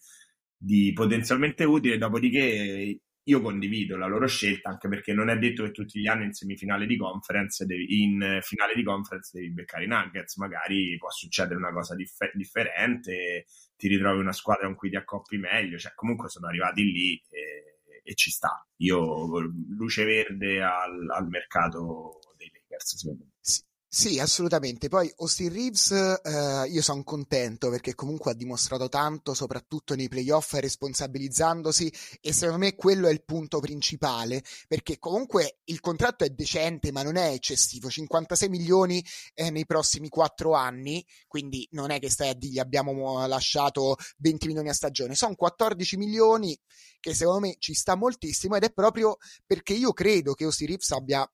di 0.57 0.93
potenzialmente 0.93 1.65
utile, 1.65 1.99
dopodiché 1.99 3.01
io 3.29 3.41
condivido 3.41 3.97
la 3.97 4.07
loro 4.07 4.27
scelta 4.27 4.71
anche 4.71 4.89
perché 4.89 5.13
non 5.13 5.29
è 5.31 5.39
detto 5.39 5.65
che 5.65 5.71
tutti 5.71 6.01
gli 6.01 6.07
anni 6.07 6.25
in 6.25 6.33
semifinale 6.33 6.87
di 6.87 6.97
conference 6.97 7.65
devi, 7.67 8.03
in 8.03 8.39
finale 8.43 8.75
di 8.75 8.83
conference 8.83 9.31
devi 9.33 9.51
beccare 9.53 9.85
i 9.85 9.89
Nuggets 9.89 10.37
magari 10.37 10.97
può 10.99 11.11
succedere 11.11 11.57
una 11.57 11.73
cosa 11.73 11.95
dif- 11.95 12.33
differente 12.35 13.47
ti 13.77 13.89
ritrovi 13.89 14.21
una 14.21 14.33
squadra 14.33 14.67
con 14.67 14.77
cui 14.77 14.91
ti 14.91 14.97
accoppi 14.97 15.37
meglio 15.39 15.79
cioè 15.79 15.93
comunque 15.95 16.29
sono 16.29 16.47
arrivati 16.47 16.83
lì 16.83 17.23
e, 17.31 17.77
e 18.03 18.15
ci 18.15 18.31
sta. 18.31 18.65
Io 18.77 19.41
luce 19.77 20.05
verde 20.05 20.63
al, 20.63 21.11
al 21.11 21.29
mercato 21.29 22.21
dei 22.37 22.51
Lakers, 22.53 22.97
secondo 22.97 23.25
me. 23.25 23.31
Sì, 23.41 23.63
sì, 23.99 24.21
assolutamente. 24.21 24.89
Poi 24.89 25.11
Austin 25.17 25.51
Reeves, 25.51 25.91
eh, 25.91 26.69
io 26.69 26.83
sono 26.83 27.03
contento 27.03 27.71
perché 27.71 27.95
comunque 27.95 28.33
ha 28.33 28.35
dimostrato 28.35 28.91
tanto, 28.91 29.33
soprattutto 29.33 29.95
nei 29.95 30.07
playoff, 30.11 30.53
responsabilizzandosi 30.53 31.91
e 32.21 32.35
secondo 32.35 32.59
me 32.59 32.75
quello 32.75 33.09
è 33.09 33.11
il 33.11 33.25
punto 33.25 33.59
principale, 33.59 34.45
perché 34.69 34.99
comunque 34.99 35.61
il 35.65 35.81
contratto 35.81 36.25
è 36.25 36.29
decente 36.29 36.93
ma 36.93 37.03
non 37.03 37.17
è 37.17 37.31
eccessivo, 37.31 37.89
56 37.89 38.51
milioni 38.51 39.03
eh, 39.33 39.49
nei 39.49 39.65
prossimi 39.65 40.11
4 40.11 40.53
anni, 40.53 41.03
quindi 41.27 41.67
non 41.71 41.91
è 41.91 41.99
che 41.99 42.11
stai 42.11 42.29
a 42.29 42.35
dirgli 42.35 42.59
abbiamo 42.59 43.27
lasciato 43.27 43.97
20 44.19 44.47
milioni 44.49 44.69
a 44.69 44.75
stagione, 44.75 45.15
sono 45.15 45.35
14 45.35 45.97
milioni 45.97 46.55
che 47.01 47.15
secondo 47.15 47.47
me 47.47 47.57
ci 47.59 47.73
sta 47.73 47.95
moltissimo 47.95 48.57
ed 48.57 48.65
è 48.65 48.73
proprio 48.75 49.17
perché 49.47 49.73
io 49.73 49.95
credo 49.95 50.35
che 50.35 50.45
Austin 50.45 50.67
Reeves 50.67 50.91
abbia, 50.91 51.27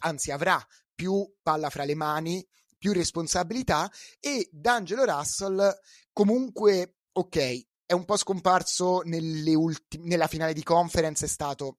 anzi 0.00 0.32
avrà 0.32 0.60
più 1.00 1.26
palla 1.40 1.70
fra 1.70 1.84
le 1.84 1.94
mani, 1.94 2.46
più 2.76 2.92
responsabilità 2.92 3.90
e 4.18 4.46
D'Angelo 4.52 5.06
Russell 5.06 5.78
comunque, 6.12 6.96
ok, 7.12 7.66
è 7.86 7.94
un 7.94 8.04
po' 8.04 8.18
scomparso 8.18 9.00
ultime, 9.02 10.04
nella 10.04 10.26
finale 10.26 10.52
di 10.52 10.62
conference, 10.62 11.24
è 11.24 11.28
stato 11.28 11.78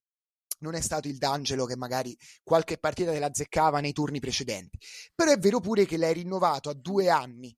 non 0.62 0.74
è 0.74 0.82
stato 0.82 1.08
il 1.08 1.18
D'Angelo 1.18 1.66
che 1.66 1.76
magari 1.76 2.18
qualche 2.42 2.80
partita 2.80 3.12
te 3.12 3.20
la 3.20 3.28
azzeccava 3.28 3.80
nei 3.80 3.94
turni 3.94 4.20
precedenti. 4.20 4.80
Però 5.14 5.32
è 5.32 5.38
vero 5.38 5.60
pure 5.60 5.86
che 5.86 5.98
l'hai 5.98 6.14
rinnovato 6.14 6.72
a 6.72 6.74
due 6.74 7.08
anni 7.10 7.56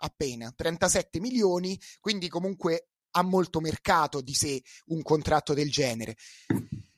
appena, 0.00 0.52
37 0.54 1.18
milioni, 1.18 1.80
quindi 1.98 2.28
comunque 2.28 2.90
ha 3.12 3.22
molto 3.22 3.60
mercato 3.60 4.20
di 4.20 4.34
sé 4.34 4.62
un 4.86 5.00
contratto 5.00 5.54
del 5.54 5.70
genere. 5.70 6.16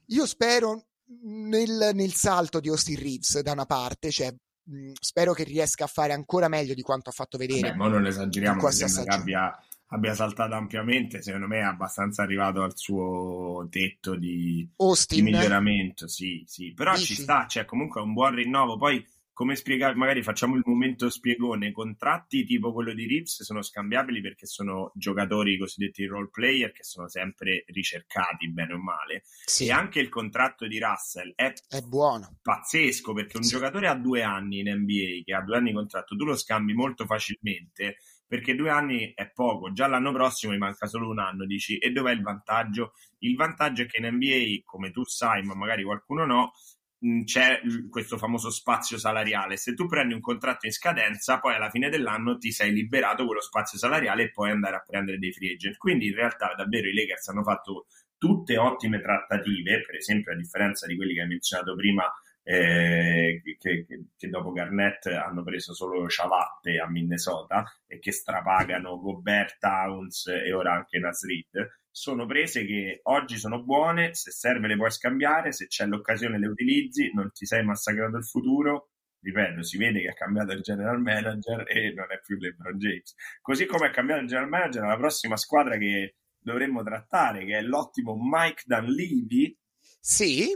Io 0.07 0.27
spero 0.27 0.88
nel, 1.23 1.91
nel 1.95 2.13
salto 2.13 2.61
di 2.61 2.69
Austin 2.69 2.99
Reeves 2.99 3.41
da 3.41 3.53
una 3.53 3.67
parte, 3.67 4.11
cioè 4.11 4.33
mh, 4.33 4.93
spero 5.01 5.33
che 5.33 5.45
riesca 5.45 5.85
a 5.85 5.89
fare 5.89 6.13
ancora 6.13 6.49
meglio 6.49 6.75
di 6.75 6.83
quanto 6.83 7.11
ha 7.11 7.13
fatto 7.13 7.39
vedere. 7.39 7.71
Beh, 7.71 7.77
ma 7.77 7.89
non 7.89 8.07
esageriamo, 8.07 8.67
che 8.69 8.85
abbia, 9.07 9.59
abbia 9.87 10.15
saltato 10.15 10.55
ampiamente, 10.55 11.23
secondo 11.23 11.47
me 11.47 11.59
è 11.59 11.63
abbastanza 11.63 12.23
arrivato 12.23 12.63
al 12.63 12.77
suo 12.77 13.67
tetto 13.71 14.17
di, 14.17 14.69
di 15.09 15.23
miglioramento, 15.23 16.09
sì, 16.09 16.45
sì, 16.47 16.73
però 16.75 16.93
Dici? 16.93 17.15
ci 17.15 17.23
sta, 17.23 17.47
cioè 17.47 17.65
comunque 17.65 18.01
è 18.01 18.05
un 18.05 18.13
buon 18.13 18.35
rinnovo, 18.35 18.77
poi 18.77 19.05
come 19.39 19.55
spiegare, 19.55 19.95
magari 19.95 20.25
facciamo 20.25 20.57
il 20.57 20.65
momento 20.67 21.09
spiegone, 21.09 21.71
contratti 21.71 22.45
tipo 22.45 22.73
quello 22.73 22.93
di 22.93 23.07
Reeves 23.07 23.45
sono 23.45 23.63
scambiabili 23.63 24.21
perché 24.21 24.47
sono 24.47 24.91
giocatori 24.97 25.57
cosiddetti 25.57 26.05
role 26.07 26.29
player 26.29 26.73
che 26.73 26.83
sono 26.83 27.09
sempre 27.09 27.63
ricercati 27.69 28.51
bene 28.51 28.73
o 28.73 28.79
male 28.79 29.23
sì. 29.45 29.67
e 29.67 29.71
anche 29.71 30.01
il 30.01 30.09
contratto 30.09 30.67
di 30.67 30.81
Russell 30.81 31.35
è, 31.37 31.53
è 31.69 31.81
buono 31.83 32.39
pazzesco 32.43 33.13
perché 33.13 33.37
un 33.37 33.45
sì. 33.45 33.51
giocatore 33.51 33.87
ha 33.87 33.95
due 33.95 34.25
anni 34.25 34.59
in 34.59 34.73
NBA 34.73 35.23
che 35.25 35.35
ha 35.35 35.43
due 35.43 35.57
anni 35.57 35.69
di 35.69 35.77
contratto 35.77 36.17
tu 36.17 36.25
lo 36.25 36.35
scambi 36.35 36.75
molto 36.75 37.07
facilmente 37.07 37.99
perché 38.27 38.57
due 38.57 38.71
anni 38.71 39.13
è 39.15 39.31
poco, 39.31 39.73
già 39.73 39.87
l'anno 39.87 40.13
prossimo 40.13 40.53
gli 40.53 40.59
manca 40.59 40.87
solo 40.87 41.09
un 41.09 41.19
anno, 41.19 41.47
dici, 41.47 41.79
e 41.79 41.91
dov'è 41.93 42.13
il 42.13 42.21
vantaggio? 42.21 42.93
Il 43.21 43.37
vantaggio 43.37 43.85
è 43.85 43.87
che 43.87 44.05
in 44.05 44.15
NBA, 44.17 44.65
come 44.67 44.91
tu 44.91 45.03
sai, 45.07 45.43
ma 45.45 45.55
magari 45.55 45.83
qualcuno 45.83 46.27
no, 46.27 46.53
c'è 47.25 47.61
questo 47.89 48.19
famoso 48.19 48.51
spazio 48.51 48.99
salariale. 48.99 49.57
Se 49.57 49.75
tu 49.75 49.87
prendi 49.87 50.15
un 50.15 50.21
contratto 50.21 50.67
in 50.67 50.73
scadenza, 50.73 51.39
poi 51.39 51.55
alla 51.55 51.71
fine 51.71 51.89
dell'anno 51.89 52.39
ti 52.39 52.51
sei 52.51 52.73
liberato 52.73 53.25
quello 53.25 53.41
spazio 53.41 53.79
salariale 53.79 54.25
e 54.25 54.31
puoi 54.31 54.51
andare 54.51 54.77
a 54.77 54.85
prendere 54.85 55.19
dei 55.19 55.33
free 55.33 55.53
agent. 55.53 55.77
Quindi 55.77 56.09
in 56.09 56.15
realtà 56.15 56.55
davvero 56.57 56.89
i 56.89 56.95
Lakers 56.95 57.29
hanno 57.29 57.43
fatto 57.43 57.87
tutte 58.19 58.59
ottime 58.59 59.01
trattative, 59.01 59.83
per 59.87 59.95
esempio 59.97 60.33
a 60.33 60.37
differenza 60.37 60.87
di 60.87 60.97
quelli 60.97 61.15
che 61.15 61.21
hai 61.21 61.29
menzionato 61.29 61.77
prima, 61.77 62.13
eh, 62.43 63.41
che, 63.59 63.85
che, 63.87 64.05
che, 64.17 64.29
dopo 64.29 64.53
Garnett 64.53 65.07
hanno 65.07 65.45
preso 65.45 65.75
solo 65.75 66.09
ciabatte 66.09 66.79
a 66.79 66.89
Minnesota 66.89 67.65
e 67.87 67.99
che 67.99 68.11
strapagano 68.11 68.99
Gobert, 68.99 69.59
Towns 69.61 70.27
e 70.27 70.53
ora 70.53 70.73
anche 70.73 70.99
Nasrid 70.99 71.47
sono 71.99 72.27
prese 72.27 72.65
che 72.65 73.01
oggi 73.05 73.37
sono 73.39 73.61
buone, 73.65 74.15
se 74.15 74.31
serve 74.31 74.69
le 74.69 74.77
puoi 74.77 74.91
scambiare, 74.91 75.51
se 75.51 75.67
c'è 75.67 75.85
l'occasione 75.85 76.39
le 76.39 76.47
utilizzi, 76.47 77.11
non 77.13 77.33
ti 77.33 77.45
sei 77.45 77.65
massacrato 77.65 78.17
il 78.17 78.25
futuro. 78.25 78.91
Ripeto, 79.21 79.65
si 79.65 79.79
vede 79.79 80.01
che 80.03 80.11
ha 80.11 80.13
cambiato 80.13 80.53
il 80.53 80.61
general 80.61 81.01
manager 81.01 81.65
e 81.67 81.93
non 81.93 82.07
è 82.09 82.21
più 82.21 82.39
LeBron 82.39 82.79
James. 82.79 83.17
Così 83.41 83.67
come 83.67 83.89
ha 83.89 83.91
cambiato 83.91 84.23
il 84.23 84.29
general 84.29 84.49
manager, 84.49 84.85
la 84.85 84.97
prossima 84.97 85.37
squadra 85.37 85.77
che 85.77 86.15
dovremmo 86.39 86.85
trattare, 86.85 87.45
che 87.45 87.59
è 87.59 87.63
l'ottimo 87.63 88.17
Mike 88.17 88.63
Dunleavy, 88.65 89.59
sì. 90.01 90.51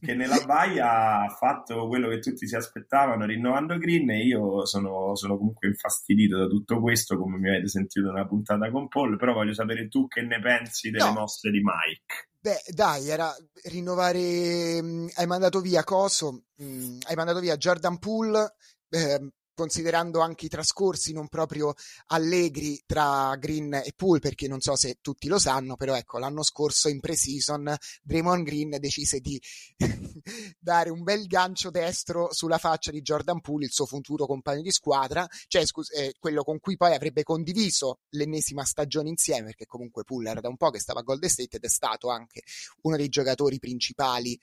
che 0.00 0.14
nella 0.14 0.44
baia 0.44 1.24
ha 1.24 1.28
fatto 1.28 1.86
quello 1.88 2.08
che 2.08 2.18
tutti 2.18 2.46
si 2.46 2.56
aspettavano 2.56 3.26
rinnovando 3.26 3.78
Green 3.78 4.10
e 4.10 4.24
io 4.24 4.64
sono, 4.66 5.14
sono, 5.14 5.36
comunque 5.36 5.68
infastidito 5.68 6.38
da 6.38 6.46
tutto 6.46 6.80
questo 6.80 7.18
come 7.18 7.38
mi 7.38 7.48
avete 7.48 7.68
sentito 7.68 8.10
nella 8.10 8.26
puntata 8.26 8.70
con 8.70 8.88
Paul 8.88 9.16
però 9.16 9.32
voglio 9.32 9.54
sapere 9.54 9.88
tu 9.88 10.06
che 10.08 10.22
ne 10.22 10.40
pensi 10.40 10.90
delle 10.90 11.04
no. 11.04 11.12
mosse 11.20 11.50
di 11.50 11.60
Mike 11.62 12.30
Beh, 12.42 12.60
dai, 12.74 13.08
era 13.08 13.32
rinnovare. 13.66 14.82
Mm, 14.82 15.06
hai 15.14 15.26
mandato 15.28 15.60
via 15.60 15.84
Coso, 15.84 16.46
mm, 16.60 16.98
hai 17.06 17.14
mandato 17.14 17.38
via 17.38 17.56
Jordan 17.56 18.00
Poole, 18.00 18.56
eh, 18.88 19.30
considerando 19.54 20.20
anche 20.20 20.46
i 20.46 20.48
trascorsi 20.48 21.12
non 21.12 21.28
proprio 21.28 21.74
allegri 22.06 22.82
tra 22.86 23.34
Green 23.38 23.74
e 23.74 23.92
Poole, 23.94 24.20
perché 24.20 24.48
non 24.48 24.60
so 24.60 24.76
se 24.76 24.98
tutti 25.00 25.28
lo 25.28 25.38
sanno, 25.38 25.76
però 25.76 25.94
ecco, 25.96 26.18
l'anno 26.18 26.42
scorso 26.42 26.88
in 26.88 27.00
pre-season 27.00 27.74
Draymond 28.02 28.44
Green 28.44 28.76
decise 28.78 29.20
di 29.20 29.40
dare 30.58 30.90
un 30.90 31.02
bel 31.02 31.26
gancio 31.26 31.70
destro 31.70 32.32
sulla 32.32 32.58
faccia 32.58 32.90
di 32.90 33.02
Jordan 33.02 33.40
Poole, 33.40 33.66
il 33.66 33.72
suo 33.72 33.86
futuro 33.86 34.26
compagno 34.26 34.62
di 34.62 34.70
squadra, 34.70 35.26
cioè 35.46 35.66
scusa, 35.66 35.94
eh, 35.94 36.14
quello 36.18 36.42
con 36.44 36.58
cui 36.58 36.76
poi 36.76 36.94
avrebbe 36.94 37.22
condiviso 37.22 38.00
l'ennesima 38.10 38.64
stagione 38.64 39.08
insieme, 39.08 39.46
perché 39.46 39.66
comunque 39.66 40.04
Poole 40.04 40.30
era 40.30 40.40
da 40.40 40.48
un 40.48 40.56
po' 40.56 40.70
che 40.70 40.80
stava 40.80 41.00
a 41.00 41.02
Golden 41.02 41.28
State 41.28 41.56
ed 41.56 41.64
è 41.64 41.68
stato 41.68 42.08
anche 42.08 42.42
uno 42.82 42.96
dei 42.96 43.08
giocatori 43.08 43.58
principali 43.58 44.38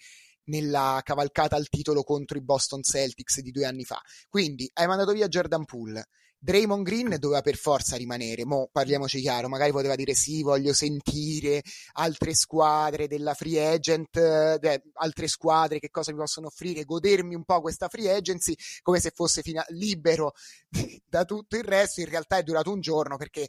nella 0.49 0.99
cavalcata 1.03 1.55
al 1.55 1.69
titolo 1.69 2.03
contro 2.03 2.37
i 2.37 2.43
Boston 2.43 2.83
Celtics 2.83 3.39
di 3.41 3.51
due 3.51 3.65
anni 3.65 3.85
fa. 3.85 3.99
Quindi 4.27 4.69
hai 4.73 4.87
mandato 4.87 5.13
via 5.13 5.27
Jordan 5.27 5.65
Poole. 5.65 6.07
Draymond 6.41 6.85
Green 6.85 7.17
doveva 7.19 7.41
per 7.41 7.57
forza 7.57 7.97
rimanere, 7.97 8.45
mo 8.45 8.69
parliamoci 8.71 9.19
chiaro, 9.19 9.49
magari 9.49 9.73
poteva 9.73 9.95
dire 9.95 10.13
sì, 10.13 10.41
voglio 10.41 10.71
sentire 10.71 11.61
altre 11.95 12.33
squadre 12.33 13.09
della 13.09 13.33
free 13.33 13.73
agent, 13.73 14.15
eh, 14.15 14.81
altre 14.93 15.27
squadre 15.27 15.79
che 15.79 15.89
cosa 15.89 16.13
mi 16.13 16.17
possono 16.19 16.47
offrire, 16.47 16.85
godermi 16.85 17.35
un 17.35 17.43
po' 17.43 17.59
questa 17.59 17.89
free 17.89 18.09
agency 18.09 18.55
come 18.81 19.01
se 19.01 19.11
fosse 19.13 19.41
fina- 19.41 19.65
libero 19.71 20.31
da 21.05 21.25
tutto 21.25 21.57
il 21.57 21.63
resto, 21.65 21.99
in 21.99 22.07
realtà 22.07 22.37
è 22.37 22.43
durato 22.43 22.71
un 22.71 22.79
giorno 22.79 23.17
perché 23.17 23.45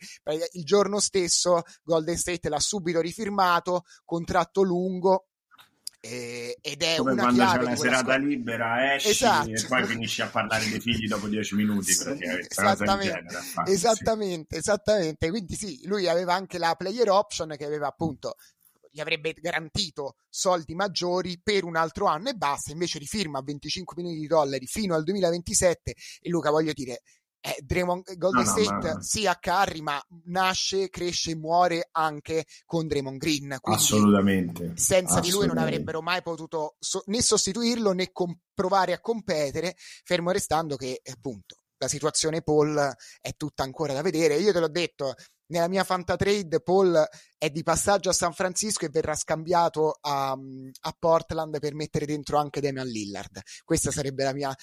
il 0.53 0.65
giorno 0.65 0.99
stesso 0.99 1.63
Golden 1.85 2.17
State 2.17 2.49
l'ha 2.49 2.59
subito 2.59 3.01
rifirmato, 3.01 3.85
contratto 4.05 4.63
lungo, 4.63 5.27
eh, 6.01 6.57
ed 6.63 6.83
è 6.83 6.97
Come 6.97 7.13
una 7.13 7.23
quando 7.25 7.45
c'è 7.45 7.59
una 7.59 7.77
serata 7.77 7.99
scuola. 8.01 8.17
libera 8.17 8.95
esci 8.95 9.11
esatto. 9.11 9.51
e 9.51 9.65
poi 9.69 9.85
finisci 9.85 10.23
a 10.23 10.29
parlare 10.29 10.67
dei 10.69 10.81
figli 10.81 11.07
dopo 11.07 11.29
dieci 11.29 11.55
minuti 11.55 11.91
esattamente, 11.91 12.55
genere, 12.57 13.71
esattamente, 13.71 14.55
sì. 14.55 14.59
esattamente 14.59 15.29
quindi 15.29 15.55
sì, 15.57 15.87
lui 15.87 16.09
aveva 16.09 16.33
anche 16.35 16.57
la 16.57 16.75
player 16.75 17.11
option 17.11 17.55
che 17.57 17.67
aveva 17.67 17.89
appunto 17.89 18.37
gli 18.91 19.01
avrebbe 19.01 19.35
garantito 19.35 20.17
soldi 20.29 20.75
maggiori 20.75 21.39
per 21.43 21.65
un 21.65 21.77
altro 21.77 22.07
anno 22.07 22.31
e 22.31 22.35
basta, 22.35 22.73
invece 22.73 22.99
rifirma 22.99 23.39
a 23.39 23.43
25 23.43 23.95
milioni 23.97 24.21
di 24.21 24.27
dollari 24.27 24.67
fino 24.67 24.95
al 24.95 25.05
2027 25.05 25.95
e 26.21 26.29
Luca 26.29 26.51
voglio 26.51 26.73
dire 26.73 27.03
eh, 27.41 27.57
Draymond, 27.63 28.17
Golden 28.17 28.45
no, 28.45 28.51
State 28.51 28.89
no, 28.89 28.95
ma... 28.95 29.03
sì 29.03 29.27
a 29.27 29.37
Curry 29.37 29.81
ma 29.81 30.01
nasce, 30.25 30.91
cresce 30.91 31.33
e 31.33 31.37
muore 31.37 31.89
anche 31.93 32.45
con 32.65 32.87
Draymond 32.87 33.19
Green 33.19 33.57
assolutamente 33.61 34.73
senza 34.75 35.19
assolutamente. 35.19 35.27
di 35.29 35.31
lui 35.33 35.47
non 35.47 35.59
avrebbero 35.59 36.03
mai 36.03 36.23
potuto 36.23 36.77
so- 36.79 37.03
né 37.07 37.23
sostituirlo 37.23 37.93
né 37.93 38.11
com- 38.13 38.37
provare 38.53 38.93
a 38.93 39.01
competere 39.01 39.75
fermo 39.77 40.31
restando 40.31 40.77
che 40.77 41.01
appunto 41.11 41.57
la 41.79 41.89
situazione 41.89 42.43
Paul 42.43 42.95
è 43.21 43.33
tutta 43.37 43.63
ancora 43.63 43.95
da 43.95 44.03
vedere 44.03 44.37
io 44.37 44.53
te 44.53 44.61
l'ho 44.61 44.69
detto 44.69 45.15
nella 45.51 45.69
mia 45.69 45.85
fantatrade 45.85 46.61
Paul 46.61 47.07
è 47.39 47.51
di 47.51 47.63
passaggio 47.63 48.11
a 48.11 48.13
San 48.13 48.33
Francisco 48.33 48.85
e 48.85 48.89
verrà 48.89 49.15
scambiato 49.15 49.99
a, 50.01 50.31
a 50.33 50.97
Portland 50.99 51.59
per 51.59 51.75
mettere 51.75 52.07
dentro 52.07 52.39
anche 52.39 52.61
Damian 52.61 52.87
Lillard. 52.87 53.41
Questo 53.65 53.91
sarebbe 53.91 54.31
mia, 54.33 54.55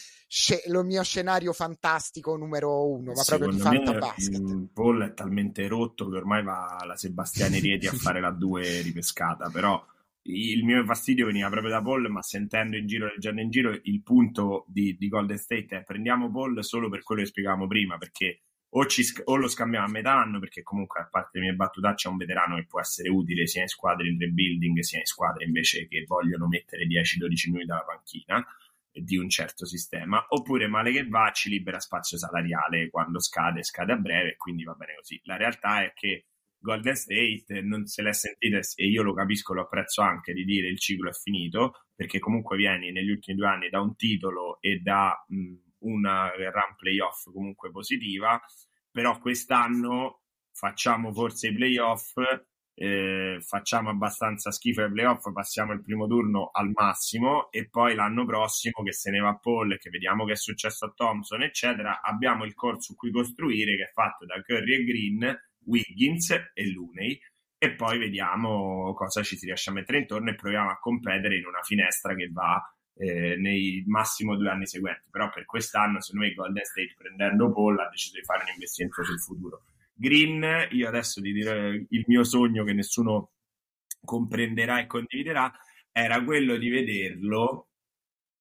lo 0.68 0.84
mio 0.84 1.04
scenario 1.04 1.54
fantastico 1.54 2.36
numero 2.36 2.90
uno, 2.90 3.14
ma 3.14 3.24
proprio 3.24 3.50
di 3.50 3.60
fantabasket. 3.60 4.40
Mm, 4.40 4.64
Paul 4.74 5.02
è 5.04 5.14
talmente 5.14 5.68
rotto 5.68 6.10
che 6.10 6.18
ormai 6.18 6.44
va 6.44 6.84
la 6.86 6.96
Sebastiani 6.96 7.60
Rieti 7.60 7.88
a 7.88 7.94
fare 7.96 8.20
la 8.20 8.32
2 8.32 8.82
ripescata, 8.82 9.50
però 9.50 9.84
il 10.30 10.64
mio 10.66 10.84
fastidio 10.86 11.26
veniva 11.26 11.50
proprio 11.50 11.72
da 11.72 11.82
Paul, 11.82 12.10
ma 12.10 12.22
sentendo 12.22 12.76
in 12.76 12.86
giro, 12.86 13.08
leggendo 13.08 13.42
in 13.42 13.50
giro, 13.50 13.78
il 13.82 14.02
punto 14.04 14.66
di, 14.68 14.96
di 14.98 15.08
Golden 15.08 15.38
State 15.38 15.78
è 15.78 15.84
prendiamo 15.84 16.32
Paul 16.32 16.64
solo 16.64 16.90
per 16.90 17.04
quello 17.04 17.22
che 17.22 17.28
spiegavamo 17.28 17.68
prima, 17.68 17.98
perché 17.98 18.42
o, 18.70 18.86
ci, 18.86 19.04
o, 19.24 19.36
lo 19.36 19.48
scambiamo 19.48 19.86
a 19.86 19.90
metà 19.90 20.20
anno 20.20 20.40
perché 20.40 20.62
comunque 20.62 21.00
a 21.02 21.08
parte 21.08 21.40
le 21.40 21.46
mie 21.46 21.56
battute 21.56 21.94
c'è 21.94 22.10
un 22.10 22.18
veterano 22.18 22.56
che 22.56 22.66
può 22.66 22.80
essere 22.80 23.10
utile 23.10 23.48
sia 23.48 23.62
in 23.62 23.68
squadre 23.68 24.10
in 24.10 24.20
rebuilding 24.20 24.80
sia 24.80 25.00
in 25.00 25.06
squadre 25.06 25.46
invece 25.46 25.88
che 25.88 26.04
vogliono 26.06 26.48
mettere 26.48 26.86
10-12 26.86 27.50
minuti 27.50 27.66
dalla 27.66 27.86
panchina 27.86 28.46
di 28.92 29.18
un 29.18 29.30
certo 29.30 29.66
sistema. 29.66 30.26
Oppure 30.30 30.68
male 30.68 30.92
che 30.92 31.08
va 31.08 31.32
ci 31.32 31.50
libera 31.50 31.80
spazio 31.80 32.18
salariale 32.18 32.90
quando 32.90 33.20
scade 33.20 33.64
scade 33.64 33.94
a 33.94 33.98
breve 33.98 34.36
quindi 34.36 34.64
va 34.64 34.74
bene 34.74 34.96
così. 34.96 35.20
La 35.24 35.38
realtà 35.38 35.84
è 35.84 35.94
che 35.94 36.26
Golden 36.60 36.96
State 36.96 37.62
non 37.62 37.86
se 37.86 38.02
l'è 38.02 38.14
sentita 38.14 38.60
e 38.76 38.88
io 38.88 39.04
lo 39.04 39.14
capisco, 39.14 39.54
lo 39.54 39.62
apprezzo 39.62 40.02
anche 40.02 40.34
di 40.34 40.44
dire 40.44 40.68
il 40.68 40.80
ciclo 40.80 41.10
è 41.10 41.14
finito 41.14 41.86
perché 41.96 42.20
comunque 42.20 42.58
vieni 42.58 42.92
negli 42.92 43.12
ultimi 43.12 43.38
due 43.38 43.48
anni 43.48 43.70
da 43.70 43.80
un 43.80 43.96
titolo 43.96 44.60
e 44.60 44.80
da 44.80 45.24
mh, 45.28 45.67
una 45.80 46.32
run 46.32 46.76
playoff 46.76 47.32
comunque 47.32 47.72
positiva, 47.72 48.40
però 48.92 49.20
quest'anno 49.20 50.22
facciamo 50.52 51.14
forse 51.14 51.50
i 51.50 51.54
playoff, 51.54 52.14
eh, 52.74 53.38
facciamo 53.42 53.90
abbastanza 53.90 54.52
schifo 54.52 54.82
ai 54.82 54.92
playoff, 54.92 55.32
passiamo 55.32 55.74
il 55.74 55.82
primo 55.82 56.08
turno 56.08 56.50
al 56.52 56.72
massimo 56.74 57.52
e 57.52 57.70
poi 57.70 57.96
l'anno 57.96 58.26
prossimo 58.26 58.84
che 58.84 58.94
se 58.94 59.12
ne 59.12 59.20
va 59.20 59.30
a 59.30 59.38
Paul 59.38 59.74
e 59.74 59.78
che 59.78 59.90
vediamo 59.90 60.26
che 60.26 60.34
è 60.34 60.36
successo 60.36 60.86
a 60.86 60.94
Thompson, 60.96 61.44
eccetera, 61.44 62.02
abbiamo 62.02 62.44
il 62.46 62.54
core 62.54 62.82
su 62.82 62.96
cui 62.96 63.12
costruire 63.12 63.76
che 63.76 63.84
è 63.84 63.92
fatto 63.94 64.26
da 64.26 64.42
Curry 64.42 64.76
e 64.76 64.84
Green, 64.84 65.40
Wiggins 65.66 66.32
e 66.32 66.72
Looney 66.72 67.20
e 67.60 67.74
poi 67.74 67.98
vediamo 67.98 68.94
cosa 68.94 69.24
ci 69.24 69.36
si 69.36 69.48
riesce 69.48 69.72
a 69.72 69.74
mettere 69.74 70.00
intorno 70.00 70.30
e 70.30 70.36
proviamo 70.36 70.70
a 70.70 70.78
competere 70.78 71.38
in 71.38 71.46
una 71.46 71.62
finestra 71.64 72.14
che 72.14 72.30
va 72.32 72.62
eh, 72.98 73.36
nei 73.38 73.84
massimo 73.88 74.36
due 74.36 74.50
anni 74.50 74.68
seguenti. 74.68 75.08
Però 75.10 75.30
per 75.30 75.46
quest'anno, 75.46 76.02
secondo 76.02 76.28
me, 76.28 76.34
Golden 76.34 76.64
State 76.64 76.96
prendendo 76.98 77.52
Paul 77.52 77.80
ha 77.80 77.90
deciso 77.90 78.16
di 78.16 78.24
fare 78.24 78.44
un 78.44 78.54
investimento 78.54 79.04
sul 79.04 79.20
futuro. 79.20 79.64
Green, 79.94 80.68
io 80.72 80.88
adesso 80.88 81.22
di 81.22 81.32
dire 81.32 81.86
il 81.90 82.04
mio 82.08 82.24
sogno 82.24 82.64
che 82.64 82.74
nessuno 82.74 83.32
comprenderà 84.04 84.80
e 84.80 84.88
condividerà, 84.88 85.52
era 85.92 86.24
quello 86.24 86.56
di 86.58 86.70
vederlo, 86.70 87.70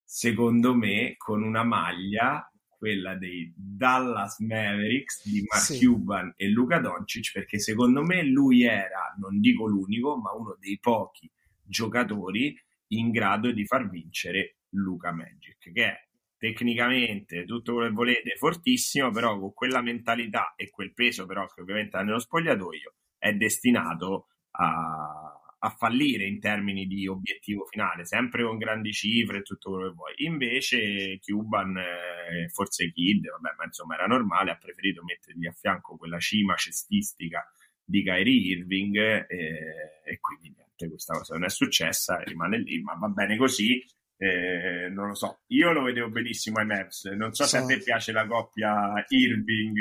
secondo 0.03 0.75
me, 0.75 1.15
con 1.17 1.41
una 1.43 1.63
maglia 1.63 2.49
quella 2.77 3.15
dei 3.15 3.51
Dallas 3.55 4.37
Mavericks 4.39 5.27
di 5.27 5.43
Mark 5.51 5.63
sì. 5.63 5.83
Cuban 5.83 6.31
e 6.37 6.47
Luca 6.47 6.79
Doncic 6.79 7.31
perché 7.33 7.59
secondo 7.59 8.03
me 8.03 8.23
lui 8.23 8.63
era, 8.63 9.15
non 9.17 9.39
dico 9.39 9.65
l'unico, 9.65 10.15
ma 10.17 10.31
uno 10.33 10.55
dei 10.59 10.77
pochi 10.79 11.29
giocatori 11.63 12.55
in 12.89 13.11
grado 13.11 13.51
di 13.51 13.65
far 13.65 13.89
vincere 13.89 14.57
Luca 14.69 15.11
Magic, 15.11 15.71
che 15.71 15.85
è 15.85 16.07
tecnicamente 16.37 17.45
tutto 17.45 17.73
quello 17.73 17.89
che 17.89 17.95
volete 17.95 18.35
fortissimo, 18.37 19.11
però 19.11 19.39
con 19.39 19.53
quella 19.53 19.81
mentalità 19.81 20.53
e 20.55 20.69
quel 20.69 20.93
peso 20.93 21.25
però 21.25 21.45
che 21.47 21.61
ovviamente 21.61 21.97
ha 21.97 22.03
nello 22.03 22.19
spogliatoio 22.19 22.93
è 23.17 23.33
destinato 23.33 24.27
a, 24.51 25.37
a 25.59 25.69
fallire 25.69 26.25
in 26.25 26.39
termini 26.39 26.85
di 26.85 27.07
obiettivo 27.07 27.65
finale, 27.65 28.05
sempre 28.05 28.43
con 28.43 28.57
grandi 28.57 28.91
cifre 28.93 29.39
e 29.39 29.41
tutto 29.41 29.71
quello 29.71 29.89
che 29.89 29.95
vuoi. 29.95 30.13
Invece 30.17 31.19
Cuban, 31.19 31.77
eh, 31.77 32.49
forse 32.49 32.91
Kid, 32.91 33.27
vabbè, 33.27 33.55
ma 33.57 33.65
insomma 33.65 33.95
era 33.95 34.05
normale, 34.05 34.51
ha 34.51 34.57
preferito 34.57 35.03
mettergli 35.03 35.47
a 35.47 35.51
fianco 35.51 35.97
quella 35.97 36.19
cima 36.19 36.55
cestistica 36.55 37.43
di 37.87 38.03
Kyrie 38.03 38.57
Irving 38.57 38.95
eh, 39.29 40.01
e 40.03 40.19
quindi 40.19 40.53
niente, 40.53 40.89
questa 40.89 41.13
cosa 41.13 41.35
non 41.35 41.45
è 41.45 41.49
successa, 41.49 42.17
rimane 42.19 42.59
lì, 42.59 42.81
ma 42.81 42.95
va 42.95 43.07
bene 43.07 43.37
così. 43.37 43.83
Eh, 44.19 44.89
non 44.89 45.09
lo 45.09 45.13
so, 45.13 45.41
io 45.47 45.71
lo 45.71 45.83
vedevo 45.83 46.09
benissimo 46.09 46.59
ai 46.59 46.65
Mavs. 46.65 47.05
Non 47.05 47.33
so, 47.33 47.43
so. 47.43 47.49
se 47.49 47.57
a 47.57 47.65
te 47.65 47.77
piace 47.77 48.11
la 48.11 48.27
coppia 48.27 49.05
Irving 49.07 49.77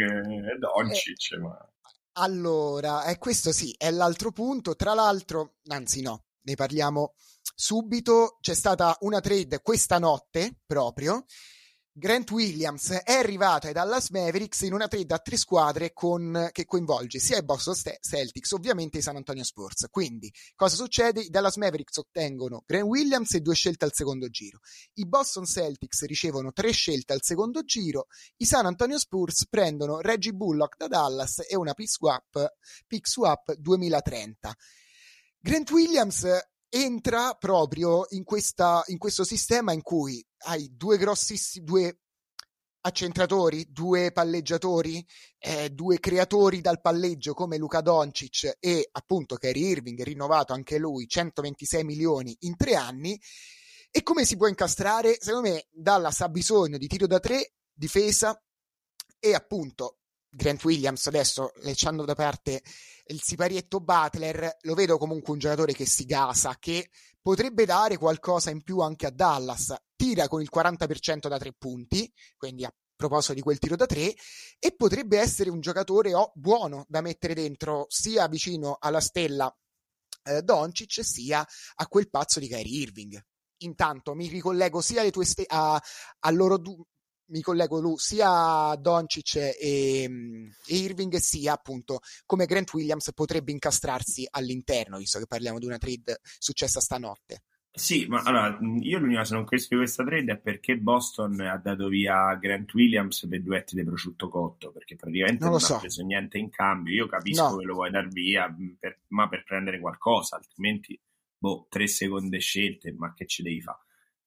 e 0.52 0.58
Doncic, 0.58 1.32
eh, 1.32 1.38
ma 1.38 1.70
allora, 2.18 3.04
eh, 3.04 3.18
questo 3.18 3.52
sì, 3.52 3.74
è 3.76 3.90
l'altro 3.90 4.32
punto. 4.32 4.74
Tra 4.74 4.94
l'altro, 4.94 5.56
anzi 5.66 6.00
no, 6.00 6.24
ne 6.42 6.54
parliamo 6.54 7.14
subito. 7.54 8.38
C'è 8.40 8.54
stata 8.54 8.96
una 9.00 9.20
trade 9.20 9.60
questa 9.60 9.98
notte 9.98 10.60
proprio 10.64 11.26
Grant 11.98 12.30
Williams 12.30 12.90
è 12.90 13.14
arrivato 13.14 13.68
ai 13.68 13.72
Dallas 13.72 14.10
Mavericks 14.10 14.60
in 14.60 14.74
una 14.74 14.86
trade 14.86 15.14
a 15.14 15.18
tre 15.18 15.38
squadre 15.38 15.94
con, 15.94 16.50
che 16.52 16.66
coinvolge 16.66 17.18
sia 17.18 17.38
i 17.38 17.42
Boston 17.42 17.74
Celtics, 17.74 18.50
ovviamente 18.50 18.98
i 18.98 19.00
San 19.00 19.16
Antonio 19.16 19.44
Spurs. 19.44 19.86
Quindi, 19.88 20.30
cosa 20.54 20.76
succede? 20.76 21.22
I 21.22 21.30
Dallas 21.30 21.56
Mavericks 21.56 21.96
ottengono 21.96 22.64
Grant 22.66 22.84
Williams 22.84 23.32
e 23.32 23.40
due 23.40 23.54
scelte 23.54 23.86
al 23.86 23.94
secondo 23.94 24.28
giro. 24.28 24.58
I 24.96 25.06
Boston 25.06 25.46
Celtics 25.46 26.04
ricevono 26.04 26.52
tre 26.52 26.70
scelte 26.70 27.14
al 27.14 27.22
secondo 27.22 27.62
giro. 27.62 28.08
I 28.36 28.44
San 28.44 28.66
Antonio 28.66 28.98
Spurs 28.98 29.46
prendono 29.48 30.00
Reggie 30.00 30.32
Bullock 30.32 30.76
da 30.76 30.88
Dallas 30.88 31.44
e 31.48 31.56
una 31.56 31.72
pick 31.72 31.88
swap, 31.88 32.56
pick 32.86 33.08
swap 33.08 33.54
2030. 33.54 34.54
Grant 35.38 35.70
Williams 35.70 36.26
entra 36.84 37.34
proprio 37.34 38.06
in, 38.10 38.24
questa, 38.24 38.82
in 38.86 38.98
questo 38.98 39.24
sistema 39.24 39.72
in 39.72 39.82
cui 39.82 40.24
hai 40.46 40.74
due 40.76 40.98
grossissimi, 40.98 41.64
due 41.64 42.00
accentratori, 42.82 43.66
due 43.70 44.12
palleggiatori, 44.12 45.04
eh, 45.38 45.70
due 45.70 45.98
creatori 45.98 46.60
dal 46.60 46.80
palleggio 46.80 47.34
come 47.34 47.56
Luca 47.56 47.80
Doncic 47.80 48.58
e 48.60 48.88
appunto 48.92 49.36
Kyrie 49.36 49.70
Irving, 49.70 50.02
rinnovato 50.02 50.52
anche 50.52 50.78
lui, 50.78 51.08
126 51.08 51.82
milioni 51.82 52.36
in 52.40 52.56
tre 52.56 52.76
anni. 52.76 53.18
E 53.90 54.02
come 54.02 54.24
si 54.24 54.36
può 54.36 54.46
incastrare? 54.46 55.16
Secondo 55.18 55.48
me 55.48 55.66
Dallas 55.70 56.20
ha 56.20 56.28
bisogno 56.28 56.76
di 56.78 56.86
tiro 56.86 57.06
da 57.06 57.18
tre, 57.18 57.54
difesa 57.72 58.40
e 59.18 59.34
appunto 59.34 59.98
Grant 60.36 60.62
Williams 60.64 61.06
adesso 61.06 61.52
lasciando 61.62 62.04
da 62.04 62.14
parte 62.14 62.62
il 63.06 63.22
siparietto 63.22 63.80
Butler 63.80 64.56
lo 64.60 64.74
vedo 64.74 64.98
comunque 64.98 65.32
un 65.32 65.38
giocatore 65.38 65.72
che 65.72 65.86
si 65.86 66.04
gasa 66.04 66.56
che 66.58 66.90
potrebbe 67.22 67.64
dare 67.64 67.96
qualcosa 67.96 68.50
in 68.50 68.62
più 68.62 68.80
anche 68.80 69.06
a 69.06 69.10
Dallas. 69.10 69.74
Tira 69.96 70.28
con 70.28 70.42
il 70.42 70.50
40% 70.54 71.28
da 71.28 71.38
tre 71.38 71.54
punti 71.56 72.12
quindi 72.36 72.64
a 72.64 72.74
proposito 72.94 73.32
di 73.32 73.40
quel 73.40 73.58
tiro 73.58 73.76
da 73.76 73.86
tre 73.86 74.14
e 74.58 74.74
potrebbe 74.76 75.18
essere 75.18 75.48
un 75.48 75.60
giocatore 75.60 76.14
oh, 76.14 76.32
buono 76.34 76.84
da 76.88 77.00
mettere 77.00 77.34
dentro 77.34 77.86
sia 77.88 78.28
vicino 78.28 78.76
alla 78.78 79.00
stella 79.00 79.54
eh, 80.24 80.42
Doncic 80.42 81.02
sia 81.02 81.46
a 81.76 81.86
quel 81.86 82.10
pazzo 82.10 82.40
di 82.40 82.48
Kyrie 82.48 82.80
Irving. 82.80 83.24
Intanto 83.60 84.14
mi 84.14 84.28
ricollego 84.28 84.82
sia 84.82 85.00
alle 85.00 85.10
tue 85.10 85.24
ste- 85.24 85.46
a, 85.46 85.80
a 86.20 86.30
loro 86.30 86.58
du- 86.58 86.86
mi 87.28 87.40
collego 87.40 87.80
lui 87.80 87.96
sia 87.98 88.68
a 88.68 88.76
Doncic 88.76 89.36
e, 89.36 89.54
e, 89.58 90.76
Irving 90.76 91.16
sia 91.16 91.54
appunto 91.54 92.00
come 92.24 92.46
Grant 92.46 92.72
Williams 92.72 93.12
potrebbe 93.12 93.52
incastrarsi 93.52 94.26
all'interno 94.30 94.98
visto 94.98 95.18
che 95.18 95.26
parliamo 95.26 95.58
di 95.58 95.66
una 95.66 95.78
trade 95.78 96.20
successa 96.38 96.80
stanotte 96.80 97.42
sì, 97.78 98.06
ma 98.06 98.22
allora 98.22 98.58
io 98.80 98.98
l'unica 98.98 99.18
cosa 99.18 99.34
non 99.34 99.44
capisco 99.44 99.74
di 99.74 99.76
questa 99.76 100.02
trade 100.02 100.32
è 100.32 100.38
perché 100.38 100.78
Boston 100.78 101.38
ha 101.40 101.58
dato 101.58 101.88
via 101.88 102.34
Grant 102.36 102.72
Williams 102.72 103.26
per 103.28 103.42
duetti 103.42 103.74
di 103.76 103.84
prosciutto 103.84 104.30
cotto 104.30 104.72
perché 104.72 104.96
praticamente 104.96 105.42
non, 105.42 105.50
non 105.50 105.60
so. 105.60 105.74
ha 105.74 105.80
preso 105.80 106.02
niente 106.02 106.38
in 106.38 106.48
cambio. 106.48 106.94
Io 106.94 107.06
capisco 107.06 107.50
no. 107.50 107.56
che 107.58 107.66
lo 107.66 107.74
vuoi 107.74 107.90
dar 107.90 108.08
via, 108.08 108.50
per, 108.80 109.00
ma 109.08 109.28
per 109.28 109.44
prendere 109.44 109.78
qualcosa, 109.78 110.36
altrimenti, 110.36 110.98
boh, 111.36 111.66
tre 111.68 111.86
seconde 111.86 112.38
scelte, 112.38 112.94
ma 112.96 113.12
che 113.12 113.26
ci 113.26 113.42
devi 113.42 113.60
fare? 113.60 113.84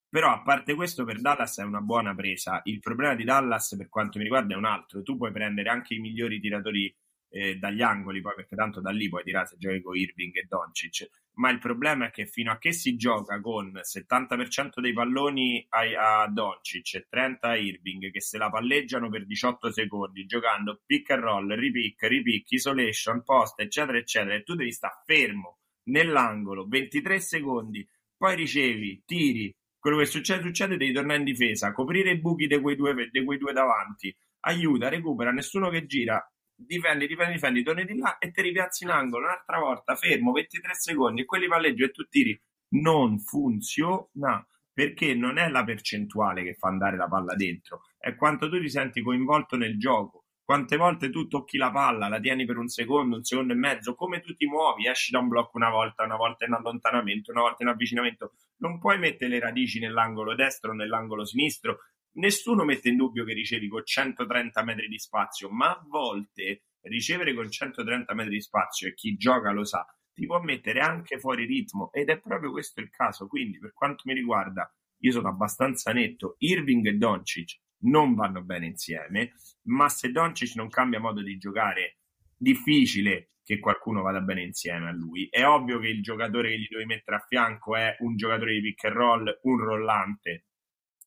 Però 0.09 0.31
a 0.31 0.41
parte 0.41 0.73
questo 0.73 1.05
per 1.05 1.21
Dallas 1.21 1.59
è 1.59 1.63
una 1.63 1.81
buona 1.81 2.15
presa. 2.15 2.61
Il 2.63 2.79
problema 2.79 3.13
di 3.13 3.23
Dallas 3.23 3.75
per 3.77 3.89
quanto 3.89 4.17
mi 4.17 4.23
riguarda 4.23 4.55
è 4.55 4.57
un 4.57 4.65
altro. 4.65 5.03
Tu 5.03 5.15
puoi 5.15 5.31
prendere 5.31 5.69
anche 5.69 5.93
i 5.93 5.99
migliori 5.99 6.39
tiratori 6.39 6.91
eh, 7.29 7.57
dagli 7.57 7.81
angoli, 7.81 8.21
poi 8.21 8.33
perché 8.35 8.55
tanto 8.55 8.81
da 8.81 8.89
lì 8.89 9.07
puoi 9.07 9.23
tirare 9.23 9.45
se 9.45 9.57
giochi 9.57 9.81
con 9.81 9.95
Irving 9.95 10.35
e 10.35 10.45
Doncic. 10.47 11.07
Ma 11.33 11.51
il 11.51 11.59
problema 11.59 12.07
è 12.07 12.11
che 12.11 12.25
fino 12.25 12.51
a 12.51 12.57
che 12.57 12.71
si 12.71 12.95
gioca 12.95 13.39
con 13.39 13.71
70% 13.71 14.79
dei 14.81 14.93
palloni 14.93 15.65
a, 15.69 16.23
a 16.23 16.27
Doncic 16.27 16.95
e 16.95 17.07
30 17.07 17.47
a 17.47 17.55
Irving 17.55 18.11
che 18.11 18.19
se 18.19 18.37
la 18.37 18.49
palleggiano 18.49 19.09
per 19.09 19.25
18 19.25 19.71
secondi 19.71 20.25
giocando 20.25 20.81
pick 20.85 21.11
and 21.11 21.21
roll, 21.21 21.53
ripick, 21.55 22.01
ripick, 22.07 22.51
isolation, 22.51 23.23
post, 23.23 23.59
eccetera, 23.59 23.97
eccetera, 23.97 24.35
e 24.35 24.43
tu 24.43 24.55
devi 24.55 24.71
stare 24.71 25.01
fermo 25.05 25.59
nell'angolo 25.83 26.67
23 26.67 27.19
secondi, 27.19 27.87
poi 28.17 28.35
ricevi, 28.35 29.03
tiri, 29.05 29.55
quello 29.79 29.97
che 29.97 30.05
succede, 30.05 30.41
succede, 30.41 30.77
devi 30.77 30.93
tornare 30.93 31.19
in 31.19 31.25
difesa, 31.25 31.71
coprire 31.71 32.11
i 32.11 32.19
buchi 32.19 32.47
di 32.47 32.59
quei 32.59 32.75
due, 32.75 33.09
quei 33.23 33.37
due 33.37 33.53
davanti, 33.53 34.15
aiuta, 34.41 34.89
recupera, 34.89 35.31
nessuno 35.31 35.69
che 35.69 35.85
gira, 35.85 36.21
difendi, 36.53 37.07
difendi, 37.07 37.33
difendi, 37.33 37.63
torni 37.63 37.85
di 37.85 37.97
là 37.97 38.17
e 38.17 38.31
ti 38.31 38.41
ripiazzi 38.41 38.83
in 38.83 38.89
angolo 38.89 39.25
un'altra 39.25 39.59
volta, 39.59 39.95
fermo, 39.95 40.31
23 40.31 40.73
secondi 40.75 41.21
e 41.21 41.25
quelli 41.25 41.47
palleggio 41.47 41.85
e 41.85 41.91
tu 41.91 42.03
tiri. 42.07 42.39
Non 42.71 43.19
funziona 43.19 44.45
perché 44.71 45.13
non 45.13 45.37
è 45.37 45.49
la 45.49 45.63
percentuale 45.63 46.43
che 46.43 46.53
fa 46.53 46.67
andare 46.67 46.95
la 46.95 47.07
palla 47.07 47.35
dentro, 47.35 47.81
è 47.97 48.15
quanto 48.15 48.49
tu 48.49 48.59
ti 48.61 48.69
senti 48.69 49.01
coinvolto 49.01 49.55
nel 49.55 49.77
gioco. 49.77 50.18
Quante 50.49 50.77
volte 50.77 51.11
tu 51.11 51.27
tocchi 51.27 51.57
la 51.57 51.69
palla, 51.69 52.07
la 52.07 52.19
tieni 52.19 52.43
per 52.43 52.57
un 52.57 52.69
secondo, 52.69 53.17
un 53.17 53.23
secondo 53.23 53.53
e 53.53 53.55
mezzo, 53.55 53.93
come 53.93 54.19
tu 54.19 54.33
ti 54.33 54.47
muovi, 54.47 54.87
esci 54.87 55.11
da 55.11 55.19
un 55.19 55.27
blocco 55.27 55.57
una 55.57 55.69
volta, 55.69 56.03
una 56.03 56.15
volta 56.15 56.45
in 56.45 56.53
allontanamento, 56.53 57.29
una 57.29 57.41
volta 57.41 57.61
in 57.61 57.69
avvicinamento, 57.69 58.33
non 58.61 58.79
puoi 58.79 58.97
mettere 58.97 59.29
le 59.29 59.39
radici 59.39 59.77
nell'angolo 59.77 60.33
destro 60.33 60.71
o 60.71 60.73
nell'angolo 60.73 61.23
sinistro 61.23 61.81
Nessuno 62.13 62.63
mette 62.63 62.89
in 62.89 62.95
dubbio 62.95 63.25
che 63.25 63.33
ricevi 63.33 63.67
con 63.67 63.85
130 63.85 64.63
metri 64.63 64.87
di 64.87 64.97
spazio, 64.97 65.51
ma 65.51 65.69
a 65.69 65.85
volte 65.87 66.63
ricevere 66.81 67.35
con 67.35 67.51
130 67.51 68.11
metri 68.15 68.33
di 68.33 68.41
spazio, 68.41 68.87
e 68.87 68.95
chi 68.95 69.17
gioca 69.17 69.51
lo 69.51 69.63
sa, 69.63 69.85
ti 70.11 70.25
può 70.25 70.41
mettere 70.41 70.79
anche 70.79 71.19
fuori 71.19 71.45
ritmo 71.45 71.91
ed 71.91 72.09
è 72.09 72.19
proprio 72.19 72.49
questo 72.49 72.79
il 72.79 72.89
caso. 72.89 73.27
Quindi, 73.27 73.59
per 73.59 73.71
quanto 73.71 74.01
mi 74.07 74.15
riguarda, 74.15 74.67
io 75.01 75.11
sono 75.11 75.29
abbastanza 75.29 75.93
netto. 75.93 76.37
Irving 76.39 76.87
e 76.87 76.93
Doncic 76.93 77.59
non 77.81 78.15
vanno 78.15 78.43
bene 78.43 78.67
insieme, 78.67 79.33
ma 79.63 79.89
se 79.89 80.11
Doncic 80.11 80.55
non 80.55 80.69
cambia 80.69 80.99
modo 80.99 81.21
di 81.21 81.37
giocare, 81.37 81.99
difficile 82.35 83.31
che 83.43 83.59
qualcuno 83.59 84.01
vada 84.01 84.21
bene 84.21 84.43
insieme 84.43 84.89
a 84.89 84.91
lui. 84.91 85.27
È 85.29 85.43
ovvio 85.45 85.79
che 85.79 85.87
il 85.87 86.01
giocatore 86.01 86.49
che 86.49 86.59
gli 86.59 86.67
devi 86.69 86.85
mettere 86.85 87.17
a 87.17 87.25
fianco 87.27 87.75
è 87.75 87.95
un 87.99 88.15
giocatore 88.15 88.53
di 88.53 88.61
pick 88.61 88.85
and 88.85 88.95
roll, 88.95 89.39
un 89.43 89.57
rollante 89.57 90.45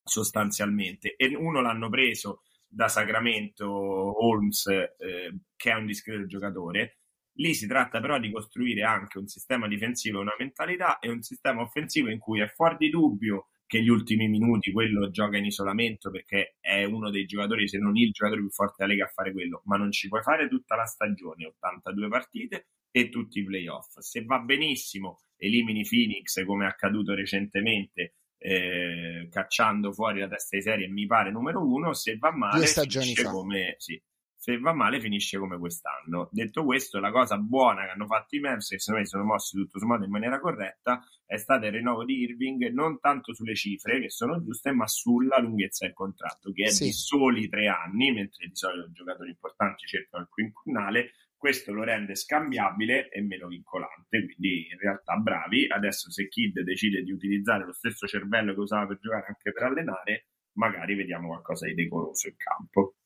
sostanzialmente, 0.02 1.14
e 1.16 1.36
uno 1.36 1.60
l'hanno 1.60 1.88
preso 1.88 2.42
da 2.66 2.88
Sacramento 2.88 3.68
Holmes, 3.68 4.66
eh, 4.66 5.38
che 5.54 5.70
è 5.70 5.74
un 5.74 5.86
discreto 5.86 6.26
giocatore. 6.26 6.98
Lì 7.34 7.54
si 7.54 7.66
tratta 7.66 8.00
però 8.00 8.18
di 8.18 8.32
costruire 8.32 8.82
anche 8.82 9.18
un 9.18 9.28
sistema 9.28 9.68
difensivo, 9.68 10.20
una 10.20 10.34
mentalità 10.38 10.98
e 10.98 11.10
un 11.10 11.22
sistema 11.22 11.62
offensivo 11.62 12.10
in 12.10 12.18
cui 12.18 12.40
è 12.40 12.48
fuori 12.48 12.76
di 12.76 12.90
dubbio 12.90 13.50
che 13.72 13.82
gli 13.82 13.88
ultimi 13.88 14.28
minuti 14.28 14.70
quello 14.70 15.08
gioca 15.08 15.38
in 15.38 15.46
isolamento 15.46 16.10
perché 16.10 16.56
è 16.60 16.84
uno 16.84 17.08
dei 17.08 17.24
giocatori, 17.24 17.66
se 17.66 17.78
non 17.78 17.96
il 17.96 18.10
giocatore 18.10 18.42
più 18.42 18.50
forte 18.50 18.74
della 18.80 18.92
Lega 18.92 19.04
a 19.06 19.08
fare 19.08 19.32
quello, 19.32 19.62
ma 19.64 19.78
non 19.78 19.90
ci 19.90 20.08
puoi 20.08 20.20
fare 20.20 20.46
tutta 20.46 20.76
la 20.76 20.84
stagione, 20.84 21.46
82 21.46 22.08
partite 22.08 22.66
e 22.90 23.08
tutti 23.08 23.38
i 23.38 23.44
playoff. 23.44 23.98
Se 24.00 24.26
va 24.26 24.40
benissimo, 24.40 25.20
elimini 25.38 25.86
Phoenix 25.88 26.44
come 26.44 26.66
è 26.66 26.68
accaduto 26.68 27.14
recentemente, 27.14 28.16
eh, 28.36 29.28
cacciando 29.30 29.90
fuori 29.90 30.20
la 30.20 30.28
testa 30.28 30.54
di 30.54 30.62
serie, 30.62 30.88
mi 30.88 31.06
pare 31.06 31.30
numero 31.30 31.66
uno, 31.66 31.94
se 31.94 32.18
va 32.18 32.30
male, 32.30 32.66
finisce 32.66 33.24
come, 33.24 33.76
sì, 33.78 33.98
se 34.42 34.58
va 34.58 34.72
male 34.72 34.98
finisce 34.98 35.38
come 35.38 35.56
quest'anno. 35.56 36.28
Detto 36.32 36.64
questo, 36.64 36.98
la 36.98 37.12
cosa 37.12 37.38
buona 37.38 37.84
che 37.84 37.90
hanno 37.90 38.06
fatto 38.06 38.34
i 38.34 38.40
Mavs, 38.40 38.70
che 38.70 38.80
secondo 38.80 38.98
me 38.98 39.06
si 39.06 39.12
sono 39.12 39.24
mossi 39.24 39.56
tutto 39.56 39.78
sommato 39.78 40.02
in 40.02 40.10
maniera 40.10 40.40
corretta, 40.40 41.00
è 41.24 41.36
stato 41.36 41.66
il 41.66 41.70
rinnovo 41.70 42.04
di 42.04 42.22
Irving 42.22 42.72
non 42.72 42.98
tanto 42.98 43.34
sulle 43.34 43.54
cifre 43.54 44.00
che 44.00 44.10
sono 44.10 44.42
giuste, 44.42 44.72
ma 44.72 44.88
sulla 44.88 45.38
lunghezza 45.38 45.86
del 45.86 45.94
contratto, 45.94 46.50
che 46.50 46.64
è 46.64 46.70
sì. 46.70 46.86
di 46.86 46.90
soli 46.90 47.48
tre 47.48 47.68
anni, 47.68 48.10
mentre 48.10 48.48
di 48.48 48.56
solito 48.56 48.88
i 48.88 48.92
giocatori 48.92 49.30
importanti 49.30 49.86
cercano 49.86 50.24
il 50.24 50.28
quinquennale. 50.28 51.12
Questo 51.36 51.72
lo 51.72 51.84
rende 51.84 52.16
scambiabile 52.16 53.10
e 53.10 53.22
meno 53.22 53.46
vincolante, 53.46 54.24
quindi 54.24 54.66
in 54.72 54.76
realtà 54.76 55.14
bravi. 55.18 55.68
Adesso 55.68 56.10
se 56.10 56.26
Kid 56.26 56.58
decide 56.62 57.04
di 57.04 57.12
utilizzare 57.12 57.64
lo 57.64 57.72
stesso 57.72 58.08
cervello 58.08 58.54
che 58.54 58.60
usava 58.60 58.88
per 58.88 58.98
giocare 58.98 59.26
anche 59.28 59.52
per 59.52 59.62
allenare, 59.62 60.26
magari 60.54 60.96
vediamo 60.96 61.28
qualcosa 61.28 61.66
di 61.66 61.74
decoroso 61.74 62.26
in 62.26 62.34
campo. 62.36 62.96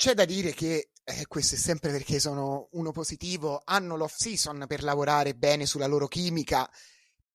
C'è 0.00 0.14
da 0.14 0.24
dire 0.24 0.54
che 0.54 0.92
eh, 1.04 1.26
questo 1.28 1.56
è 1.56 1.58
sempre 1.58 1.90
perché 1.90 2.20
sono 2.20 2.70
uno 2.72 2.90
positivo, 2.90 3.60
hanno 3.62 3.96
l'off 3.96 4.14
season 4.16 4.64
per 4.66 4.82
lavorare 4.82 5.34
bene 5.34 5.66
sulla 5.66 5.86
loro 5.86 6.08
chimica, 6.08 6.66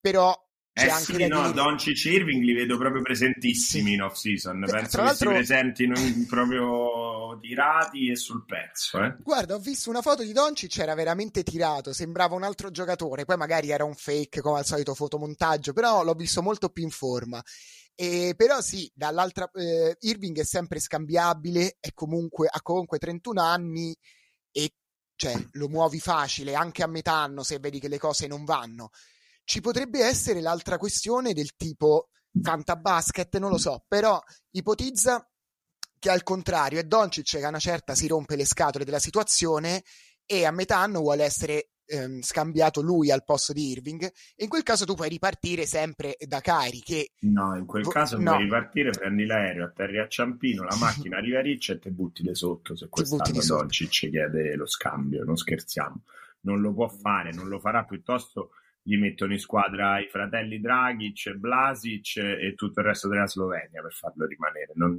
però 0.01 0.35
eh 0.73 0.89
anche 0.89 1.13
sì, 1.13 1.27
no, 1.27 1.41
dire... 1.43 1.53
Doncic 1.53 2.05
Irving 2.05 2.41
li 2.41 2.53
vedo 2.53 2.75
proprio 2.79 3.03
presentissimi 3.03 3.89
sì. 3.89 3.93
in 3.93 4.01
off 4.01 4.15
season. 4.15 4.65
Penso 4.67 4.99
che 5.03 5.13
si 5.13 5.25
presentino 5.25 5.93
proprio 6.27 7.37
tirati 7.39 8.09
e 8.09 8.15
sul 8.15 8.43
pezzo. 8.45 8.99
Eh. 8.99 9.15
Guarda, 9.21 9.53
ho 9.53 9.59
visto 9.59 9.91
una 9.91 10.01
foto 10.01 10.23
di 10.23 10.33
Doncic, 10.33 10.75
era 10.79 10.95
veramente 10.95 11.43
tirato, 11.43 11.93
sembrava 11.93 12.33
un 12.33 12.41
altro 12.41 12.71
giocatore. 12.71 13.25
Poi 13.25 13.37
magari 13.37 13.69
era 13.69 13.83
un 13.83 13.93
fake 13.93 14.41
come 14.41 14.57
al 14.57 14.65
solito 14.65 14.95
fotomontaggio, 14.95 15.71
però 15.71 16.03
l'ho 16.03 16.15
visto 16.15 16.41
molto 16.41 16.69
più 16.69 16.81
in 16.81 16.89
forma. 16.89 17.43
E, 17.95 18.33
però 18.35 18.59
sì, 18.59 18.91
dall'altra 18.93 19.49
eh, 19.53 19.95
Irving 20.01 20.37
è 20.39 20.43
sempre 20.43 20.79
scambiabile, 20.79 21.77
è 21.79 21.93
comunque, 21.93 22.47
ha 22.51 22.61
comunque 22.61 22.97
31 22.97 23.41
anni 23.41 23.95
e 24.51 24.73
cioè, 25.15 25.33
lo 25.53 25.69
muovi 25.69 25.99
facile 25.99 26.55
anche 26.55 26.83
a 26.83 26.87
metà 26.87 27.13
anno 27.13 27.43
se 27.43 27.59
vedi 27.59 27.79
che 27.79 27.87
le 27.87 27.97
cose 27.97 28.27
non 28.27 28.43
vanno. 28.43 28.89
Ci 29.45 29.61
potrebbe 29.61 30.03
essere 30.03 30.41
l'altra 30.41 30.77
questione 30.77 31.33
del 31.33 31.55
tipo 31.55 32.09
fantabasket, 32.41 33.37
non 33.37 33.49
lo 33.49 33.57
so, 33.57 33.85
però 33.87 34.21
ipotizza 34.51 35.25
che 35.97 36.09
al 36.09 36.23
contrario 36.23 36.79
è 36.79 36.83
Doncic 36.83 37.37
che 37.37 37.45
a 37.45 37.47
una 37.47 37.59
certa 37.59 37.95
si 37.95 38.07
rompe 38.07 38.35
le 38.35 38.45
scatole 38.45 38.83
della 38.83 38.99
situazione 38.99 39.83
e 40.25 40.45
a 40.45 40.51
metà 40.51 40.79
anno 40.79 40.99
vuole 40.99 41.23
essere 41.23 41.69
ehm, 41.85 42.21
scambiato 42.21 42.81
lui 42.81 43.11
al 43.11 43.23
posto 43.23 43.53
di 43.53 43.71
Irving, 43.71 44.09
in 44.37 44.47
quel 44.47 44.63
caso 44.63 44.85
tu 44.85 44.93
puoi 44.95 45.09
ripartire 45.09 45.65
sempre 45.65 46.15
da 46.25 46.41
Kairi. 46.41 46.81
Che... 46.81 47.11
No, 47.21 47.55
in 47.55 47.65
quel 47.65 47.87
caso 47.87 48.17
no. 48.17 48.31
puoi 48.31 48.43
ripartire, 48.43 48.91
prendi 48.91 49.25
l'aereo, 49.25 49.65
atterri 49.65 49.99
a 49.99 50.07
Ciampino, 50.07 50.63
la 50.63 50.77
macchina 50.77 51.17
arriva 51.17 51.41
riccia 51.41 51.73
e 51.73 51.79
te 51.79 51.91
butti 51.91 52.23
di 52.23 52.35
sotto. 52.35 52.75
Se 52.75 52.87
quest'anno 52.89 53.43
Doncic 53.45 53.89
ci 53.89 54.09
chiede 54.09 54.55
lo 54.55 54.65
scambio, 54.65 55.23
non 55.23 55.37
scherziamo. 55.37 56.03
Non 56.41 56.61
lo 56.61 56.73
può 56.73 56.87
fare, 56.87 57.31
non 57.31 57.47
lo 57.47 57.59
farà 57.59 57.85
piuttosto 57.85 58.51
gli 58.87 58.97
mettono 58.97 59.33
in 59.33 59.39
squadra 59.39 59.99
i 59.99 60.07
fratelli 60.07 60.59
Dragic, 60.59 61.33
Blasic 61.33 62.17
e 62.17 62.53
tutto 62.55 62.81
il 62.81 62.85
resto 62.85 63.07
della 63.07 63.25
Slovenia 63.25 63.81
per 63.81 63.91
farlo 63.91 64.27
rimanere. 64.27 64.73
Non, 64.75 64.93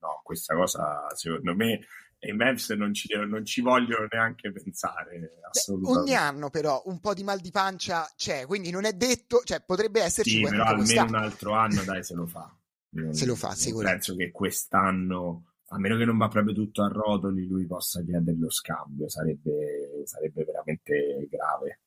no, 0.00 0.20
questa 0.24 0.54
cosa 0.54 1.14
secondo 1.14 1.54
me 1.54 1.80
e 2.24 2.30
i 2.30 2.32
Mavs 2.34 2.70
non 2.70 2.94
ci, 2.94 3.08
non 3.26 3.44
ci, 3.44 3.60
vogliono 3.62 4.06
neanche 4.08 4.52
pensare 4.52 5.40
assolutamente. 5.50 5.98
Beh, 5.98 6.00
ogni 6.02 6.14
anno 6.14 6.50
però 6.50 6.80
un 6.86 7.00
po' 7.00 7.14
di 7.14 7.24
mal 7.24 7.40
di 7.40 7.50
pancia 7.50 8.08
c'è, 8.14 8.46
quindi 8.46 8.70
non 8.70 8.84
è 8.84 8.92
detto, 8.92 9.42
cioè 9.42 9.60
potrebbe 9.60 10.02
esserci 10.02 10.36
sì, 10.36 10.42
però 10.42 10.62
almeno 10.62 10.84
quest'anno. 10.84 11.08
un 11.08 11.16
altro 11.16 11.52
anno 11.54 11.82
dai 11.82 12.04
se 12.04 12.14
lo 12.14 12.26
fa. 12.28 12.56
Non, 12.90 13.12
se 13.12 13.26
lo 13.26 13.34
fa, 13.34 13.56
sicuramente. 13.56 14.04
Penso 14.04 14.14
che 14.14 14.30
quest'anno, 14.30 15.54
a 15.66 15.78
meno 15.80 15.96
che 15.96 16.04
non 16.04 16.16
va 16.16 16.28
proprio 16.28 16.54
tutto 16.54 16.84
a 16.84 16.88
rotoli, 16.88 17.44
lui 17.44 17.66
possa 17.66 18.00
chiedere 18.04 18.36
lo 18.38 18.50
scambio, 18.50 19.08
sarebbe, 19.08 20.02
sarebbe 20.04 20.44
veramente 20.44 21.26
grave. 21.28 21.80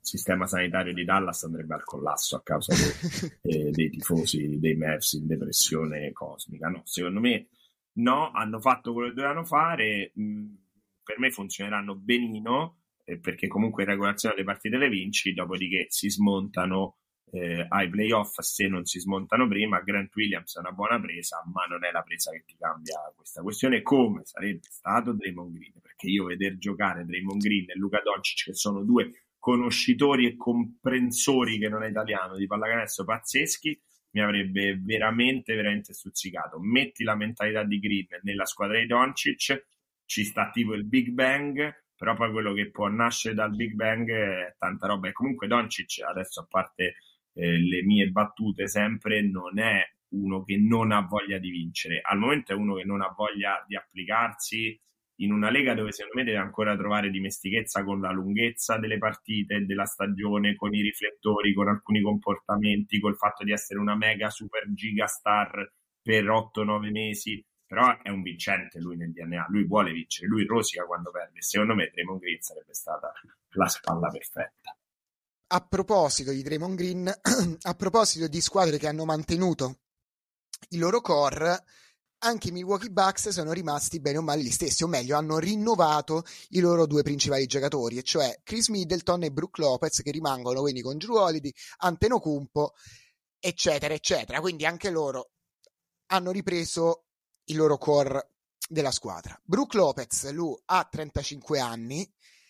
Il 0.00 0.08
sistema 0.08 0.46
sanitario 0.46 0.94
di 0.94 1.04
Dallas 1.04 1.44
andrebbe 1.44 1.74
al 1.74 1.84
collasso 1.84 2.36
a 2.36 2.42
causa 2.42 2.74
dei, 2.74 3.30
eh, 3.66 3.70
dei 3.72 3.90
tifosi 3.90 4.58
dei 4.58 4.74
Mavs 4.74 5.12
in 5.12 5.26
depressione 5.26 6.12
cosmica. 6.12 6.68
No, 6.68 6.80
secondo 6.86 7.20
me 7.20 7.48
No, 7.94 8.30
hanno 8.30 8.60
fatto 8.60 8.92
quello 8.92 9.08
che 9.08 9.14
dovevano 9.14 9.44
fare. 9.44 10.12
Mm, 10.18 10.54
per 11.02 11.18
me 11.18 11.30
funzioneranno 11.30 11.94
benino 11.94 12.78
eh, 13.04 13.18
perché 13.18 13.48
comunque 13.48 13.82
in 13.82 13.90
regolazione 13.90 14.36
le 14.36 14.44
partite 14.44 14.76
le 14.76 14.88
vinci, 14.88 15.32
dopodiché 15.32 15.86
si 15.88 16.08
smontano 16.08 16.96
eh, 17.32 17.64
ai 17.68 17.88
playoff 17.88 18.38
se 18.40 18.68
non 18.68 18.84
si 18.84 19.00
smontano 19.00 19.48
prima. 19.48 19.80
Grant 19.80 20.14
Williams 20.14 20.56
è 20.56 20.60
una 20.60 20.72
buona 20.72 21.00
presa, 21.00 21.42
ma 21.52 21.64
non 21.64 21.84
è 21.84 21.90
la 21.90 22.02
presa 22.02 22.30
che 22.30 22.44
ti 22.46 22.56
cambia 22.58 22.96
questa 23.16 23.42
questione, 23.42 23.82
come 23.82 24.22
sarebbe 24.24 24.60
stato 24.62 25.12
Draymond 25.12 25.54
Green, 25.54 25.80
perché 25.80 26.08
io 26.08 26.24
veder 26.24 26.56
giocare 26.58 27.04
Draymond 27.04 27.42
Green 27.42 27.70
e 27.70 27.74
Luca 27.76 28.00
Doncic, 28.02 28.44
che 28.44 28.54
sono 28.54 28.84
due 28.84 29.10
conoscitori 29.38 30.26
e 30.26 30.36
comprensori, 30.36 31.58
che 31.58 31.68
non 31.68 31.82
è 31.82 31.88
italiano, 31.88 32.36
di 32.36 32.46
pallacanestro 32.46 33.04
pazzeschi, 33.04 33.80
mi 34.12 34.20
avrebbe 34.20 34.78
veramente, 34.82 35.54
veramente 35.54 35.92
stuzzicato. 35.92 36.58
Metti 36.60 37.04
la 37.04 37.14
mentalità 37.14 37.64
di 37.64 37.78
Green 37.78 38.06
nella 38.22 38.44
squadra 38.44 38.78
di 38.78 38.86
Doncic, 38.86 39.66
ci 40.04 40.24
sta 40.24 40.50
tipo 40.50 40.74
il 40.74 40.84
Big 40.84 41.08
Bang, 41.10 41.84
però 41.96 42.14
poi 42.14 42.30
quello 42.30 42.52
che 42.52 42.70
può 42.70 42.88
nascere 42.88 43.34
dal 43.34 43.54
Big 43.54 43.72
Bang 43.72 44.10
è 44.10 44.54
tanta 44.58 44.86
roba. 44.86 45.08
E 45.08 45.12
comunque 45.12 45.46
Doncic, 45.46 46.02
adesso 46.02 46.40
a 46.40 46.46
parte 46.48 46.96
eh, 47.34 47.58
le 47.58 47.82
mie 47.82 48.08
battute 48.08 48.68
sempre, 48.68 49.22
non 49.22 49.58
è 49.58 49.82
uno 50.08 50.42
che 50.42 50.58
non 50.58 50.92
ha 50.92 51.00
voglia 51.00 51.38
di 51.38 51.50
vincere. 51.50 52.00
Al 52.02 52.18
momento 52.18 52.52
è 52.52 52.54
uno 52.54 52.74
che 52.74 52.84
non 52.84 53.00
ha 53.00 53.14
voglia 53.16 53.64
di 53.66 53.76
applicarsi 53.76 54.78
in 55.16 55.32
una 55.32 55.50
lega 55.50 55.74
dove 55.74 55.92
secondo 55.92 56.18
me 56.18 56.24
deve 56.24 56.38
ancora 56.38 56.76
trovare 56.76 57.10
dimestichezza 57.10 57.84
con 57.84 58.00
la 58.00 58.10
lunghezza 58.10 58.78
delle 58.78 58.98
partite, 58.98 59.64
della 59.64 59.84
stagione, 59.84 60.54
con 60.56 60.74
i 60.74 60.80
riflettori, 60.80 61.54
con 61.54 61.68
alcuni 61.68 62.00
comportamenti, 62.00 62.98
col 63.00 63.16
fatto 63.16 63.44
di 63.44 63.52
essere 63.52 63.78
una 63.78 63.96
mega 63.96 64.30
super 64.30 64.64
giga 64.72 65.06
star 65.06 65.72
per 66.00 66.24
8-9 66.24 66.90
mesi. 66.90 67.44
Però 67.66 68.02
è 68.02 68.10
un 68.10 68.20
vincente 68.20 68.80
lui 68.80 68.96
nel 68.96 69.12
DNA, 69.12 69.46
lui 69.48 69.66
vuole 69.66 69.92
vincere, 69.92 70.28
lui 70.28 70.44
rosica 70.44 70.84
quando 70.84 71.10
perde. 71.10 71.40
Secondo 71.40 71.74
me 71.74 71.90
Draymond 71.90 72.20
Green 72.20 72.40
sarebbe 72.40 72.74
stata 72.74 73.12
la 73.50 73.66
spalla 73.66 74.08
perfetta. 74.08 74.76
A 75.54 75.66
proposito 75.66 76.32
di 76.32 76.42
Draymond 76.42 76.76
Green, 76.76 77.08
a 77.62 77.74
proposito 77.74 78.26
di 78.28 78.40
squadre 78.40 78.78
che 78.78 78.88
hanno 78.88 79.06
mantenuto 79.06 79.78
il 80.70 80.78
loro 80.78 81.00
core, 81.00 81.64
anche 82.24 82.48
i 82.48 82.52
Milwaukee 82.52 82.90
Bucks 82.90 83.28
sono 83.30 83.52
rimasti 83.52 84.00
bene 84.00 84.18
o 84.18 84.22
male 84.22 84.42
gli 84.42 84.50
stessi, 84.50 84.84
o 84.84 84.86
meglio, 84.86 85.16
hanno 85.16 85.38
rinnovato 85.38 86.24
i 86.50 86.60
loro 86.60 86.86
due 86.86 87.02
principali 87.02 87.46
giocatori, 87.46 87.98
e 87.98 88.02
cioè 88.02 88.40
Chris 88.42 88.68
Middleton 88.68 89.24
e 89.24 89.32
Brooke 89.32 89.60
Lopez, 89.60 90.02
che 90.02 90.10
rimangono 90.10 90.60
quindi 90.60 90.82
con 90.82 90.98
Drew 90.98 91.16
Holiday, 91.16 91.52
Antenokumpo, 91.78 92.74
eccetera, 93.38 93.94
eccetera. 93.94 94.40
Quindi 94.40 94.66
anche 94.66 94.90
loro 94.90 95.30
hanno 96.06 96.30
ripreso 96.30 97.06
il 97.46 97.56
loro 97.56 97.76
core 97.76 98.34
della 98.68 98.92
squadra. 98.92 99.38
Brooke 99.42 99.76
Lopez, 99.76 100.30
lui 100.30 100.56
ha 100.66 100.86
35 100.88 101.58
anni, 101.58 102.08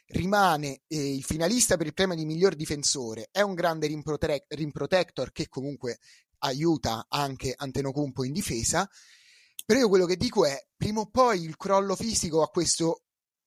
rimane 0.08 0.82
eh, 0.86 1.14
il 1.14 1.24
finalista 1.24 1.76
per 1.76 1.86
il 1.86 1.94
premio 1.94 2.14
di 2.14 2.26
miglior 2.26 2.54
difensore, 2.54 3.28
è 3.30 3.40
un 3.40 3.54
grande 3.54 3.86
rim, 3.86 4.02
protect- 4.02 4.52
rim 4.54 4.70
protector 4.70 5.32
che 5.32 5.48
comunque 5.48 5.98
aiuta 6.40 7.06
anche 7.08 7.54
Antenocumpo 7.56 8.24
in 8.24 8.32
difesa. 8.32 8.88
Però 9.64 9.78
io 9.78 9.88
quello 9.88 10.06
che 10.06 10.16
dico 10.16 10.44
è, 10.44 10.58
prima 10.76 11.00
o 11.00 11.10
poi 11.10 11.42
il 11.42 11.56
crollo 11.56 11.94
fisico 11.96 12.42
a 12.42 12.48
questo 12.48 13.02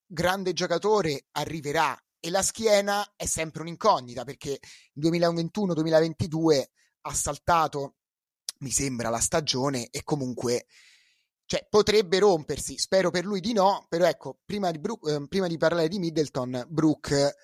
grande 0.06 0.54
giocatore 0.54 1.28
arriverà 1.32 1.98
e 2.20 2.30
la 2.30 2.42
schiena 2.42 3.14
è 3.16 3.26
sempre 3.26 3.62
un'incognita 3.62 4.24
perché 4.24 4.60
2021-2022 5.00 6.64
ha 7.02 7.14
saltato, 7.14 7.96
mi 8.60 8.72
sembra, 8.72 9.10
la 9.10 9.20
stagione 9.20 9.90
e 9.90 10.04
comunque 10.04 10.66
cioè, 11.46 11.68
potrebbe 11.70 12.20
rompersi. 12.20 12.78
Spero 12.78 13.12
per 13.12 13.26
lui 13.26 13.40
di 13.40 13.54
no, 13.54 13.86
però 13.88 14.06
ecco, 14.06 14.40
prima 14.44 14.72
di, 14.72 14.80
Brook, 14.80 15.08
eh, 15.08 15.28
prima 15.28 15.48
di 15.48 15.58
parlare 15.58 15.88
di 15.88 16.00
Middleton, 16.00 16.66
Brooke 16.68 17.36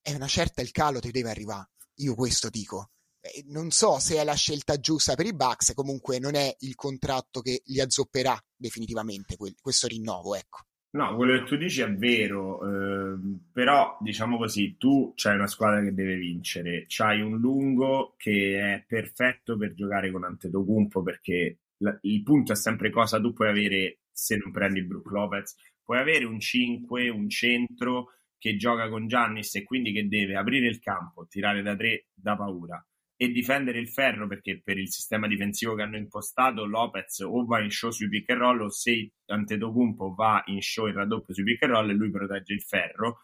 è 0.00 0.14
una 0.14 0.28
certa 0.28 0.62
il 0.62 0.70
calo 0.70 1.00
ti 1.00 1.10
deve 1.10 1.30
arrivare. 1.30 1.70
Io 1.96 2.14
questo 2.14 2.48
dico. 2.48 2.92
Eh, 3.20 3.44
non 3.48 3.70
so 3.70 3.98
se 3.98 4.16
è 4.16 4.24
la 4.24 4.34
scelta 4.34 4.78
giusta 4.78 5.14
per 5.14 5.26
i 5.26 5.34
Bucks, 5.34 5.74
comunque 5.74 6.18
non 6.18 6.34
è 6.34 6.54
il 6.60 6.74
contratto 6.74 7.40
che 7.40 7.62
li 7.66 7.80
azzopperà 7.80 8.38
definitivamente 8.56 9.36
quel, 9.36 9.54
questo 9.60 9.86
rinnovo, 9.86 10.34
ecco. 10.34 10.60
No, 10.92 11.14
quello 11.14 11.38
che 11.38 11.44
tu 11.44 11.56
dici 11.56 11.82
è 11.82 11.92
vero, 11.92 12.60
eh, 12.66 13.16
però 13.52 13.96
diciamo 14.00 14.38
così, 14.38 14.76
tu 14.76 15.12
c'hai 15.14 15.36
una 15.36 15.46
squadra 15.46 15.82
che 15.82 15.94
deve 15.94 16.16
vincere, 16.16 16.84
c'hai 16.88 17.20
un 17.20 17.38
lungo 17.38 18.14
che 18.16 18.58
è 18.58 18.84
perfetto 18.88 19.56
per 19.56 19.74
giocare 19.74 20.10
con 20.10 20.24
Antetokounmpo 20.24 21.02
perché 21.02 21.58
la, 21.78 21.96
il 22.02 22.22
punto 22.24 22.52
è 22.52 22.56
sempre 22.56 22.90
cosa 22.90 23.20
tu 23.20 23.32
puoi 23.32 23.48
avere 23.50 24.00
se 24.10 24.36
non 24.36 24.50
prendi 24.50 24.82
Brook 24.82 25.10
Lopez, 25.12 25.54
puoi 25.84 25.98
avere 25.98 26.24
un 26.24 26.40
5, 26.40 27.08
un 27.08 27.28
centro 27.28 28.14
che 28.36 28.56
gioca 28.56 28.88
con 28.88 29.06
Giannis 29.06 29.54
e 29.54 29.62
quindi 29.62 29.92
che 29.92 30.08
deve 30.08 30.34
aprire 30.34 30.66
il 30.66 30.80
campo, 30.80 31.26
tirare 31.28 31.62
da 31.62 31.76
tre 31.76 32.06
da 32.12 32.36
paura, 32.36 32.84
e 33.22 33.30
difendere 33.30 33.78
il 33.78 33.90
ferro 33.90 34.26
perché 34.26 34.62
per 34.64 34.78
il 34.78 34.90
sistema 34.90 35.26
difensivo 35.26 35.74
che 35.74 35.82
hanno 35.82 35.98
impostato 35.98 36.64
Lopez 36.64 37.18
o 37.20 37.44
va 37.44 37.60
in 37.60 37.70
show 37.70 37.90
sui 37.90 38.08
pick 38.08 38.30
and 38.30 38.40
roll 38.40 38.62
o 38.62 38.70
se 38.70 39.10
Antetokounmpo 39.26 40.14
va 40.14 40.42
in 40.46 40.62
show 40.62 40.86
in 40.86 40.94
raddoppio 40.94 41.34
sui 41.34 41.44
pick 41.44 41.64
and 41.64 41.72
roll 41.72 41.90
e 41.90 41.92
lui 41.92 42.10
protegge 42.10 42.54
il 42.54 42.62
ferro 42.62 43.18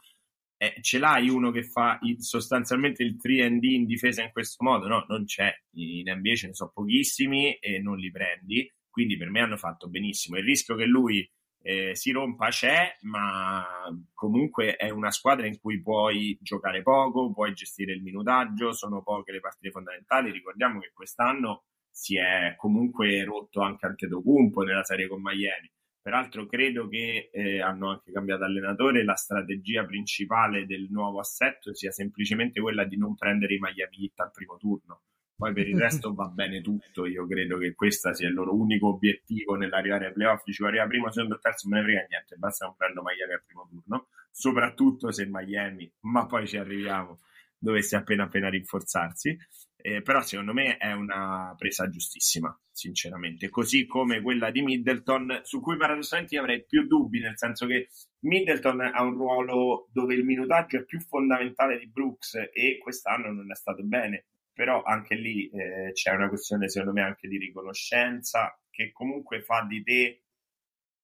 eh, 0.58 0.74
ce 0.82 0.98
l'hai 0.98 1.30
uno 1.30 1.50
che 1.50 1.62
fa 1.62 1.98
il, 2.02 2.22
sostanzialmente 2.22 3.02
il 3.02 3.16
3D 3.16 3.64
in 3.64 3.86
difesa 3.86 4.22
in 4.22 4.32
questo 4.32 4.64
modo? 4.64 4.86
No, 4.86 5.04
non 5.08 5.24
c'è. 5.24 5.54
In 5.76 6.10
NBA 6.10 6.34
ce 6.34 6.46
ne 6.48 6.54
sono 6.54 6.70
pochissimi 6.72 7.54
e 7.56 7.78
non 7.78 7.98
li 7.98 8.10
prendi. 8.10 8.70
Quindi 8.88 9.18
per 9.18 9.28
me 9.28 9.40
hanno 9.40 9.58
fatto 9.58 9.88
benissimo. 9.88 10.38
Il 10.38 10.44
rischio 10.44 10.74
che 10.74 10.86
lui 10.86 11.30
eh, 11.66 11.96
si 11.96 12.12
rompa 12.12 12.48
c'è, 12.48 12.96
ma 13.00 13.66
comunque 14.14 14.76
è 14.76 14.88
una 14.90 15.10
squadra 15.10 15.48
in 15.48 15.58
cui 15.58 15.82
puoi 15.82 16.38
giocare 16.40 16.80
poco, 16.82 17.32
puoi 17.32 17.54
gestire 17.54 17.92
il 17.92 18.02
minutaggio, 18.02 18.72
sono 18.72 19.02
poche 19.02 19.32
le 19.32 19.40
partite 19.40 19.72
fondamentali. 19.72 20.30
Ricordiamo 20.30 20.78
che 20.78 20.92
quest'anno 20.94 21.64
si 21.90 22.16
è 22.16 22.54
comunque 22.56 23.24
rotto 23.24 23.62
anche 23.62 23.84
Antetokounmpo 23.84 24.62
nella 24.62 24.84
serie 24.84 25.08
con 25.08 25.20
Miami. 25.20 25.68
Peraltro 26.00 26.46
credo 26.46 26.86
che 26.86 27.30
eh, 27.32 27.60
hanno 27.60 27.90
anche 27.90 28.12
cambiato 28.12 28.44
allenatore, 28.44 29.02
la 29.02 29.16
strategia 29.16 29.84
principale 29.84 30.66
del 30.66 30.86
nuovo 30.88 31.18
assetto 31.18 31.74
sia 31.74 31.90
semplicemente 31.90 32.60
quella 32.60 32.84
di 32.84 32.96
non 32.96 33.16
prendere 33.16 33.54
i 33.54 33.58
Miami 33.58 34.04
Heat 34.04 34.20
al 34.20 34.30
primo 34.30 34.56
turno 34.56 35.00
poi 35.36 35.52
per 35.52 35.68
il 35.68 35.78
resto 35.78 36.14
va 36.14 36.28
bene 36.28 36.62
tutto. 36.62 37.04
Io 37.04 37.26
credo 37.26 37.58
che 37.58 37.74
questo 37.74 38.14
sia 38.14 38.28
il 38.28 38.34
loro 38.34 38.54
unico 38.54 38.88
obiettivo 38.88 39.54
nell'arrivare 39.54 40.06
ai 40.06 40.12
playoff. 40.12 40.42
Dicevo, 40.44 40.68
arriva 40.68 40.86
primo, 40.86 41.10
secondo 41.12 41.38
terzo, 41.38 41.68
me 41.68 41.78
ne 41.78 41.84
frega 41.84 42.06
niente. 42.08 42.36
Basta 42.36 42.64
non 42.64 42.74
prendo 42.74 43.02
Miami 43.02 43.34
al 43.34 43.42
primo 43.44 43.68
turno. 43.68 44.08
Soprattutto 44.30 45.12
se 45.12 45.26
Miami, 45.26 45.92
ma 46.00 46.24
poi 46.26 46.46
ci 46.46 46.56
arriviamo, 46.56 47.20
dovesse 47.58 47.96
appena 47.96 48.24
appena 48.24 48.48
rinforzarsi. 48.48 49.36
Eh, 49.76 50.02
però 50.02 50.22
secondo 50.22 50.54
me 50.54 50.78
è 50.78 50.92
una 50.92 51.54
presa 51.56 51.88
giustissima, 51.90 52.58
sinceramente. 52.70 53.50
Così 53.50 53.84
come 53.84 54.22
quella 54.22 54.50
di 54.50 54.62
Middleton, 54.62 55.40
su 55.42 55.60
cui 55.60 55.76
paradossalmente 55.76 56.34
io 56.34 56.40
avrei 56.40 56.64
più 56.64 56.86
dubbi, 56.86 57.20
nel 57.20 57.36
senso 57.36 57.66
che 57.66 57.90
Middleton 58.20 58.80
ha 58.80 59.02
un 59.02 59.12
ruolo 59.12 59.88
dove 59.92 60.14
il 60.14 60.24
minutaggio 60.24 60.78
è 60.78 60.84
più 60.84 60.98
fondamentale 60.98 61.78
di 61.78 61.88
Brooks 61.88 62.34
e 62.52 62.78
quest'anno 62.82 63.30
non 63.30 63.50
è 63.50 63.54
stato 63.54 63.82
bene 63.84 64.24
però 64.56 64.82
anche 64.82 65.14
lì 65.14 65.50
eh, 65.50 65.92
c'è 65.92 66.12
una 66.12 66.30
questione 66.30 66.70
secondo 66.70 66.94
me 66.94 67.02
anche 67.02 67.28
di 67.28 67.36
riconoscenza 67.36 68.58
che 68.70 68.90
comunque 68.90 69.42
fa 69.42 69.66
di 69.68 69.82
te 69.82 70.22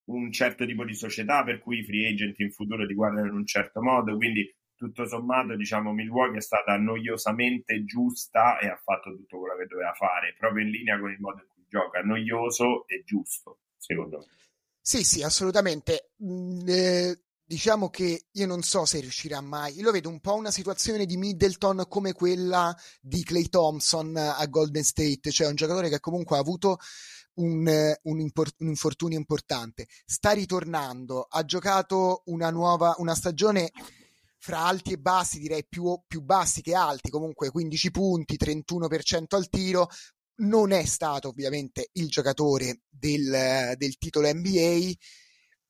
un 0.05 0.33
certo 0.33 0.65
tipo 0.65 0.87
di 0.87 0.95
società 0.95 1.45
per 1.45 1.61
cui 1.61 1.81
i 1.81 1.85
free 1.85 2.09
agent 2.09 2.39
in 2.39 2.51
futuro 2.51 2.87
ti 2.87 2.95
guardano 2.95 3.27
in 3.27 3.35
un 3.35 3.47
certo 3.47 3.83
modo, 3.83 4.17
quindi 4.17 4.51
tutto 4.75 5.07
sommato 5.07 5.55
diciamo 5.55 5.93
Milwaukee 5.93 6.39
è 6.39 6.41
stata 6.41 6.77
noiosamente 6.79 7.85
giusta 7.85 8.59
e 8.59 8.69
ha 8.69 8.81
fatto 8.83 9.15
tutto 9.15 9.39
quello 9.39 9.57
che 9.57 9.67
doveva 9.67 9.93
fare, 9.93 10.35
proprio 10.39 10.65
in 10.65 10.71
linea 10.71 10.99
con 10.99 11.11
il 11.11 11.21
modo 11.21 11.43
in 11.43 11.49
cui 11.53 11.65
gioca, 11.69 12.01
noioso 12.01 12.89
e 12.89 13.03
giusto, 13.05 13.61
secondo 13.77 14.19
me. 14.19 14.25
Sì, 14.81 15.05
sì, 15.05 15.23
assolutamente. 15.23 16.13
Mm, 16.25 16.67
eh, 16.67 17.21
diciamo 17.45 17.91
che 17.91 18.27
io 18.31 18.47
non 18.47 18.63
so 18.63 18.85
se 18.85 19.01
riuscirà 19.01 19.41
mai. 19.41 19.77
Io 19.77 19.85
lo 19.85 19.91
vedo 19.91 20.09
un 20.09 20.21
po' 20.21 20.35
una 20.35 20.51
situazione 20.51 21.07
di 21.07 21.17
Middleton 21.17 21.85
come 21.89 22.13
quella 22.13 22.77
di 23.01 23.23
Clay 23.25 23.49
Thompson 23.49 24.17
a 24.17 24.45
Golden 24.47 24.85
State, 24.85 25.31
cioè 25.31 25.49
un 25.49 25.55
giocatore 25.55 25.89
che 25.89 26.01
comunque 26.01 26.37
ha 26.37 26.41
avuto 26.41 26.79
un, 27.35 27.95
un, 28.03 28.21
import- 28.21 28.61
un, 28.61 28.69
infortunio 28.69 29.19
importante, 29.19 29.87
sta 30.05 30.33
ritornando, 30.33 31.27
ha 31.29 31.45
giocato 31.45 32.23
una 32.27 32.51
nuova 32.51 32.95
una 32.99 33.15
stagione 33.15 33.71
fra 34.39 34.65
alti 34.65 34.93
e 34.93 34.99
bassi, 34.99 35.39
direi 35.39 35.65
più, 35.67 35.99
più 36.07 36.21
bassi 36.21 36.63
che 36.63 36.75
alti, 36.75 37.11
comunque 37.11 37.51
15 37.51 37.91
punti, 37.93 38.37
31% 38.37 39.25
al 39.37 39.49
tiro. 39.49 39.89
Non 40.35 40.73
è 40.73 40.85
stato 40.85 41.29
ovviamente 41.29 41.91
il 41.93 42.09
giocatore 42.09 42.81
del, 42.89 43.75
del 43.77 43.99
titolo 43.99 44.33
NBA 44.33 44.95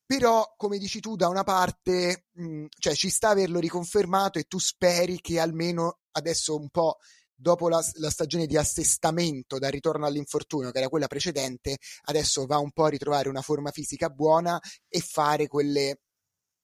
però 0.05 0.53
come 0.57 0.77
dici 0.77 0.99
tu 0.99 1.15
da 1.15 1.27
una 1.27 1.43
parte 1.43 2.25
mh, 2.33 2.65
cioè 2.77 2.93
ci 2.93 3.09
sta 3.09 3.29
averlo 3.29 3.59
riconfermato 3.59 4.39
e 4.39 4.43
tu 4.43 4.59
speri 4.59 5.19
che 5.21 5.39
almeno 5.39 5.99
adesso 6.11 6.55
un 6.57 6.69
po' 6.69 6.97
dopo 7.35 7.67
la, 7.67 7.83
la, 7.95 8.09
stagione 8.09 8.45
di 8.45 8.57
assestamento 8.57 9.57
dal 9.57 9.71
ritorno 9.71 10.05
all'infortunio 10.05 10.71
che 10.71 10.77
era 10.77 10.89
quella 10.89 11.07
precedente 11.07 11.77
adesso 12.05 12.45
va 12.45 12.57
un 12.57 12.71
po' 12.71 12.85
a 12.85 12.89
ritrovare 12.89 13.29
una 13.29 13.41
forma 13.41 13.71
fisica 13.71 14.09
buona 14.09 14.59
e 14.87 14.99
fare 14.99 15.47
quelle 15.47 15.99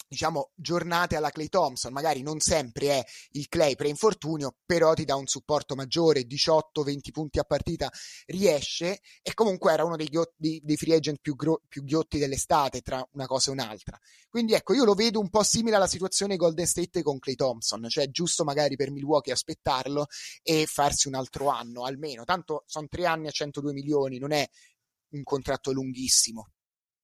diciamo, 0.09 0.51
giornate 0.55 1.15
alla 1.15 1.29
Clay 1.29 1.47
Thompson. 1.49 1.93
Magari 1.93 2.23
non 2.23 2.39
sempre 2.39 2.87
è 2.89 3.05
il 3.33 3.47
Clay 3.47 3.75
pre-infortunio, 3.75 4.55
però 4.65 4.93
ti 4.93 5.05
dà 5.05 5.15
un 5.15 5.27
supporto 5.27 5.75
maggiore, 5.75 6.25
18-20 6.25 7.11
punti 7.11 7.39
a 7.39 7.43
partita 7.43 7.91
riesce 8.25 8.99
e 9.21 9.33
comunque 9.35 9.71
era 9.71 9.85
uno 9.85 9.95
dei, 9.95 10.07
ghiotti, 10.07 10.61
dei 10.63 10.77
free 10.77 10.95
agent 10.95 11.19
più, 11.21 11.35
gro- 11.35 11.61
più, 11.67 11.83
ghiotti 11.83 12.17
dell'estate 12.17 12.81
tra 12.81 13.07
una 13.13 13.27
cosa 13.27 13.51
e 13.51 13.53
un'altra. 13.53 13.97
Quindi 14.27 14.53
ecco, 14.53 14.73
io 14.73 14.83
lo 14.83 14.95
vedo 14.95 15.19
un 15.19 15.29
po' 15.29 15.43
simile 15.43 15.75
alla 15.75 15.87
situazione 15.87 16.37
Golden 16.37 16.65
State 16.65 17.03
con 17.03 17.19
Clay 17.19 17.35
Thompson, 17.35 17.87
cioè 17.87 18.09
giusto 18.09 18.43
magari 18.43 18.75
per 18.75 18.91
Milwaukee 18.91 19.31
aspettarlo 19.31 20.07
e 20.41 20.65
farsi 20.65 21.07
un 21.07 21.13
altro 21.13 21.49
anno 21.49 21.83
almeno. 21.83 22.23
Tanto 22.23 22.63
sono 22.65 22.87
tre 22.89 23.05
anni 23.05 23.27
a 23.27 23.31
102 23.31 23.73
milioni, 23.73 24.17
non 24.17 24.31
è 24.31 24.47
un 25.11 25.23
contratto 25.23 25.71
lunghissimo. 25.71 26.47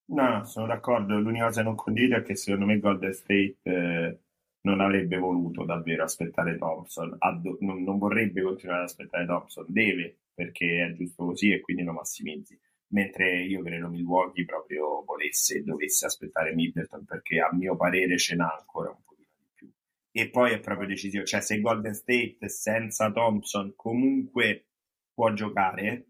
No, 0.07 0.43
sono 0.45 0.67
d'accordo. 0.67 1.19
L'unica 1.19 1.45
cosa 1.45 1.61
che 1.61 1.67
non 1.67 1.75
condivido 1.75 2.15
è 2.17 2.21
che 2.21 2.35
secondo 2.35 2.65
me 2.65 2.79
Golden 2.79 3.13
State 3.13 3.57
eh, 3.63 4.19
non 4.61 4.79
avrebbe 4.79 5.17
voluto 5.17 5.63
davvero 5.63 6.03
aspettare 6.03 6.57
Thompson, 6.57 7.15
Ad- 7.19 7.57
non, 7.61 7.83
non, 7.83 7.97
vorrebbe 7.97 8.41
continuare 8.41 8.81
ad 8.81 8.85
aspettare 8.87 9.25
Thompson, 9.25 9.65
deve 9.67 10.17
perché 10.33 10.85
è 10.85 10.93
giusto 10.93 11.25
così 11.25 11.51
e 11.51 11.61
quindi 11.61 11.83
lo 11.83 11.93
massimizzi. 11.93 12.59
Mentre 12.89 13.41
io 13.43 13.63
credo 13.63 13.89
Milwaukee 13.89 14.45
proprio 14.45 15.03
volesse 15.03 15.57
e 15.57 15.63
dovesse 15.63 16.05
aspettare 16.05 16.53
Middleton 16.53 17.03
perché 17.05 17.39
a 17.39 17.49
mio 17.53 17.75
parere 17.75 18.17
ce 18.17 18.35
n'ha 18.35 18.55
ancora 18.59 18.89
un 18.89 19.01
pochino 19.03 19.27
di 19.39 19.49
più. 19.53 19.71
E 20.11 20.29
poi 20.29 20.51
è 20.53 20.59
proprio 20.59 20.87
decisivo, 20.87 21.23
cioè 21.23 21.41
se 21.41 21.59
Golden 21.61 21.93
State 21.93 22.37
senza 22.47 23.11
Thompson 23.11 23.73
comunque 23.75 24.67
può 25.13 25.33
giocare, 25.33 26.05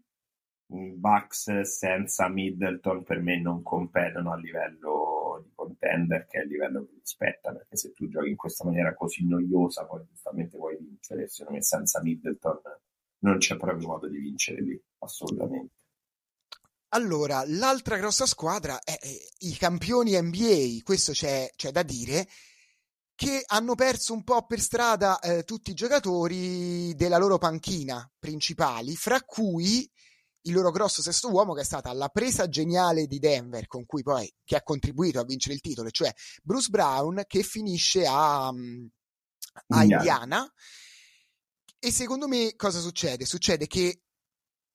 Bucks 0.68 1.60
senza 1.60 2.28
Middleton 2.28 3.04
per 3.04 3.20
me 3.20 3.40
non 3.40 3.62
competono 3.62 4.32
a 4.32 4.36
livello 4.36 5.40
di 5.44 5.52
contender 5.54 6.26
che 6.26 6.40
è 6.40 6.42
il 6.42 6.48
livello 6.48 6.84
che 6.84 6.94
rispetta 6.98 7.52
perché 7.52 7.76
se 7.76 7.92
tu 7.92 8.08
giochi 8.08 8.30
in 8.30 8.36
questa 8.36 8.64
maniera 8.64 8.92
così 8.94 9.26
noiosa 9.26 9.84
poi 9.84 10.04
giustamente 10.08 10.56
puoi 10.56 10.76
vincere 10.76 11.28
secondo 11.28 11.58
me 11.58 11.62
senza 11.62 12.02
Middleton 12.02 12.60
non 13.18 13.38
c'è 13.38 13.56
proprio 13.56 13.86
modo 13.86 14.08
di 14.08 14.18
vincere 14.18 14.60
lì 14.60 14.80
assolutamente. 14.98 15.74
Allora 16.90 17.44
l'altra 17.46 17.96
grossa 17.96 18.26
squadra 18.26 18.80
è 18.82 18.96
i 19.38 19.54
campioni 19.54 20.20
NBA 20.20 20.78
questo 20.82 21.12
c'è, 21.12 21.48
c'è 21.54 21.70
da 21.70 21.82
dire 21.82 22.26
che 23.14 23.42
hanno 23.46 23.74
perso 23.74 24.12
un 24.12 24.24
po' 24.24 24.44
per 24.46 24.60
strada 24.60 25.18
eh, 25.20 25.44
tutti 25.44 25.70
i 25.70 25.74
giocatori 25.74 26.94
della 26.96 27.18
loro 27.18 27.38
panchina 27.38 28.08
principali 28.18 28.94
fra 28.94 29.22
cui 29.22 29.90
il 30.46 30.52
loro 30.52 30.70
grosso 30.70 31.02
sesto 31.02 31.30
uomo 31.30 31.54
che 31.54 31.60
è 31.60 31.64
stata 31.64 31.92
la 31.92 32.08
presa 32.08 32.48
geniale 32.48 33.06
di 33.06 33.18
Denver 33.18 33.66
con 33.66 33.84
cui 33.84 34.02
poi 34.02 34.32
che 34.44 34.56
ha 34.56 34.62
contribuito 34.62 35.20
a 35.20 35.24
vincere 35.24 35.54
il 35.54 35.60
titolo, 35.60 35.90
cioè 35.90 36.12
Bruce 36.42 36.68
Brown 36.70 37.22
che 37.26 37.42
finisce 37.42 38.06
a, 38.06 38.52
mm, 38.52 38.86
a 39.68 39.82
Indiana. 39.82 40.52
E 41.78 41.92
secondo 41.92 42.26
me 42.26 42.54
cosa 42.56 42.80
succede? 42.80 43.26
Succede 43.26 43.66
che 43.66 44.02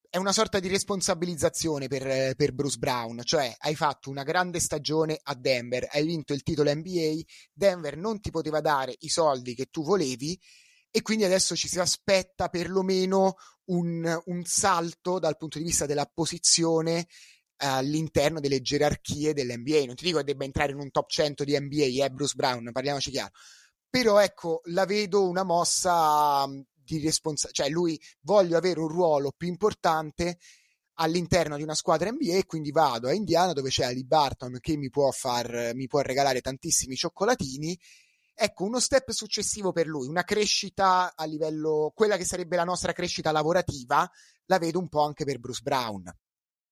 è 0.09 0.17
una 0.17 0.33
sorta 0.33 0.59
di 0.59 0.67
responsabilizzazione 0.67 1.87
per, 1.87 2.35
per, 2.35 2.53
Bruce 2.53 2.77
Brown, 2.77 3.21
cioè 3.23 3.53
hai 3.59 3.75
fatto 3.75 4.09
una 4.09 4.23
grande 4.23 4.59
stagione 4.59 5.17
a 5.23 5.33
Denver, 5.35 5.87
hai 5.89 6.05
vinto 6.05 6.33
il 6.33 6.43
titolo 6.43 6.73
NBA, 6.73 7.21
Denver 7.53 7.95
non 7.95 8.19
ti 8.19 8.29
poteva 8.29 8.59
dare 8.59 8.93
i 8.99 9.07
soldi 9.07 9.55
che 9.55 9.67
tu 9.67 9.83
volevi 9.83 10.37
e 10.91 11.01
quindi 11.01 11.23
adesso 11.23 11.55
ci 11.55 11.69
si 11.69 11.79
aspetta 11.79 12.49
perlomeno 12.49 13.35
un, 13.71 14.21
un 14.25 14.43
salto 14.43 15.19
dal 15.19 15.37
punto 15.37 15.57
di 15.57 15.63
vista 15.63 15.85
della 15.85 16.09
posizione 16.11 17.07
all'interno 17.57 18.39
delle 18.39 18.61
gerarchie 18.61 19.33
dell'NBA. 19.33 19.85
Non 19.85 19.95
ti 19.95 20.05
dico 20.05 20.17
che 20.17 20.23
debba 20.23 20.45
entrare 20.45 20.71
in 20.71 20.79
un 20.79 20.91
top 20.91 21.09
100 21.09 21.43
di 21.43 21.57
NBA, 21.59 22.05
eh, 22.05 22.09
Bruce 22.09 22.35
Brown, 22.35 22.71
parliamoci 22.71 23.11
chiaro. 23.11 23.31
Però 23.89 24.19
ecco, 24.19 24.61
la 24.65 24.85
vedo 24.85 25.27
una 25.27 25.43
mossa 25.43 26.45
di 26.73 26.99
responsabilità, 26.99 27.63
cioè 27.63 27.71
lui 27.71 27.99
voglio 28.21 28.57
avere 28.57 28.79
un 28.79 28.87
ruolo 28.87 29.31
più 29.35 29.47
importante 29.47 30.37
all'interno 30.95 31.57
di 31.57 31.63
una 31.63 31.75
squadra 31.75 32.11
NBA 32.11 32.35
e 32.35 32.45
quindi 32.45 32.71
vado 32.71 33.07
a 33.07 33.13
Indiana 33.13 33.53
dove 33.53 33.69
c'è 33.69 33.85
Ali 33.85 34.05
Barton 34.05 34.57
che 34.59 34.77
mi 34.77 34.89
può, 34.89 35.09
far, 35.11 35.71
mi 35.73 35.87
può 35.87 35.99
regalare 36.01 36.41
tantissimi 36.41 36.95
cioccolatini. 36.95 37.77
Ecco, 38.43 38.63
uno 38.63 38.79
step 38.79 39.11
successivo 39.11 39.71
per 39.71 39.85
lui, 39.85 40.07
una 40.07 40.23
crescita 40.23 41.13
a 41.15 41.25
livello, 41.25 41.91
quella 41.93 42.17
che 42.17 42.25
sarebbe 42.25 42.55
la 42.55 42.63
nostra 42.63 42.91
crescita 42.91 43.31
lavorativa, 43.31 44.09
la 44.45 44.57
vedo 44.57 44.79
un 44.79 44.89
po' 44.89 45.03
anche 45.03 45.25
per 45.25 45.37
Bruce 45.37 45.61
Brown. 45.61 46.11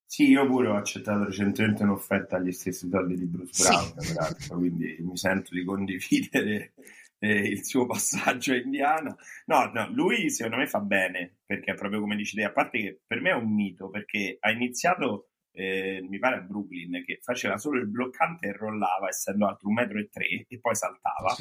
Sì, 0.03 0.29
io 0.29 0.47
pure 0.47 0.69
ho 0.69 0.75
accettato 0.75 1.25
recentemente 1.25 1.83
un'offerta 1.83 2.37
agli 2.37 2.51
stessi 2.51 2.89
soldi 2.89 3.15
di 3.15 3.27
Bruce 3.27 3.61
Brown, 3.61 3.93
sì. 3.99 4.13
peraltro, 4.13 4.57
quindi 4.57 4.97
mi 4.99 5.15
sento 5.15 5.53
di 5.53 5.63
condividere 5.63 6.73
eh, 7.19 7.47
il 7.49 7.63
suo 7.63 7.85
passaggio 7.85 8.53
a 8.53 8.55
Indiana. 8.55 9.15
No, 9.45 9.71
no, 9.71 9.93
lui 9.93 10.31
secondo 10.31 10.57
me 10.57 10.65
fa 10.65 10.79
bene, 10.79 11.37
perché 11.45 11.73
è 11.73 11.75
proprio 11.75 11.99
come 11.99 12.15
dici 12.15 12.35
te, 12.35 12.45
a 12.45 12.51
parte 12.51 12.79
che 12.79 13.01
per 13.05 13.21
me 13.21 13.29
è 13.29 13.35
un 13.35 13.53
mito, 13.53 13.91
perché 13.91 14.37
ha 14.39 14.49
iniziato, 14.49 15.28
eh, 15.51 15.99
mi 16.07 16.19
pare 16.19 16.37
a 16.37 16.41
Brooklyn, 16.41 17.03
che 17.03 17.19
faceva 17.21 17.57
solo 17.57 17.79
il 17.79 17.89
bloccante 17.89 18.47
e 18.47 18.53
rollava, 18.53 19.07
essendo 19.07 19.47
alto 19.47 19.67
un 19.67 19.73
metro 19.73 19.99
e 19.99 20.09
tre, 20.09 20.45
e 20.47 20.59
poi 20.59 20.75
saltava. 20.75 21.35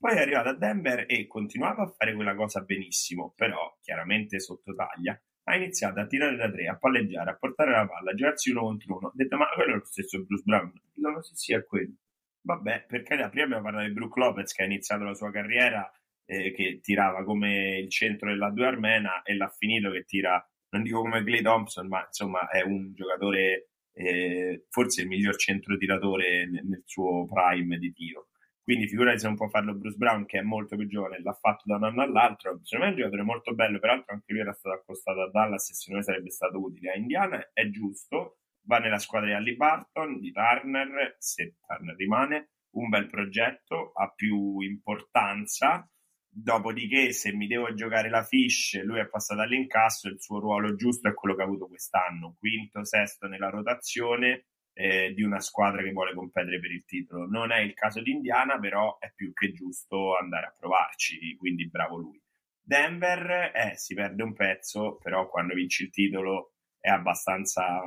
Poi 0.00 0.16
è 0.16 0.20
arrivato 0.20 0.48
a 0.48 0.54
Denver 0.54 1.04
e 1.06 1.26
continuava 1.26 1.82
a 1.82 1.88
fare 1.88 2.14
quella 2.14 2.34
cosa 2.34 2.62
benissimo, 2.62 3.34
però 3.36 3.76
chiaramente 3.82 4.40
sotto 4.40 4.74
taglia. 4.74 5.20
Ha 5.44 5.56
iniziato 5.56 6.00
a 6.00 6.06
tirare 6.06 6.36
da 6.36 6.50
tre, 6.50 6.68
a 6.68 6.78
palleggiare, 6.78 7.30
a 7.30 7.36
portare 7.36 7.72
la 7.72 7.86
palla, 7.86 8.12
a 8.12 8.14
girarsi 8.14 8.50
uno 8.50 8.62
contro 8.62 8.96
uno. 8.96 9.06
Ho 9.08 9.12
detto, 9.14 9.36
ma 9.36 9.46
quello 9.54 9.74
è 9.74 9.76
lo 9.76 9.84
stesso 9.84 10.22
Bruce 10.24 10.42
Brown. 10.44 10.72
Dicono, 10.94 11.22
sì, 11.22 11.34
sì, 11.34 11.52
è 11.52 11.64
quello. 11.64 11.96
Vabbè, 12.42 12.86
perché 12.88 13.16
da 13.16 13.28
prima 13.28 13.44
abbiamo 13.44 13.62
parlato 13.62 13.86
di 13.86 13.92
Brook 13.92 14.16
Lopez 14.16 14.52
che 14.54 14.62
ha 14.62 14.66
iniziato 14.66 15.04
la 15.04 15.14
sua 15.14 15.30
carriera 15.30 15.90
eh, 16.24 16.52
che 16.52 16.80
tirava 16.80 17.24
come 17.24 17.78
il 17.78 17.90
centro 17.90 18.30
della 18.30 18.50
due 18.50 18.66
armena 18.66 19.22
e 19.22 19.36
l'ha 19.36 19.48
finito 19.48 19.90
che 19.90 20.04
tira, 20.04 20.42
non 20.70 20.82
dico 20.82 21.00
come 21.00 21.22
Clay 21.24 21.42
Thompson, 21.42 21.86
ma 21.86 22.04
insomma 22.06 22.48
è 22.48 22.62
un 22.62 22.92
giocatore, 22.94 23.70
eh, 23.92 24.66
forse 24.68 25.02
il 25.02 25.08
miglior 25.08 25.36
centro 25.36 25.76
tiratore 25.76 26.46
nel, 26.46 26.66
nel 26.66 26.82
suo 26.84 27.26
prime 27.26 27.78
di 27.78 27.92
tiro. 27.92 28.28
Quindi 28.62 28.86
figurati 28.88 29.18
se 29.18 29.26
non 29.26 29.36
può 29.36 29.48
farlo 29.48 29.74
Bruce 29.74 29.96
Brown, 29.96 30.26
che 30.26 30.38
è 30.38 30.42
molto 30.42 30.76
più 30.76 30.86
giovane, 30.86 31.20
l'ha 31.22 31.32
fatto 31.32 31.64
da 31.66 31.76
un 31.76 31.84
anno 31.84 32.02
all'altro. 32.02 32.60
Secondo 32.62 32.84
me 32.84 32.90
è 32.90 32.94
un 32.94 32.96
giocatore 32.96 33.22
molto 33.22 33.54
bello, 33.54 33.78
peraltro 33.80 34.12
anche 34.12 34.32
lui 34.32 34.40
era 34.40 34.52
stato 34.52 34.76
accostato 34.76 35.20
a 35.22 35.30
Dallas 35.30 35.70
e 35.70 35.74
secondo 35.74 36.00
me 36.00 36.04
sarebbe 36.06 36.30
stato 36.30 36.60
utile 36.60 36.92
a 36.92 36.96
Indiana, 36.96 37.50
è 37.52 37.68
giusto 37.70 38.36
va 38.62 38.78
nella 38.78 38.98
squadra 38.98 39.28
di 39.28 39.34
Allie 39.34 39.56
Barton, 39.56 40.20
di 40.20 40.32
Turner, 40.32 41.16
se 41.18 41.56
Turner 41.66 41.96
rimane, 41.96 42.50
un 42.76 42.88
bel 42.88 43.06
progetto, 43.06 43.92
ha 43.94 44.10
più 44.14 44.60
importanza. 44.60 45.88
Dopodiché, 46.32 47.12
se 47.12 47.32
mi 47.32 47.48
devo 47.48 47.74
giocare 47.74 48.08
la 48.08 48.22
fish, 48.22 48.80
lui 48.84 49.00
è 49.00 49.08
passato 49.08 49.40
all'incasso, 49.40 50.08
il 50.08 50.20
suo 50.20 50.38
ruolo 50.38 50.76
giusto 50.76 51.08
è 51.08 51.14
quello 51.14 51.34
che 51.34 51.42
ha 51.42 51.44
avuto 51.44 51.66
quest'anno, 51.66 52.36
quinto, 52.38 52.84
sesto 52.84 53.26
nella 53.26 53.50
rotazione 53.50 54.46
eh, 54.72 55.12
di 55.12 55.22
una 55.22 55.40
squadra 55.40 55.82
che 55.82 55.90
vuole 55.92 56.14
competere 56.14 56.60
per 56.60 56.70
il 56.70 56.84
titolo. 56.84 57.26
Non 57.26 57.50
è 57.50 57.58
il 57.58 57.74
caso 57.74 58.00
di 58.00 58.12
Indiana, 58.12 58.58
però 58.58 58.98
è 58.98 59.12
più 59.14 59.32
che 59.32 59.52
giusto 59.52 60.16
andare 60.16 60.46
a 60.46 60.54
provarci, 60.56 61.36
quindi 61.36 61.68
bravo 61.68 61.96
lui. 61.96 62.20
Denver, 62.62 63.50
eh, 63.54 63.76
si 63.76 63.94
perde 63.94 64.22
un 64.22 64.32
pezzo, 64.32 64.98
però 65.02 65.28
quando 65.28 65.54
vinci 65.54 65.82
il 65.84 65.90
titolo 65.90 66.54
è 66.78 66.88
abbastanza 66.88 67.82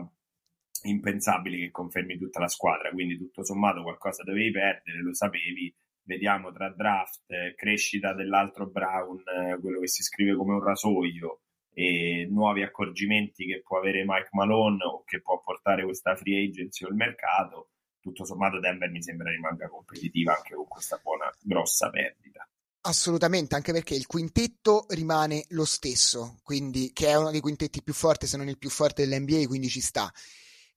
impensabile 0.84 1.58
che 1.58 1.72
confermi 1.72 2.18
tutta 2.18 2.40
la 2.40 2.50
squadra, 2.50 2.92
quindi 2.92 3.18
tutto 3.18 3.44
sommato 3.46 3.82
qualcosa 3.84 4.24
dovevi 4.24 4.52
perdere, 4.52 5.02
lo 5.02 5.14
sapevi. 5.14 5.74
Vediamo 6.06 6.52
tra 6.52 6.70
draft, 6.70 7.24
crescita 7.56 8.14
dell'altro 8.14 8.68
Brown, 8.70 9.24
quello 9.62 9.80
che 9.80 9.88
si 9.88 10.04
scrive 10.04 10.36
come 10.36 10.54
un 10.54 10.64
rasoio, 10.64 11.42
e 11.74 12.28
nuovi 12.30 12.62
accorgimenti 12.62 13.46
che 13.46 13.62
può 13.62 13.80
avere 13.80 14.04
Mike 14.06 14.30
Malone 14.32 14.84
o 14.84 15.04
che 15.06 15.22
può 15.22 15.42
portare 15.42 15.84
questa 15.84 16.16
free 16.16 16.46
agency 16.46 16.86
o 16.86 16.90
il 16.90 16.96
mercato. 16.96 17.70
Tutto 18.00 18.26
sommato 18.26 18.60
Denver 18.60 18.90
mi 18.90 19.02
sembra 19.02 19.32
rimanga 19.32 19.70
competitiva 19.70 20.36
anche 20.36 20.54
con 20.56 20.68
questa 20.68 21.00
buona 21.02 21.32
grossa 21.42 21.90
perdita. 21.90 22.46
Assolutamente, 22.82 23.56
anche 23.56 23.72
perché 23.72 23.96
il 23.96 24.08
quintetto 24.08 24.86
rimane 24.90 25.46
lo 25.52 25.64
stesso, 25.64 26.40
quindi 26.44 26.92
che 26.92 27.08
è 27.08 27.16
uno 27.16 27.32
dei 27.32 27.40
quintetti 27.40 27.82
più 27.82 27.94
forti, 27.94 28.28
se 28.28 28.36
non 28.36 28.50
il 28.50 28.58
più 28.58 28.70
forte 28.70 29.08
dell'NBA, 29.08 29.48
quindi 29.48 29.70
ci 29.70 29.80
sta 29.80 30.12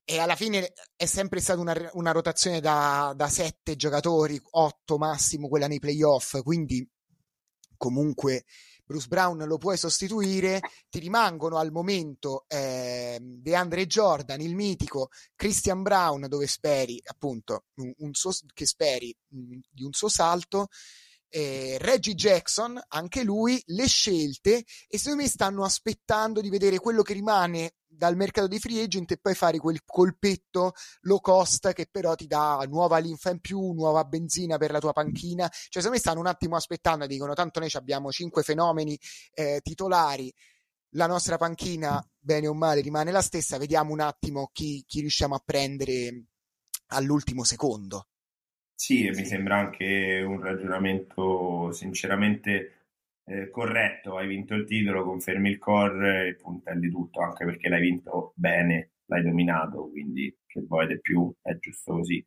e 0.09 0.19
alla 0.19 0.37
fine 0.37 0.71
è 0.95 1.05
sempre 1.05 1.41
stata 1.41 1.59
una, 1.59 1.75
una 1.95 2.11
rotazione 2.11 2.61
da, 2.61 3.11
da, 3.13 3.27
sette 3.27 3.75
giocatori, 3.75 4.39
otto 4.51 4.97
massimo 4.97 5.49
quella 5.49 5.67
nei 5.67 5.79
playoff, 5.79 6.41
quindi 6.43 6.89
comunque 7.75 8.45
Bruce 8.85 9.09
Brown 9.09 9.43
lo 9.43 9.57
puoi 9.57 9.75
sostituire, 9.75 10.61
ti 10.89 10.99
rimangono 10.99 11.57
al 11.57 11.73
momento 11.73 12.45
eh, 12.47 13.17
DeAndre 13.21 13.85
Jordan, 13.85 14.39
il 14.39 14.55
mitico, 14.55 15.09
Christian 15.35 15.81
Brown, 15.81 16.27
dove 16.29 16.47
speri 16.47 17.01
appunto 17.03 17.65
un, 17.75 17.91
un 17.97 18.13
suo, 18.13 18.31
che 18.53 18.65
speri 18.65 19.13
mh, 19.27 19.39
mm, 19.39 19.59
di 19.69 19.83
un 19.83 19.91
suo 19.91 20.07
salto, 20.07 20.69
eh, 21.29 21.77
Reggie 21.79 22.13
Jackson, 22.13 22.79
anche 22.89 23.23
lui, 23.23 23.61
le 23.67 23.87
scelte 23.87 24.63
e 24.87 24.97
secondo 24.97 25.23
me 25.23 25.29
stanno 25.29 25.63
aspettando 25.63 26.41
di 26.41 26.49
vedere 26.49 26.79
quello 26.79 27.01
che 27.01 27.13
rimane 27.13 27.73
dal 27.87 28.15
mercato 28.15 28.47
di 28.47 28.59
free 28.59 28.83
agent 28.83 29.11
e 29.11 29.17
poi 29.17 29.33
fare 29.33 29.57
quel 29.57 29.81
colpetto 29.83 30.73
low 31.01 31.19
cost 31.19 31.73
che 31.73 31.87
però 31.89 32.15
ti 32.15 32.27
dà 32.27 32.63
nuova 32.67 32.99
linfa 32.99 33.31
in 33.31 33.39
più, 33.39 33.71
nuova 33.71 34.03
benzina 34.03 34.57
per 34.57 34.71
la 34.71 34.79
tua 34.79 34.93
panchina. 34.93 35.47
Cioè, 35.49 35.81
secondo 35.81 35.95
me 35.95 35.99
stanno 35.99 36.19
un 36.19 36.27
attimo 36.27 36.55
aspettando 36.55 37.05
e 37.05 37.07
dicono: 37.07 37.33
tanto 37.33 37.59
noi 37.59 37.69
abbiamo 37.73 38.11
cinque 38.11 38.43
fenomeni 38.43 38.97
eh, 39.33 39.59
titolari. 39.61 40.33
La 40.91 41.07
nostra 41.07 41.37
panchina, 41.37 42.01
bene 42.17 42.47
o 42.47 42.53
male, 42.53 42.81
rimane 42.81 43.11
la 43.11 43.21
stessa. 43.21 43.57
Vediamo 43.57 43.91
un 43.91 43.99
attimo 43.99 44.49
chi, 44.53 44.83
chi 44.87 45.01
riusciamo 45.01 45.35
a 45.35 45.41
prendere 45.43 46.25
all'ultimo 46.87 47.43
secondo. 47.43 48.07
Sì, 48.79 49.07
e 49.07 49.09
mi 49.09 49.25
sembra 49.25 49.57
anche 49.57 50.21
un 50.23 50.39
ragionamento 50.39 51.71
sinceramente 51.71 52.89
eh, 53.25 53.49
corretto, 53.49 54.17
hai 54.17 54.27
vinto 54.27 54.53
il 54.53 54.65
titolo, 54.67 55.03
confermi 55.03 55.49
il 55.49 55.57
core 55.57 56.27
e 56.27 56.35
puntelli 56.35 56.87
tutto, 56.87 57.21
anche 57.21 57.43
perché 57.43 57.69
l'hai 57.69 57.81
vinto 57.81 58.33
bene, 58.35 58.91
l'hai 59.05 59.23
dominato, 59.23 59.89
quindi 59.89 60.31
che 60.45 60.61
vuoi 60.61 60.85
di 60.85 61.01
più, 61.01 61.33
è 61.41 61.57
giusto 61.57 61.93
così. 61.93 62.23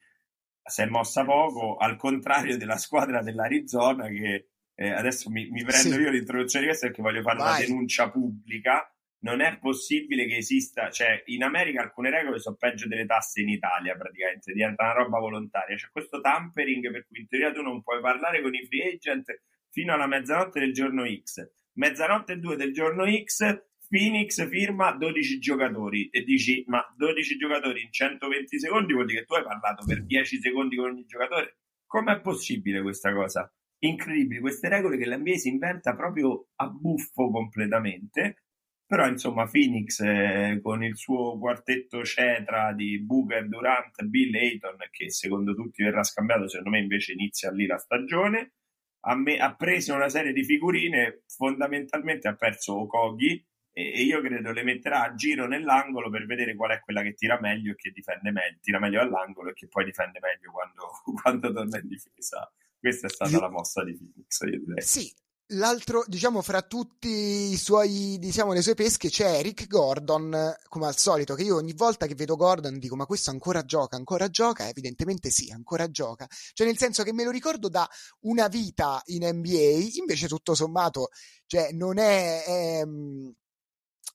Si 0.61 0.83
è 0.83 0.87
mossa 0.87 1.25
poco, 1.25 1.77
al 1.77 1.97
contrario 1.97 2.57
della 2.57 2.79
squadra 2.79 3.23
dell'Arizona 3.23 4.09
che 4.09 4.49
eh, 4.75 4.91
adesso 4.91 5.31
mi, 5.31 5.49
mi 5.51 5.63
prendo 5.63 5.95
sì. 5.95 6.01
io 6.01 6.11
l'introduzione 6.11 6.65
di 6.65 6.71
questo 6.71 6.89
perché 6.89 7.03
voglio 7.03 7.23
fare 7.23 7.39
Vai. 7.39 7.49
una 7.49 7.59
denuncia 7.61 8.11
pubblica. 8.11 8.93
Non 9.23 9.43
è 9.43 9.59
possibile 9.59 10.27
che 10.27 10.37
esista, 10.37 10.91
cioè 10.91 11.23
in 11.27 11.43
America 11.43 11.83
alcune 11.83 12.11
regole 12.11 12.39
sono 12.39 12.57
peggio 12.57 12.89
delle 12.89 13.05
tasse 13.05 13.43
in 13.43 13.51
Italia 13.51 13.95
praticamente, 13.95 14.53
diventa 14.53 14.85
una 14.85 14.95
roba 14.95 15.19
volontaria. 15.19 15.77
C'è 15.77 15.89
questo 15.91 16.21
tampering 16.21 16.91
per 16.91 17.07
cui 17.07 17.21
in 17.21 17.29
teoria 17.29 17.53
tu 17.53 17.61
non 17.61 17.83
puoi 17.83 18.01
parlare 18.01 18.41
con 18.41 18.55
i 18.55 18.65
free 18.67 18.95
agent 18.95 19.43
fino 19.69 19.93
alla 19.93 20.07
mezzanotte 20.07 20.61
del 20.61 20.73
giorno 20.73 21.05
X. 21.05 21.47
Mezzanotte 21.75 22.33
e 22.33 22.37
due 22.39 22.57
del 22.57 22.73
giorno 22.73 23.05
X, 23.05 23.63
Phoenix 23.91 24.49
firma 24.49 24.93
12 24.93 25.39
giocatori 25.41 26.09
e 26.11 26.23
dici 26.23 26.63
ma 26.69 26.81
12 26.97 27.37
giocatori 27.37 27.83
in 27.83 27.91
120 27.91 28.59
secondi 28.59 28.93
vuol 28.93 29.07
dire 29.07 29.21
che 29.21 29.27
tu 29.27 29.35
hai 29.35 29.43
parlato 29.43 29.85
per 29.85 30.05
10 30.05 30.41
secondi 30.41 30.77
con 30.77 30.91
ogni 30.91 31.05
giocatore. 31.05 31.59
Com'è 31.87 32.21
possibile 32.21 32.83
questa 32.83 33.13
cosa? 33.13 33.53
Incredibile, 33.81 34.41
queste 34.41 34.69
regole 34.69 34.97
che 34.97 35.09
l'NBA 35.09 35.35
si 35.35 35.49
inventa 35.49 35.97
proprio 35.97 36.51
a 36.57 36.69
buffo 36.69 37.31
completamente. 37.31 38.45
Però 38.91 39.07
insomma 39.07 39.47
Phoenix 39.47 40.01
eh, 40.01 40.59
con 40.61 40.83
il 40.83 40.97
suo 40.97 41.39
quartetto 41.39 42.03
cetra 42.03 42.73
di 42.73 43.01
Booker, 43.01 43.47
Durant, 43.47 44.03
Bill 44.03 44.35
Ayton 44.35 44.79
che 44.91 45.13
secondo 45.13 45.55
tutti 45.55 45.85
verrà 45.85 46.03
scambiato, 46.03 46.49
secondo 46.49 46.71
me 46.71 46.81
invece 46.81 47.13
inizia 47.13 47.53
lì 47.53 47.67
la 47.67 47.79
stagione 47.79 48.55
ha, 49.03 49.15
me, 49.15 49.37
ha 49.39 49.55
preso 49.55 49.95
una 49.95 50.09
serie 50.09 50.33
di 50.33 50.43
figurine, 50.43 51.23
fondamentalmente 51.29 52.27
ha 52.27 52.35
perso 52.35 52.81
Okogi 52.81 53.41
e, 53.73 54.03
io 54.03 54.21
credo 54.23 54.51
le 54.51 54.65
metterà 54.65 55.05
a 55.05 55.15
giro 55.15 55.47
nell'angolo 55.47 56.11
per 56.11 56.27
vedere 56.27 56.57
qual 56.57 56.73
è 56.73 56.81
quella 56.81 57.03
che 57.03 57.15
tira 57.15 57.39
meglio 57.39 57.71
e 57.71 57.77
che 57.77 57.93
difende 57.93 58.33
meglio, 58.33 58.59
tira 58.61 58.81
meglio 58.81 59.03
all'angolo 59.03 59.51
e 59.51 59.53
che 59.53 59.69
poi 59.69 59.85
difende 59.85 60.19
meglio 60.21 60.51
quando, 60.51 60.91
quando 61.23 61.53
torna 61.53 61.79
in 61.79 61.87
difesa. 61.87 62.53
Questa 62.77 63.07
è 63.07 63.11
stata 63.11 63.31
io... 63.31 63.39
la 63.39 63.51
mossa 63.51 63.85
di 63.85 63.97
Phoenix. 63.97 64.43
Sì, 64.79 65.15
l'altro, 65.51 66.05
diciamo, 66.07 66.43
fra 66.43 66.63
tutti 66.63 67.09
i 67.09 67.57
suoi, 67.57 68.19
diciamo, 68.19 68.53
le 68.53 68.63
sue 68.63 68.75
pesche 68.75 69.09
c'è 69.09 69.41
Rick 69.43 69.67
Gordon, 69.67 70.55
come 70.69 70.87
al 70.87 70.97
solito, 70.97 71.35
che 71.35 71.43
io 71.43 71.57
ogni 71.57 71.73
volta 71.73 72.07
che 72.07 72.15
vedo 72.15 72.37
Gordon 72.37 72.79
dico, 72.79 72.97
ma 72.97 73.07
questo 73.07 73.31
ancora 73.31 73.65
gioca, 73.65 73.97
ancora 73.97 74.29
gioca? 74.29 74.69
Evidentemente 74.69 75.31
sì, 75.31 75.51
ancora 75.51 75.91
gioca. 75.91 76.27
Cioè, 76.53 76.67
nel 76.67 76.79
senso 76.79 77.03
che 77.03 77.13
me 77.13 77.25
lo 77.25 77.31
ricordo 77.31 77.69
da 77.69 77.89
una 78.21 78.49
vita 78.49 79.01
in 79.07 79.27
NBA, 79.27 79.99
invece 79.99 80.29
tutto 80.29 80.55
sommato, 80.55 81.09
cioè, 81.47 81.73
non 81.73 81.99
è... 81.99 82.45
è 82.45 82.83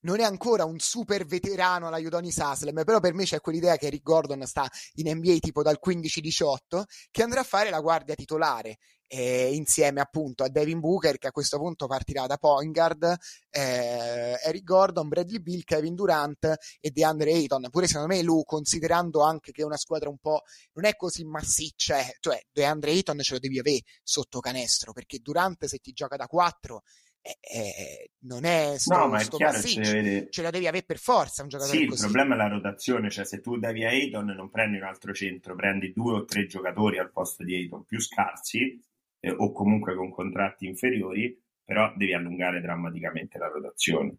non 0.05 0.19
è 0.19 0.23
ancora 0.23 0.65
un 0.65 0.79
super 0.79 1.25
veterano 1.25 1.87
alla 1.87 1.97
Udonis 1.97 2.37
Haslem, 2.37 2.83
però 2.83 2.99
per 2.99 3.13
me 3.13 3.25
c'è 3.25 3.41
quell'idea 3.41 3.75
che 3.75 3.89
Rick 3.89 4.03
Gordon 4.03 4.45
sta 4.45 4.69
in 4.95 5.13
NBA 5.15 5.37
tipo 5.39 5.63
dal 5.63 5.79
15-18, 5.83 6.83
che 7.11 7.23
andrà 7.23 7.41
a 7.41 7.43
fare 7.43 7.69
la 7.69 7.81
guardia 7.81 8.15
titolare 8.15 8.77
eh, 9.07 9.53
insieme 9.53 10.01
appunto 10.01 10.43
a 10.43 10.49
Devin 10.49 10.79
Booker 10.79 11.17
che 11.17 11.27
a 11.27 11.31
questo 11.31 11.57
punto 11.57 11.87
partirà 11.87 12.25
da 12.27 12.37
point 12.37 12.73
guard, 12.73 13.15
eh, 13.49 14.37
Eric 14.43 14.63
Gordon, 14.63 15.07
Bradley 15.07 15.39
Bill, 15.39 15.61
Kevin 15.63 15.95
Durant 15.95 16.55
e 16.79 16.89
DeAndre 16.91 17.31
Ayton. 17.31 17.67
Pure 17.69 17.87
secondo 17.87 18.13
me 18.13 18.21
lui, 18.21 18.43
considerando 18.45 19.21
anche 19.21 19.51
che 19.51 19.61
è 19.61 19.65
una 19.65 19.77
squadra 19.77 20.09
un 20.09 20.17
po' 20.17 20.41
non 20.73 20.85
è 20.85 20.95
così 20.95 21.23
massiccia, 21.23 21.99
eh, 21.99 22.17
cioè 22.19 22.41
DeAndre 22.51 22.91
Ayton 22.91 23.19
ce 23.19 23.33
lo 23.33 23.39
devi 23.39 23.59
avere 23.59 23.81
sotto 24.03 24.39
canestro 24.39 24.91
perché 24.93 25.19
Durant 25.19 25.65
se 25.65 25.77
ti 25.77 25.91
gioca 25.91 26.15
da 26.15 26.27
4 26.27 26.81
eh, 27.25 27.39
eh, 27.41 28.11
non 28.19 28.45
è 28.45 28.75
sto, 28.77 28.95
no, 28.95 29.07
ma 29.07 29.19
è 29.19 29.27
chiaro, 29.27 29.59
ce, 29.59 29.81
vede... 29.81 30.29
ce 30.29 30.43
la 30.43 30.51
devi 30.51 30.67
avere 30.67 30.85
per 30.85 30.99
forza 30.99 31.41
un 31.41 31.47
giocatore 31.47 31.75
sì, 31.75 31.85
così. 31.87 32.05
il 32.05 32.11
problema 32.11 32.35
è 32.35 32.37
la 32.37 32.53
rotazione, 32.53 33.09
cioè 33.09 33.25
se 33.25 33.41
tu 33.41 33.57
davi 33.57 33.83
a 33.83 33.89
Ayton 33.89 34.27
non 34.27 34.51
prendi 34.51 34.77
un 34.77 34.83
altro 34.83 35.11
centro, 35.11 35.55
prendi 35.55 35.91
due 35.91 36.13
o 36.13 36.25
tre 36.25 36.45
giocatori 36.45 36.99
al 36.99 37.11
posto 37.11 37.43
di 37.43 37.55
Ayton 37.55 37.83
più 37.83 37.99
scarsi 37.99 38.79
eh, 39.19 39.31
o 39.31 39.51
comunque 39.51 39.95
con 39.95 40.11
contratti 40.11 40.67
inferiori, 40.67 41.35
però 41.63 41.91
devi 41.95 42.13
allungare 42.13 42.61
drammaticamente 42.61 43.39
la 43.39 43.47
rotazione. 43.47 44.17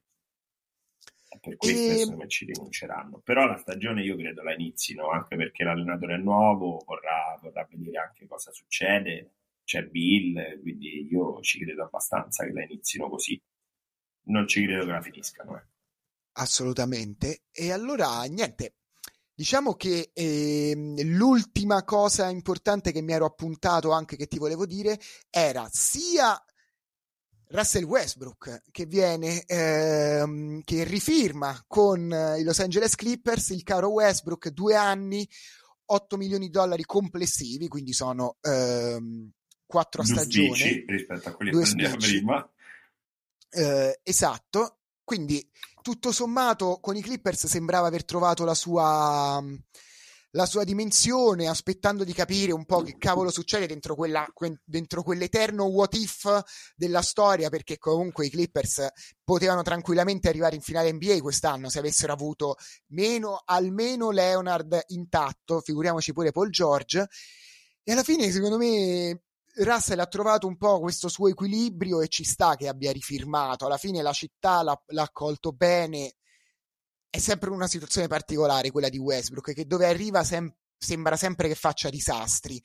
Per 1.40 1.56
questo 1.56 1.92
e... 1.92 1.96
secondo 1.98 2.22
me 2.22 2.28
ci 2.28 2.44
rinunceranno. 2.44 3.20
Però 3.22 3.46
la 3.46 3.56
stagione 3.56 4.02
io 4.02 4.16
credo 4.16 4.42
la 4.42 4.52
inizino, 4.52 5.10
anche 5.10 5.36
perché 5.36 5.62
l'allenatore 5.62 6.14
è 6.14 6.18
nuovo, 6.18 6.82
vorrà, 6.84 7.38
vorrà 7.40 7.64
vedere 7.70 7.98
anche 7.98 8.26
cosa 8.26 8.50
succede. 8.50 9.30
C'è 9.66 9.82
Bill, 9.82 10.60
quindi 10.60 11.08
io 11.10 11.40
ci 11.40 11.58
credo 11.58 11.82
abbastanza 11.82 12.44
che 12.44 12.52
la 12.52 12.62
inizino 12.62 13.08
così. 13.08 13.40
Non 14.28 14.46
ci 14.46 14.64
credo 14.64 14.84
che 14.84 14.92
la 14.92 15.02
finiscano. 15.02 15.56
Eh. 15.56 15.62
Assolutamente. 16.34 17.42
E 17.50 17.72
allora, 17.72 18.22
niente, 18.22 18.76
Diciamo 19.38 19.74
che 19.74 20.12
eh, 20.14 20.94
l'ultima 21.04 21.84
cosa 21.84 22.30
importante 22.30 22.90
che 22.90 23.02
mi 23.02 23.12
ero 23.12 23.26
appuntato 23.26 23.90
anche 23.90 24.16
che 24.16 24.28
ti 24.28 24.38
volevo 24.38 24.64
dire 24.64 24.98
era 25.28 25.68
sia 25.70 26.42
Russell 27.48 27.84
Westbrook 27.84 28.62
che 28.70 28.86
viene 28.86 29.42
ehm, 29.44 30.62
che 30.64 30.84
rifirma 30.84 31.64
con 31.66 32.36
i 32.38 32.42
Los 32.44 32.60
Angeles 32.60 32.94
Clippers 32.94 33.50
il 33.50 33.62
caro 33.62 33.88
Westbrook 33.88 34.48
due 34.48 34.74
anni 34.74 35.28
8 35.84 36.16
milioni 36.16 36.46
di 36.46 36.50
dollari 36.50 36.84
complessivi 36.84 37.68
quindi 37.68 37.92
sono 37.92 38.38
ehm, 38.40 39.30
quattro 39.66 40.02
a 40.02 40.04
stagione 40.04 40.84
rispetto 40.86 41.28
a 41.28 41.32
quelli 41.32 41.50
che 41.50 41.58
prendiamo 41.58 41.96
prima. 41.96 42.50
Eh, 43.50 44.00
esatto. 44.02 44.78
Quindi 45.02 45.48
tutto 45.82 46.10
sommato 46.10 46.78
con 46.80 46.96
i 46.96 47.02
Clippers 47.02 47.46
sembrava 47.46 47.86
aver 47.86 48.04
trovato 48.04 48.44
la 48.44 48.54
sua, 48.54 49.40
la 50.30 50.46
sua 50.46 50.64
dimensione, 50.64 51.46
aspettando 51.46 52.02
di 52.02 52.12
capire 52.12 52.52
un 52.52 52.64
po' 52.64 52.82
che 52.82 52.96
cavolo 52.98 53.30
succede 53.30 53.68
dentro, 53.68 53.94
quella, 53.94 54.26
dentro 54.64 55.04
quell'eterno 55.04 55.64
what 55.64 55.94
if 55.94 56.42
della 56.74 57.02
storia, 57.02 57.48
perché 57.50 57.78
comunque 57.78 58.26
i 58.26 58.30
Clippers 58.30 58.88
potevano 59.22 59.62
tranquillamente 59.62 60.28
arrivare 60.28 60.56
in 60.56 60.60
finale 60.60 60.92
NBA 60.92 61.20
quest'anno 61.20 61.70
se 61.70 61.78
avessero 61.78 62.12
avuto 62.12 62.56
meno, 62.88 63.40
almeno 63.44 64.10
Leonard 64.10 64.86
intatto, 64.88 65.60
figuriamoci 65.60 66.12
pure 66.12 66.32
Paul 66.32 66.50
George. 66.50 67.06
E 67.84 67.92
alla 67.92 68.02
fine, 68.02 68.30
secondo 68.32 68.58
me, 68.58 69.25
Russell 69.58 69.98
ha 70.00 70.06
trovato 70.06 70.46
un 70.46 70.56
po' 70.56 70.80
questo 70.80 71.08
suo 71.08 71.28
equilibrio 71.28 72.00
e 72.00 72.08
ci 72.08 72.24
sta 72.24 72.56
che 72.56 72.68
abbia 72.68 72.92
rifirmato. 72.92 73.66
Alla 73.66 73.78
fine 73.78 74.02
la 74.02 74.12
città 74.12 74.62
l'ha, 74.62 74.80
l'ha 74.86 75.02
accolto 75.02 75.52
bene. 75.52 76.14
È 77.08 77.18
sempre 77.18 77.50
una 77.50 77.66
situazione 77.66 78.08
particolare 78.08 78.70
quella 78.70 78.88
di 78.88 78.98
Westbrook, 78.98 79.54
che 79.54 79.66
dove 79.66 79.86
arriva 79.86 80.24
sem- 80.24 80.54
sembra 80.76 81.16
sempre 81.16 81.48
che 81.48 81.54
faccia 81.54 81.88
disastri. 81.88 82.62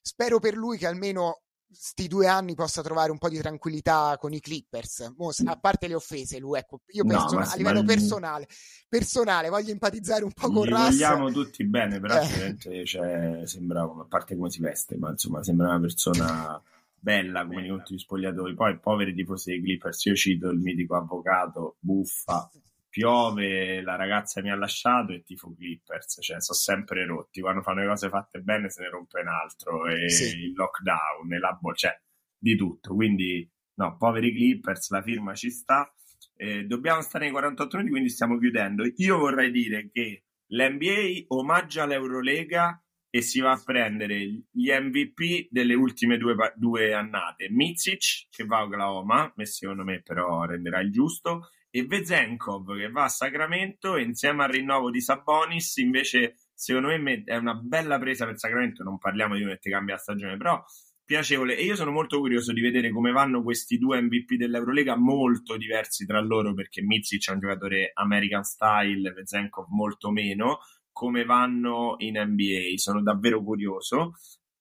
Spero 0.00 0.40
per 0.40 0.54
lui 0.54 0.78
che 0.78 0.86
almeno 0.86 1.42
sti 1.72 2.08
due 2.08 2.26
anni 2.26 2.54
possa 2.54 2.82
trovare 2.82 3.10
un 3.10 3.18
po' 3.18 3.28
di 3.28 3.38
tranquillità 3.38 4.16
con 4.18 4.32
i 4.32 4.40
Clippers. 4.40 5.14
Mo, 5.16 5.30
a 5.46 5.58
parte 5.58 5.88
le 5.88 5.94
offese, 5.94 6.38
lui, 6.38 6.58
ecco, 6.58 6.80
io 6.88 7.04
person- 7.04 7.40
no, 7.40 7.46
a 7.46 7.56
livello 7.56 7.82
personale, 7.84 8.46
personale, 8.88 9.48
voglio 9.48 9.70
empatizzare 9.70 10.24
un 10.24 10.32
po' 10.32 10.50
con 10.50 10.64
Russell. 10.64 10.90
vogliamo 10.90 11.30
tutti 11.30 11.64
bene, 11.64 12.00
però 12.00 12.20
eh. 12.20 12.84
cioè, 12.84 13.42
sembra, 13.44 13.82
a 13.82 14.06
parte 14.08 14.36
come 14.36 14.50
si 14.50 14.60
veste, 14.60 14.96
ma 14.96 15.10
insomma, 15.10 15.42
sembra 15.42 15.68
una 15.68 15.80
persona 15.80 16.62
bella 16.98 17.44
come 17.44 17.60
nei 17.60 17.70
conti 17.70 17.94
di 17.94 17.98
spogliatori. 17.98 18.54
Poi, 18.54 18.78
poveri 18.78 19.14
tifosi 19.14 19.50
dei 19.50 19.62
Clippers, 19.62 20.04
io 20.04 20.14
cito 20.14 20.50
il 20.50 20.58
mitico 20.58 20.96
avvocato, 20.96 21.76
buffa, 21.80 22.50
piove, 22.92 23.80
la 23.80 23.96
ragazza 23.96 24.42
mi 24.42 24.50
ha 24.50 24.54
lasciato 24.54 25.12
e 25.12 25.22
tifo 25.22 25.54
Clippers, 25.54 26.18
cioè 26.20 26.42
sono 26.42 26.58
sempre 26.58 27.06
rotti, 27.06 27.40
quando 27.40 27.62
fanno 27.62 27.80
le 27.80 27.86
cose 27.86 28.10
fatte 28.10 28.40
bene 28.40 28.68
se 28.68 28.82
ne 28.82 28.90
rompe 28.90 29.20
un 29.20 29.28
altro 29.28 29.86
e 29.86 30.10
sì. 30.10 30.38
il 30.42 30.52
lockdown 30.52 31.32
e 31.32 31.38
la 31.38 31.56
bo- 31.58 31.72
cioè 31.72 31.98
di 32.36 32.54
tutto, 32.54 32.94
quindi 32.94 33.50
no, 33.76 33.96
poveri 33.96 34.34
Clippers, 34.34 34.90
la 34.90 35.00
firma 35.00 35.34
ci 35.34 35.50
sta, 35.50 35.90
eh, 36.36 36.64
dobbiamo 36.64 37.00
stare 37.00 37.24
nei 37.24 37.32
48 37.32 37.76
minuti, 37.76 37.92
quindi 37.92 38.10
stiamo 38.10 38.38
chiudendo. 38.38 38.84
Io 38.96 39.16
vorrei 39.16 39.50
dire 39.50 39.88
che 39.90 40.24
l'NBA 40.48 41.24
omaggia 41.28 41.86
l'Eurolega 41.86 42.78
e 43.08 43.22
si 43.22 43.40
va 43.40 43.52
a 43.52 43.62
prendere 43.64 44.18
gli 44.50 44.70
MVP 44.70 45.48
delle 45.50 45.74
ultime 45.74 46.18
due, 46.18 46.34
due 46.56 46.92
annate. 46.92 47.48
Mizic, 47.48 48.26
che 48.28 48.44
va 48.44 48.58
a 48.58 48.64
Oklahoma, 48.64 49.32
secondo 49.42 49.82
me 49.84 50.02
però 50.02 50.44
renderà 50.44 50.80
il 50.80 50.90
giusto, 50.90 51.48
e 51.74 51.86
Vezenkov 51.86 52.76
che 52.76 52.90
va 52.90 53.04
a 53.04 53.08
Sacramento 53.08 53.96
insieme 53.96 54.44
al 54.44 54.50
rinnovo 54.50 54.90
di 54.90 55.00
Sabonis 55.00 55.76
invece 55.78 56.36
secondo 56.52 56.88
me 56.88 57.22
è 57.24 57.36
una 57.36 57.54
bella 57.54 57.98
presa 57.98 58.26
per 58.26 58.38
Sacramento 58.38 58.82
non 58.82 58.98
parliamo 58.98 59.34
di 59.34 59.42
uno 59.42 59.56
che 59.58 59.70
cambia 59.70 59.94
la 59.94 60.00
stagione 60.00 60.36
però 60.36 60.62
piacevole. 61.04 61.56
E 61.56 61.64
io 61.64 61.76
sono 61.76 61.90
molto 61.90 62.18
curioso 62.18 62.52
di 62.52 62.60
vedere 62.60 62.90
come 62.90 63.12
vanno 63.12 63.42
questi 63.42 63.76
due 63.76 64.00
MVP 64.00 64.34
dell'Eurolega 64.34 64.96
molto 64.96 65.56
diversi 65.56 66.06
tra 66.06 66.20
loro 66.20 66.54
perché 66.54 66.82
Mizic 66.82 67.28
è 67.28 67.32
un 67.32 67.40
giocatore 67.40 67.90
American 67.94 68.42
style 68.44 69.12
Vezenkov 69.12 69.66
molto 69.68 70.10
meno. 70.10 70.60
Come 70.90 71.24
vanno 71.24 71.96
in 71.98 72.18
NBA 72.18 72.76
sono 72.76 73.02
davvero 73.02 73.42
curioso 73.42 74.14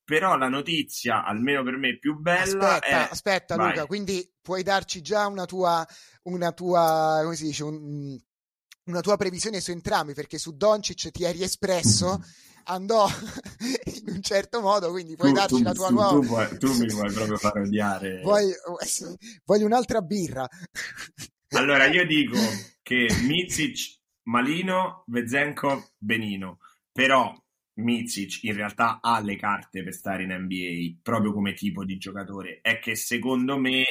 però 0.04 0.36
la 0.38 0.50
notizia, 0.50 1.24
almeno 1.24 1.64
per 1.64 1.78
me, 1.78 1.98
più 1.98 2.20
bella 2.20 2.76
aspetta, 2.76 3.08
è... 3.08 3.08
Aspetta, 3.12 3.56
Vai. 3.56 3.70
Luca, 3.70 3.86
quindi 3.86 4.30
puoi 4.42 4.64
darci 4.64 5.02
già 5.02 5.28
una 5.28 5.46
tua, 5.46 5.86
una 6.24 6.52
tua 6.52 7.20
come 7.24 7.36
si 7.36 7.46
dice, 7.46 7.64
un, 7.64 8.20
una 8.86 9.02
tua 9.02 9.18
previsione 9.18 9.62
su 9.62 9.72
entrambi, 9.72 10.14
perché 10.14 10.38
su 10.38 10.56
Doncic 10.56 11.12
ti 11.12 11.24
eri 11.24 11.44
espresso, 11.44 12.22
andò 12.66 13.08
in 14.06 14.14
un 14.16 14.22
certo 14.22 14.62
modo, 14.62 14.92
quindi 14.92 15.16
puoi 15.16 15.30
tu, 15.30 15.36
darci 15.36 15.56
tu, 15.56 15.64
la 15.64 15.74
tua 15.74 15.88
tu, 15.88 15.94
nuova... 15.94 16.20
Tu, 16.20 16.26
vuoi, 16.26 16.58
tu 16.58 16.74
mi 16.78 16.88
vuoi 16.88 17.12
proprio 17.12 17.38
far 17.38 17.58
odiare. 17.58 18.22
Vuoi, 18.22 18.52
voglio 19.46 19.66
un'altra 19.66 20.02
birra. 20.02 20.48
allora, 21.50 21.86
io 21.86 22.06
dico 22.08 22.38
che 22.82 23.08
Mizic, 23.28 24.00
Malino, 24.24 25.04
Vezenkov, 25.08 25.92
Benino, 25.98 26.58
però 26.92 27.34
Mizic 27.82 28.44
in 28.44 28.54
realtà 28.54 29.00
ha 29.02 29.20
le 29.20 29.36
carte 29.36 29.84
per 29.84 29.94
stare 29.94 30.24
in 30.24 30.34
NBA 30.34 31.00
proprio 31.02 31.34
come 31.34 31.54
tipo 31.54 31.84
di 31.84 31.98
giocatore. 31.98 32.60
È 32.62 32.80
che 32.80 32.96
secondo 32.96 33.58
me 33.58 33.84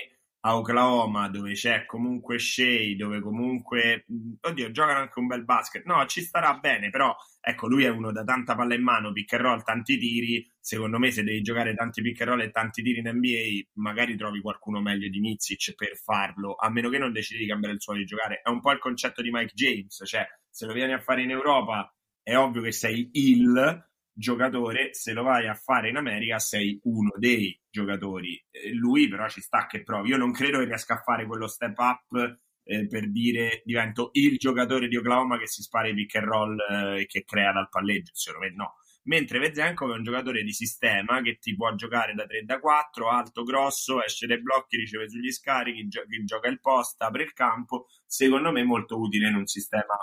a 0.43 0.57
Oklahoma, 0.57 1.29
dove 1.29 1.53
c'è 1.53 1.85
comunque 1.85 2.39
Shea, 2.39 2.97
dove 2.97 3.21
comunque 3.21 4.07
oddio, 4.41 4.71
giocano 4.71 5.01
anche 5.01 5.19
un 5.19 5.27
bel 5.27 5.45
basket. 5.45 5.85
No, 5.85 6.07
ci 6.07 6.23
starà 6.23 6.55
bene, 6.55 6.89
però 6.89 7.15
ecco, 7.41 7.69
lui 7.69 7.85
è 7.85 7.89
uno 7.89 8.11
da 8.11 8.25
tanta 8.25 8.55
palla 8.55 8.75
in 8.75 8.83
mano, 8.83 9.13
pick 9.13 9.35
and 9.35 9.43
roll, 9.43 9.63
tanti 9.63 9.99
tiri. 9.99 10.51
Secondo 10.59 10.99
me, 10.99 11.11
se 11.11 11.23
devi 11.25 11.43
giocare 11.43 11.75
tanti 11.75 12.01
pick 12.01 12.21
and 12.23 12.31
roll 12.31 12.41
e 12.41 12.51
tanti 12.51 12.83
tiri 12.83 13.01
in 13.01 13.11
NBA, 13.11 13.69
magari 13.75 14.17
trovi 14.17 14.41
qualcuno 14.41 14.81
meglio 14.81 15.09
di 15.09 15.21
Mizic 15.21 15.75
per 15.75 15.97
farlo, 15.97 16.55
a 16.55 16.71
meno 16.71 16.89
che 16.89 16.99
non 16.99 17.13
decidi 17.13 17.41
di 17.41 17.49
cambiare 17.49 17.75
il 17.75 17.83
suono 17.83 17.99
di 17.99 18.07
giocare. 18.07 18.41
È 18.43 18.49
un 18.49 18.61
po' 18.61 18.73
il 18.73 18.79
concetto 18.79 19.21
di 19.21 19.31
Mike 19.31 19.53
James, 19.55 20.03
cioè 20.07 20.27
se 20.49 20.67
lo 20.67 20.73
vieni 20.73 20.93
a 20.95 21.01
fare 21.01 21.23
in 21.23 21.31
Europa 21.31 21.93
è 22.23 22.37
ovvio 22.37 22.63
che 22.63 22.73
sei 22.73 23.09
il 23.13 23.89
giocatore, 24.13 24.93
se 24.93 25.13
lo 25.13 25.23
vai 25.23 25.49
a 25.49 25.55
fare 25.55 25.89
in 25.89 25.97
America 25.97 26.39
sei 26.39 26.79
uno 26.85 27.11
dei 27.17 27.59
giocatori. 27.71 28.41
Lui 28.75 29.09
però 29.09 29.29
ci 29.29 29.41
sta 29.41 29.67
che 29.67 29.83
provi. 29.83 30.11
Io 30.11 30.17
non 30.17 30.33
credo 30.33 30.59
che 30.59 30.67
riesca 30.67 30.95
a 30.95 31.03
fare 31.03 31.27
quello 31.27 31.47
step 31.49 31.79
up 31.79 32.39
eh, 32.65 32.87
per 32.87 33.11
dire 33.11 33.63
divento 33.65 34.11
il 34.13 34.37
giocatore 34.37 34.89
di 34.89 34.97
Oklahoma 34.97 35.39
che 35.39 35.47
si 35.47 35.63
spara 35.63 35.89
i 35.89 35.95
pick 35.95 36.17
and 36.17 36.27
roll 36.27 36.57
eh, 36.59 37.01
e 37.01 37.07
che 37.07 37.25
crea 37.25 37.53
dal 37.53 37.69
palleggio. 37.69 38.13
Secondo 38.15 38.47
me 38.47 38.55
no. 38.55 38.75
mentre 39.05 39.39
Vezenkov 39.39 39.93
è 39.93 39.97
un 39.97 40.03
giocatore 40.05 40.43
di 40.43 40.53
sistema 40.53 41.23
che 41.23 41.39
ti 41.39 41.55
può 41.57 41.75
giocare 41.75 42.15
da 42.15 42.27
3 42.27 42.45
da 42.45 42.61
4, 42.61 43.09
alto, 43.09 43.43
grosso, 43.43 44.03
esce 44.05 44.27
dai 44.27 44.41
blocchi, 44.41 44.77
riceve 44.77 45.09
sugli 45.09 45.33
scarichi, 45.33 45.89
gio- 45.89 46.05
gioca 46.25 46.49
il 46.49 46.61
post, 46.61 47.01
apre 47.03 47.23
il 47.23 47.33
campo, 47.33 47.87
secondo 48.07 48.53
me 48.53 48.63
molto 48.63 48.99
utile 49.01 49.29
in 49.29 49.37
un 49.37 49.47
sistema 49.47 49.97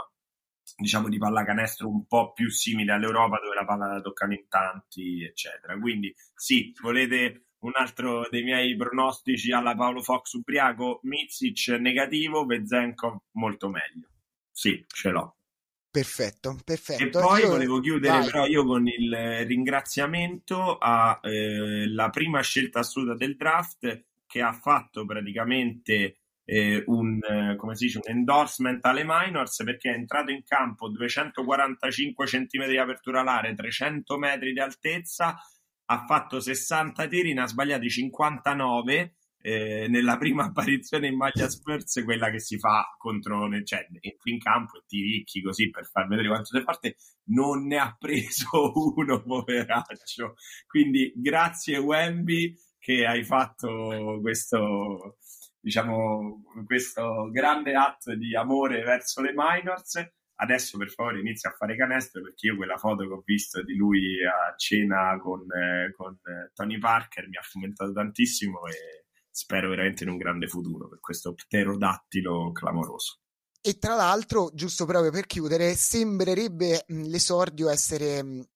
diciamo 0.75 1.09
di 1.09 1.17
pallacanestro 1.17 1.87
un 1.87 2.05
po' 2.05 2.33
più 2.33 2.49
simile 2.49 2.91
all'Europa 2.91 3.39
dove 3.39 3.55
la 3.55 3.65
palla 3.65 3.93
la 3.93 4.01
toccano 4.01 4.33
in 4.33 4.47
tanti 4.47 5.23
eccetera 5.23 5.77
quindi 5.79 6.13
sì 6.35 6.73
volete 6.81 7.47
un 7.59 7.71
altro 7.75 8.27
dei 8.29 8.43
miei 8.43 8.75
pronostici 8.75 9.51
alla 9.51 9.75
Paolo 9.75 10.01
Fox 10.01 10.33
ubriaco 10.33 10.99
Mizic 11.03 11.69
negativo 11.79 12.45
Vezenkov 12.45 13.17
molto 13.31 13.69
meglio 13.69 14.09
sì 14.51 14.83
ce 14.87 15.09
l'ho 15.09 15.37
Perfetto, 15.89 16.59
perfetto. 16.63 17.03
E 17.03 17.09
poi 17.09 17.41
Io... 17.41 17.47
volevo 17.47 17.79
chiudere 17.79 18.19
Vai. 18.19 18.25
però 18.25 18.45
io 18.45 18.65
con 18.65 18.85
il 18.87 19.45
ringraziamento 19.47 20.77
alla 20.77 21.19
eh, 21.21 22.09
prima 22.11 22.41
scelta 22.41 22.79
assoluta 22.79 23.15
del 23.15 23.35
draft 23.35 24.05
che 24.27 24.41
ha 24.41 24.53
fatto 24.53 25.05
praticamente 25.05 26.17
eh, 26.49 26.81
un, 26.85 27.19
dice, 27.73 27.97
un 27.97 28.09
endorsement 28.09 28.85
alle 28.85 29.03
minors 29.05 29.63
perché 29.65 29.91
è 29.91 29.95
entrato 29.95 30.31
in 30.31 30.43
campo 30.45 30.87
245 30.87 32.25
cm 32.25 32.67
di 32.67 32.77
apertura 32.77 33.19
alare, 33.19 33.53
300 33.53 34.17
metri 34.17 34.53
di 34.53 34.59
altezza, 34.61 35.35
ha 35.89 36.05
fatto 36.05 36.39
60 36.39 37.05
tiri, 37.07 37.33
ne 37.33 37.41
ha 37.41 37.47
sbagliati 37.47 37.89
59 37.89 39.15
eh, 39.41 39.87
nella 39.89 40.17
prima 40.17 40.45
apparizione 40.47 41.07
in 41.07 41.17
maglia 41.17 41.49
Spurs, 41.49 42.01
quella 42.05 42.31
che 42.31 42.39
si 42.39 42.57
fa 42.57 42.95
contro, 42.97 43.49
cioè 43.63 43.85
entri 43.99 44.31
in 44.31 44.39
campo 44.39 44.77
e 44.77 44.83
ti 44.87 45.01
ricchi 45.01 45.41
così 45.41 45.69
per 45.69 45.85
far 45.85 46.07
vedere 46.07 46.29
quanto 46.29 46.45
sei 46.45 46.61
forte, 46.61 46.95
non 47.25 47.65
ne 47.65 47.77
ha 47.77 47.93
preso 47.99 48.47
uno, 48.95 49.21
poveraccio. 49.21 50.35
Quindi 50.65 51.11
grazie 51.13 51.77
Wemby 51.77 52.55
che 52.79 53.05
hai 53.05 53.25
fatto 53.25 54.19
questo, 54.21 55.17
diciamo, 55.67 56.43
questo 56.65 57.29
grande 57.29 57.75
atto 57.75 58.15
di 58.15 58.33
amore 58.33 58.83
verso 58.83 59.21
le 59.21 59.33
minors. 59.35 60.01
Adesso 60.39 60.77
per 60.77 60.89
favore 60.91 61.19
inizia 61.19 61.49
a 61.49 61.53
fare 61.53 61.75
canestro 61.75 62.21
perché 62.21 62.47
io 62.47 62.55
quella 62.55 62.77
foto 62.77 63.05
che 63.05 63.11
ho 63.11 63.21
visto 63.25 63.61
di 63.63 63.75
lui 63.75 64.23
a 64.23 64.55
cena 64.55 65.19
con, 65.19 65.41
eh, 65.51 65.91
con 65.93 66.13
eh, 66.13 66.51
Tony 66.53 66.77
Parker 66.77 67.27
mi 67.27 67.35
ha 67.35 67.41
fomentato 67.41 67.91
tantissimo 67.91 68.65
e 68.67 69.07
spero 69.29 69.69
veramente 69.69 70.03
in 70.03 70.09
un 70.09 70.17
grande 70.17 70.47
futuro 70.47 70.87
per 70.87 70.99
questo 71.01 71.33
pterodattilo 71.33 72.51
clamoroso. 72.53 73.19
E 73.59 73.77
tra 73.77 73.95
l'altro, 73.95 74.51
giusto 74.53 74.85
proprio 74.85 75.11
per 75.11 75.25
chiudere, 75.25 75.73
sembrerebbe 75.73 76.85
mh, 76.87 77.01
l'esordio 77.07 77.69
essere, 77.69 78.23
mh, 78.23 78.47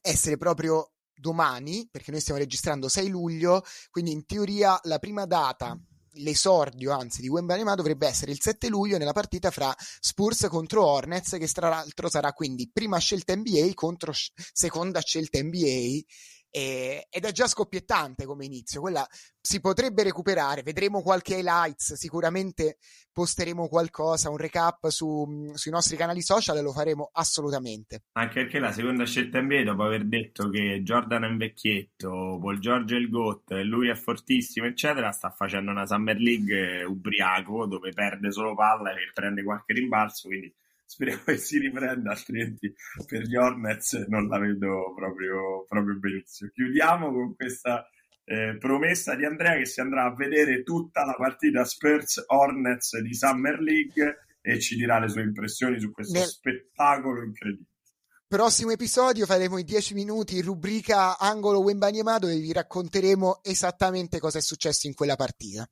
essere 0.00 0.38
proprio 0.38 0.92
domani, 1.12 1.86
perché 1.90 2.12
noi 2.12 2.20
stiamo 2.20 2.40
registrando 2.40 2.88
6 2.88 3.08
luglio, 3.10 3.62
quindi 3.90 4.12
in 4.12 4.24
teoria 4.24 4.78
la 4.84 4.98
prima 4.98 5.26
data, 5.26 5.78
l'esordio 6.14 6.92
anzi 6.92 7.20
di 7.20 7.28
Wembanyama 7.28 7.74
dovrebbe 7.74 8.06
essere 8.06 8.32
il 8.32 8.40
7 8.40 8.68
luglio 8.68 8.98
nella 8.98 9.12
partita 9.12 9.50
fra 9.50 9.74
Spurs 9.78 10.46
contro 10.48 10.84
Hornets, 10.84 11.36
che 11.38 11.46
tra 11.48 11.68
l'altro 11.68 12.08
sarà 12.08 12.32
quindi 12.32 12.70
prima 12.72 12.98
scelta 12.98 13.34
NBA 13.34 13.70
contro 13.74 14.12
seconda 14.52 15.00
scelta 15.00 15.42
NBA. 15.42 16.00
E, 16.50 17.06
ed 17.08 17.24
è 17.24 17.32
già 17.32 17.46
scoppiettante 17.46 18.26
come 18.26 18.44
inizio. 18.44 18.80
Quella 18.80 19.06
si 19.40 19.60
potrebbe 19.60 20.02
recuperare. 20.02 20.62
Vedremo 20.62 21.02
qualche 21.02 21.36
highlights. 21.36 21.94
Sicuramente 21.94 22.78
posteremo 23.12 23.68
qualcosa, 23.68 24.30
un 24.30 24.36
recap 24.36 24.88
su, 24.88 25.50
sui 25.54 25.70
nostri 25.70 25.96
canali 25.96 26.22
social 26.22 26.56
e 26.56 26.62
lo 26.62 26.72
faremo 26.72 27.10
assolutamente. 27.12 28.04
Anche 28.12 28.42
perché 28.42 28.58
la 28.58 28.72
seconda 28.72 29.04
scelta 29.04 29.40
NBA, 29.40 29.64
dopo 29.64 29.84
aver 29.84 30.06
detto 30.06 30.48
che 30.48 30.82
Jordan 30.82 31.24
è 31.24 31.28
un 31.28 31.36
vecchietto, 31.36 32.38
Paul 32.40 32.58
George 32.58 32.96
è 32.96 32.98
il 32.98 33.08
GOAT, 33.08 33.50
lui 33.64 33.88
è 33.88 33.94
fortissimo, 33.94 34.66
eccetera, 34.66 35.12
sta 35.12 35.30
facendo 35.30 35.70
una 35.70 35.86
Summer 35.86 36.16
League 36.16 36.84
ubriaco 36.84 37.66
dove 37.66 37.92
perde 37.92 38.32
solo 38.32 38.54
palla 38.54 38.90
e 38.92 39.10
prende 39.12 39.42
qualche 39.42 39.72
rimbalzo. 39.72 40.28
Quindi 40.28 40.54
speriamo 40.90 41.22
che 41.24 41.36
si 41.36 41.58
riprenda, 41.58 42.10
altrimenti 42.10 42.74
per 43.06 43.22
gli 43.22 43.36
Hornets 43.36 43.92
non 44.08 44.26
la 44.26 44.38
vedo 44.38 44.92
proprio, 44.96 45.64
proprio 45.68 45.96
benissimo. 45.96 46.50
Chiudiamo 46.52 47.12
con 47.12 47.36
questa 47.36 47.88
eh, 48.24 48.56
promessa 48.58 49.14
di 49.14 49.24
Andrea 49.24 49.56
che 49.56 49.66
si 49.66 49.80
andrà 49.80 50.06
a 50.06 50.14
vedere 50.14 50.64
tutta 50.64 51.04
la 51.04 51.14
partita 51.14 51.64
Spurs 51.64 52.24
Hornets 52.26 52.98
di 52.98 53.14
Summer 53.14 53.60
League 53.60 54.26
e 54.40 54.58
ci 54.58 54.74
dirà 54.74 54.98
le 54.98 55.08
sue 55.08 55.22
impressioni 55.22 55.78
su 55.78 55.92
questo 55.92 56.18
Nel- 56.18 56.26
spettacolo 56.26 57.22
incredibile. 57.22 57.68
Prossimo 58.26 58.72
episodio 58.72 59.26
faremo 59.26 59.58
i 59.58 59.64
10 59.64 59.94
minuti 59.94 60.40
rubrica 60.40 61.18
Angolo 61.18 61.60
Wembanyama 61.60 62.18
dove 62.18 62.36
vi 62.38 62.52
racconteremo 62.52 63.40
esattamente 63.42 64.18
cosa 64.18 64.38
è 64.38 64.42
successo 64.42 64.88
in 64.88 64.94
quella 64.94 65.16
partita. 65.16 65.68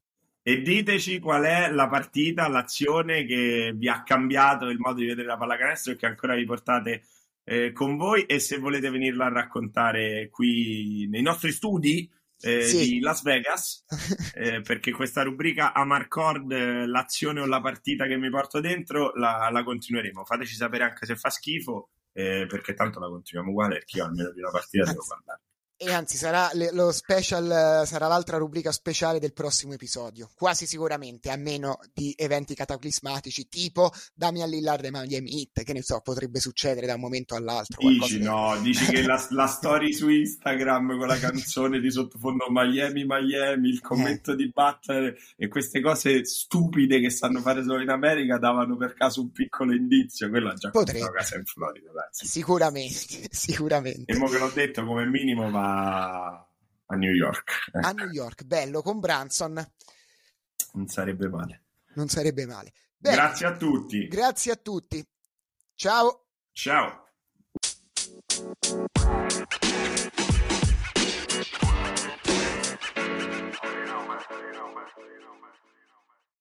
E 0.49 0.63
diteci 0.63 1.19
qual 1.19 1.43
è 1.43 1.71
la 1.71 1.89
partita, 1.89 2.49
l'azione 2.49 3.27
che 3.27 3.75
vi 3.77 3.87
ha 3.87 4.03
cambiato 4.03 4.71
il 4.71 4.79
modo 4.79 5.01
di 5.01 5.05
vedere 5.05 5.27
la 5.27 5.37
pallacanestro 5.37 5.93
e 5.93 5.97
che 5.97 6.07
ancora 6.07 6.35
vi 6.35 6.47
portate 6.47 7.03
eh, 7.45 7.73
con 7.73 7.99
voi 7.99 8.25
e 8.25 8.39
se 8.39 8.57
volete 8.57 8.89
venirla 8.89 9.27
a 9.27 9.31
raccontare 9.31 10.31
qui 10.31 11.07
nei 11.11 11.21
nostri 11.21 11.53
studi 11.53 12.11
eh, 12.41 12.63
Sì. 12.63 12.93
di 12.93 13.01
Las 13.01 13.21
Vegas, 13.21 13.85
eh, 14.37 14.63
perché 14.63 14.91
questa 14.91 15.23
rubrica 15.23 15.75
Amarcord, 15.75 16.51
l'azione 16.87 17.41
o 17.41 17.47
la 17.47 17.61
partita 17.61 18.07
che 18.07 18.17
mi 18.17 18.31
porto 18.31 18.59
dentro, 18.61 19.13
la, 19.17 19.51
la 19.53 19.63
continueremo. 19.63 20.25
Fateci 20.25 20.55
sapere 20.55 20.85
anche 20.85 21.05
se 21.05 21.15
fa 21.15 21.29
schifo, 21.29 21.91
eh, 22.15 22.47
perché 22.49 22.73
tanto 22.73 23.01
la 23.01 23.09
continuiamo 23.09 23.53
uguale, 23.53 23.75
perché 23.75 23.99
io 23.99 24.05
almeno 24.07 24.33
di 24.33 24.41
una 24.41 24.51
partita 24.51 24.85
devo 24.85 25.05
guardare. 25.07 25.41
E 25.81 25.93
anzi, 25.93 26.17
sarà 26.17 26.51
lo 26.73 26.91
special, 26.91 27.83
eh, 27.83 27.87
sarà 27.87 28.09
l'altra 28.09 28.37
rubrica 28.37 28.73
speciale 28.73 29.21
del 29.21 29.33
prossimo 29.33 29.75
episodio. 29.75 30.29
Quasi 30.35 30.67
sicuramente, 30.67 31.31
a 31.31 31.37
meno 31.37 31.79
di 31.95 32.13
eventi 32.19 32.57
cataclismatici, 32.57 33.49
tipo 33.49 33.93
Damian 34.13 34.49
Lillard 34.51 34.85
e 34.85 34.91
Miami 34.91 35.39
Heat, 35.39 35.63
che 35.63 35.73
ne 35.73 35.83
so, 35.83 36.01
potrebbe 36.01 36.41
succedere 36.41 36.85
da 36.85 36.95
un 36.95 37.01
momento 37.01 37.37
all'altro. 37.37 37.79
Dici 37.89 38.19
del- 38.19 38.27
no, 38.27 38.59
dici 38.61 38.87
che 38.87 39.03
la, 39.03 39.25
la 39.31 39.47
story 39.47 39.93
su 39.93 40.09
Instagram 40.09 40.99
con 40.99 41.07
la 41.07 41.17
canzone 41.17 41.79
di 41.79 41.93
sottofondo 41.93 42.47
Miami, 42.51 43.05
Miami, 43.07 43.69
il 43.69 43.81
commento 43.81 44.35
di 44.35 44.51
Butler 44.53 45.17
e 45.37 45.47
queste 45.47 45.81
cose 45.81 46.25
stupide 46.25 46.99
che 46.99 47.11
sanno 47.11 47.39
fare 47.41 47.63
solo 47.63 47.83
in 47.83 47.91
America 47.91 48.37
davano 48.39 48.77
per 48.77 48.95
caso 48.95 49.21
un 49.21 49.31
piccolo 49.31 49.73
indizio. 49.73 50.29
Quello 50.29 50.51
ha 50.51 50.55
già 50.55 50.71
Potrebbe. 50.71 51.13
casa 51.13 51.37
in 51.37 51.45
Florida, 51.45 51.91
penso. 51.93 52.27
Sicuramente, 52.27 53.29
sicuramente. 53.31 54.13
E 54.13 54.17
mo 54.17 54.27
che 54.27 54.39
l'ho 54.39 54.51
detto, 54.53 54.85
come 54.85 55.07
minimo 55.07 55.49
va 55.53 55.67
a 56.87 56.95
New 56.97 57.13
York. 57.13 57.71
Eh, 57.75 57.81
A 57.87 57.93
New 57.93 58.09
York, 58.11 58.45
bello, 58.45 58.83
con 58.83 59.01
Branson, 59.01 59.55
non 60.73 60.87
sarebbe 60.89 61.29
male. 61.29 61.65
non 61.95 62.09
sarebbe 62.09 62.47
male. 62.47 62.73
Bene, 62.97 63.17
Grazie 63.17 63.47
a 63.47 63.57
tutti. 63.57 64.09
grazie 64.09 64.53
a 64.53 64.57
tutti. 64.57 65.05
Ciao. 65.75 66.27
Ciao. 66.53 67.07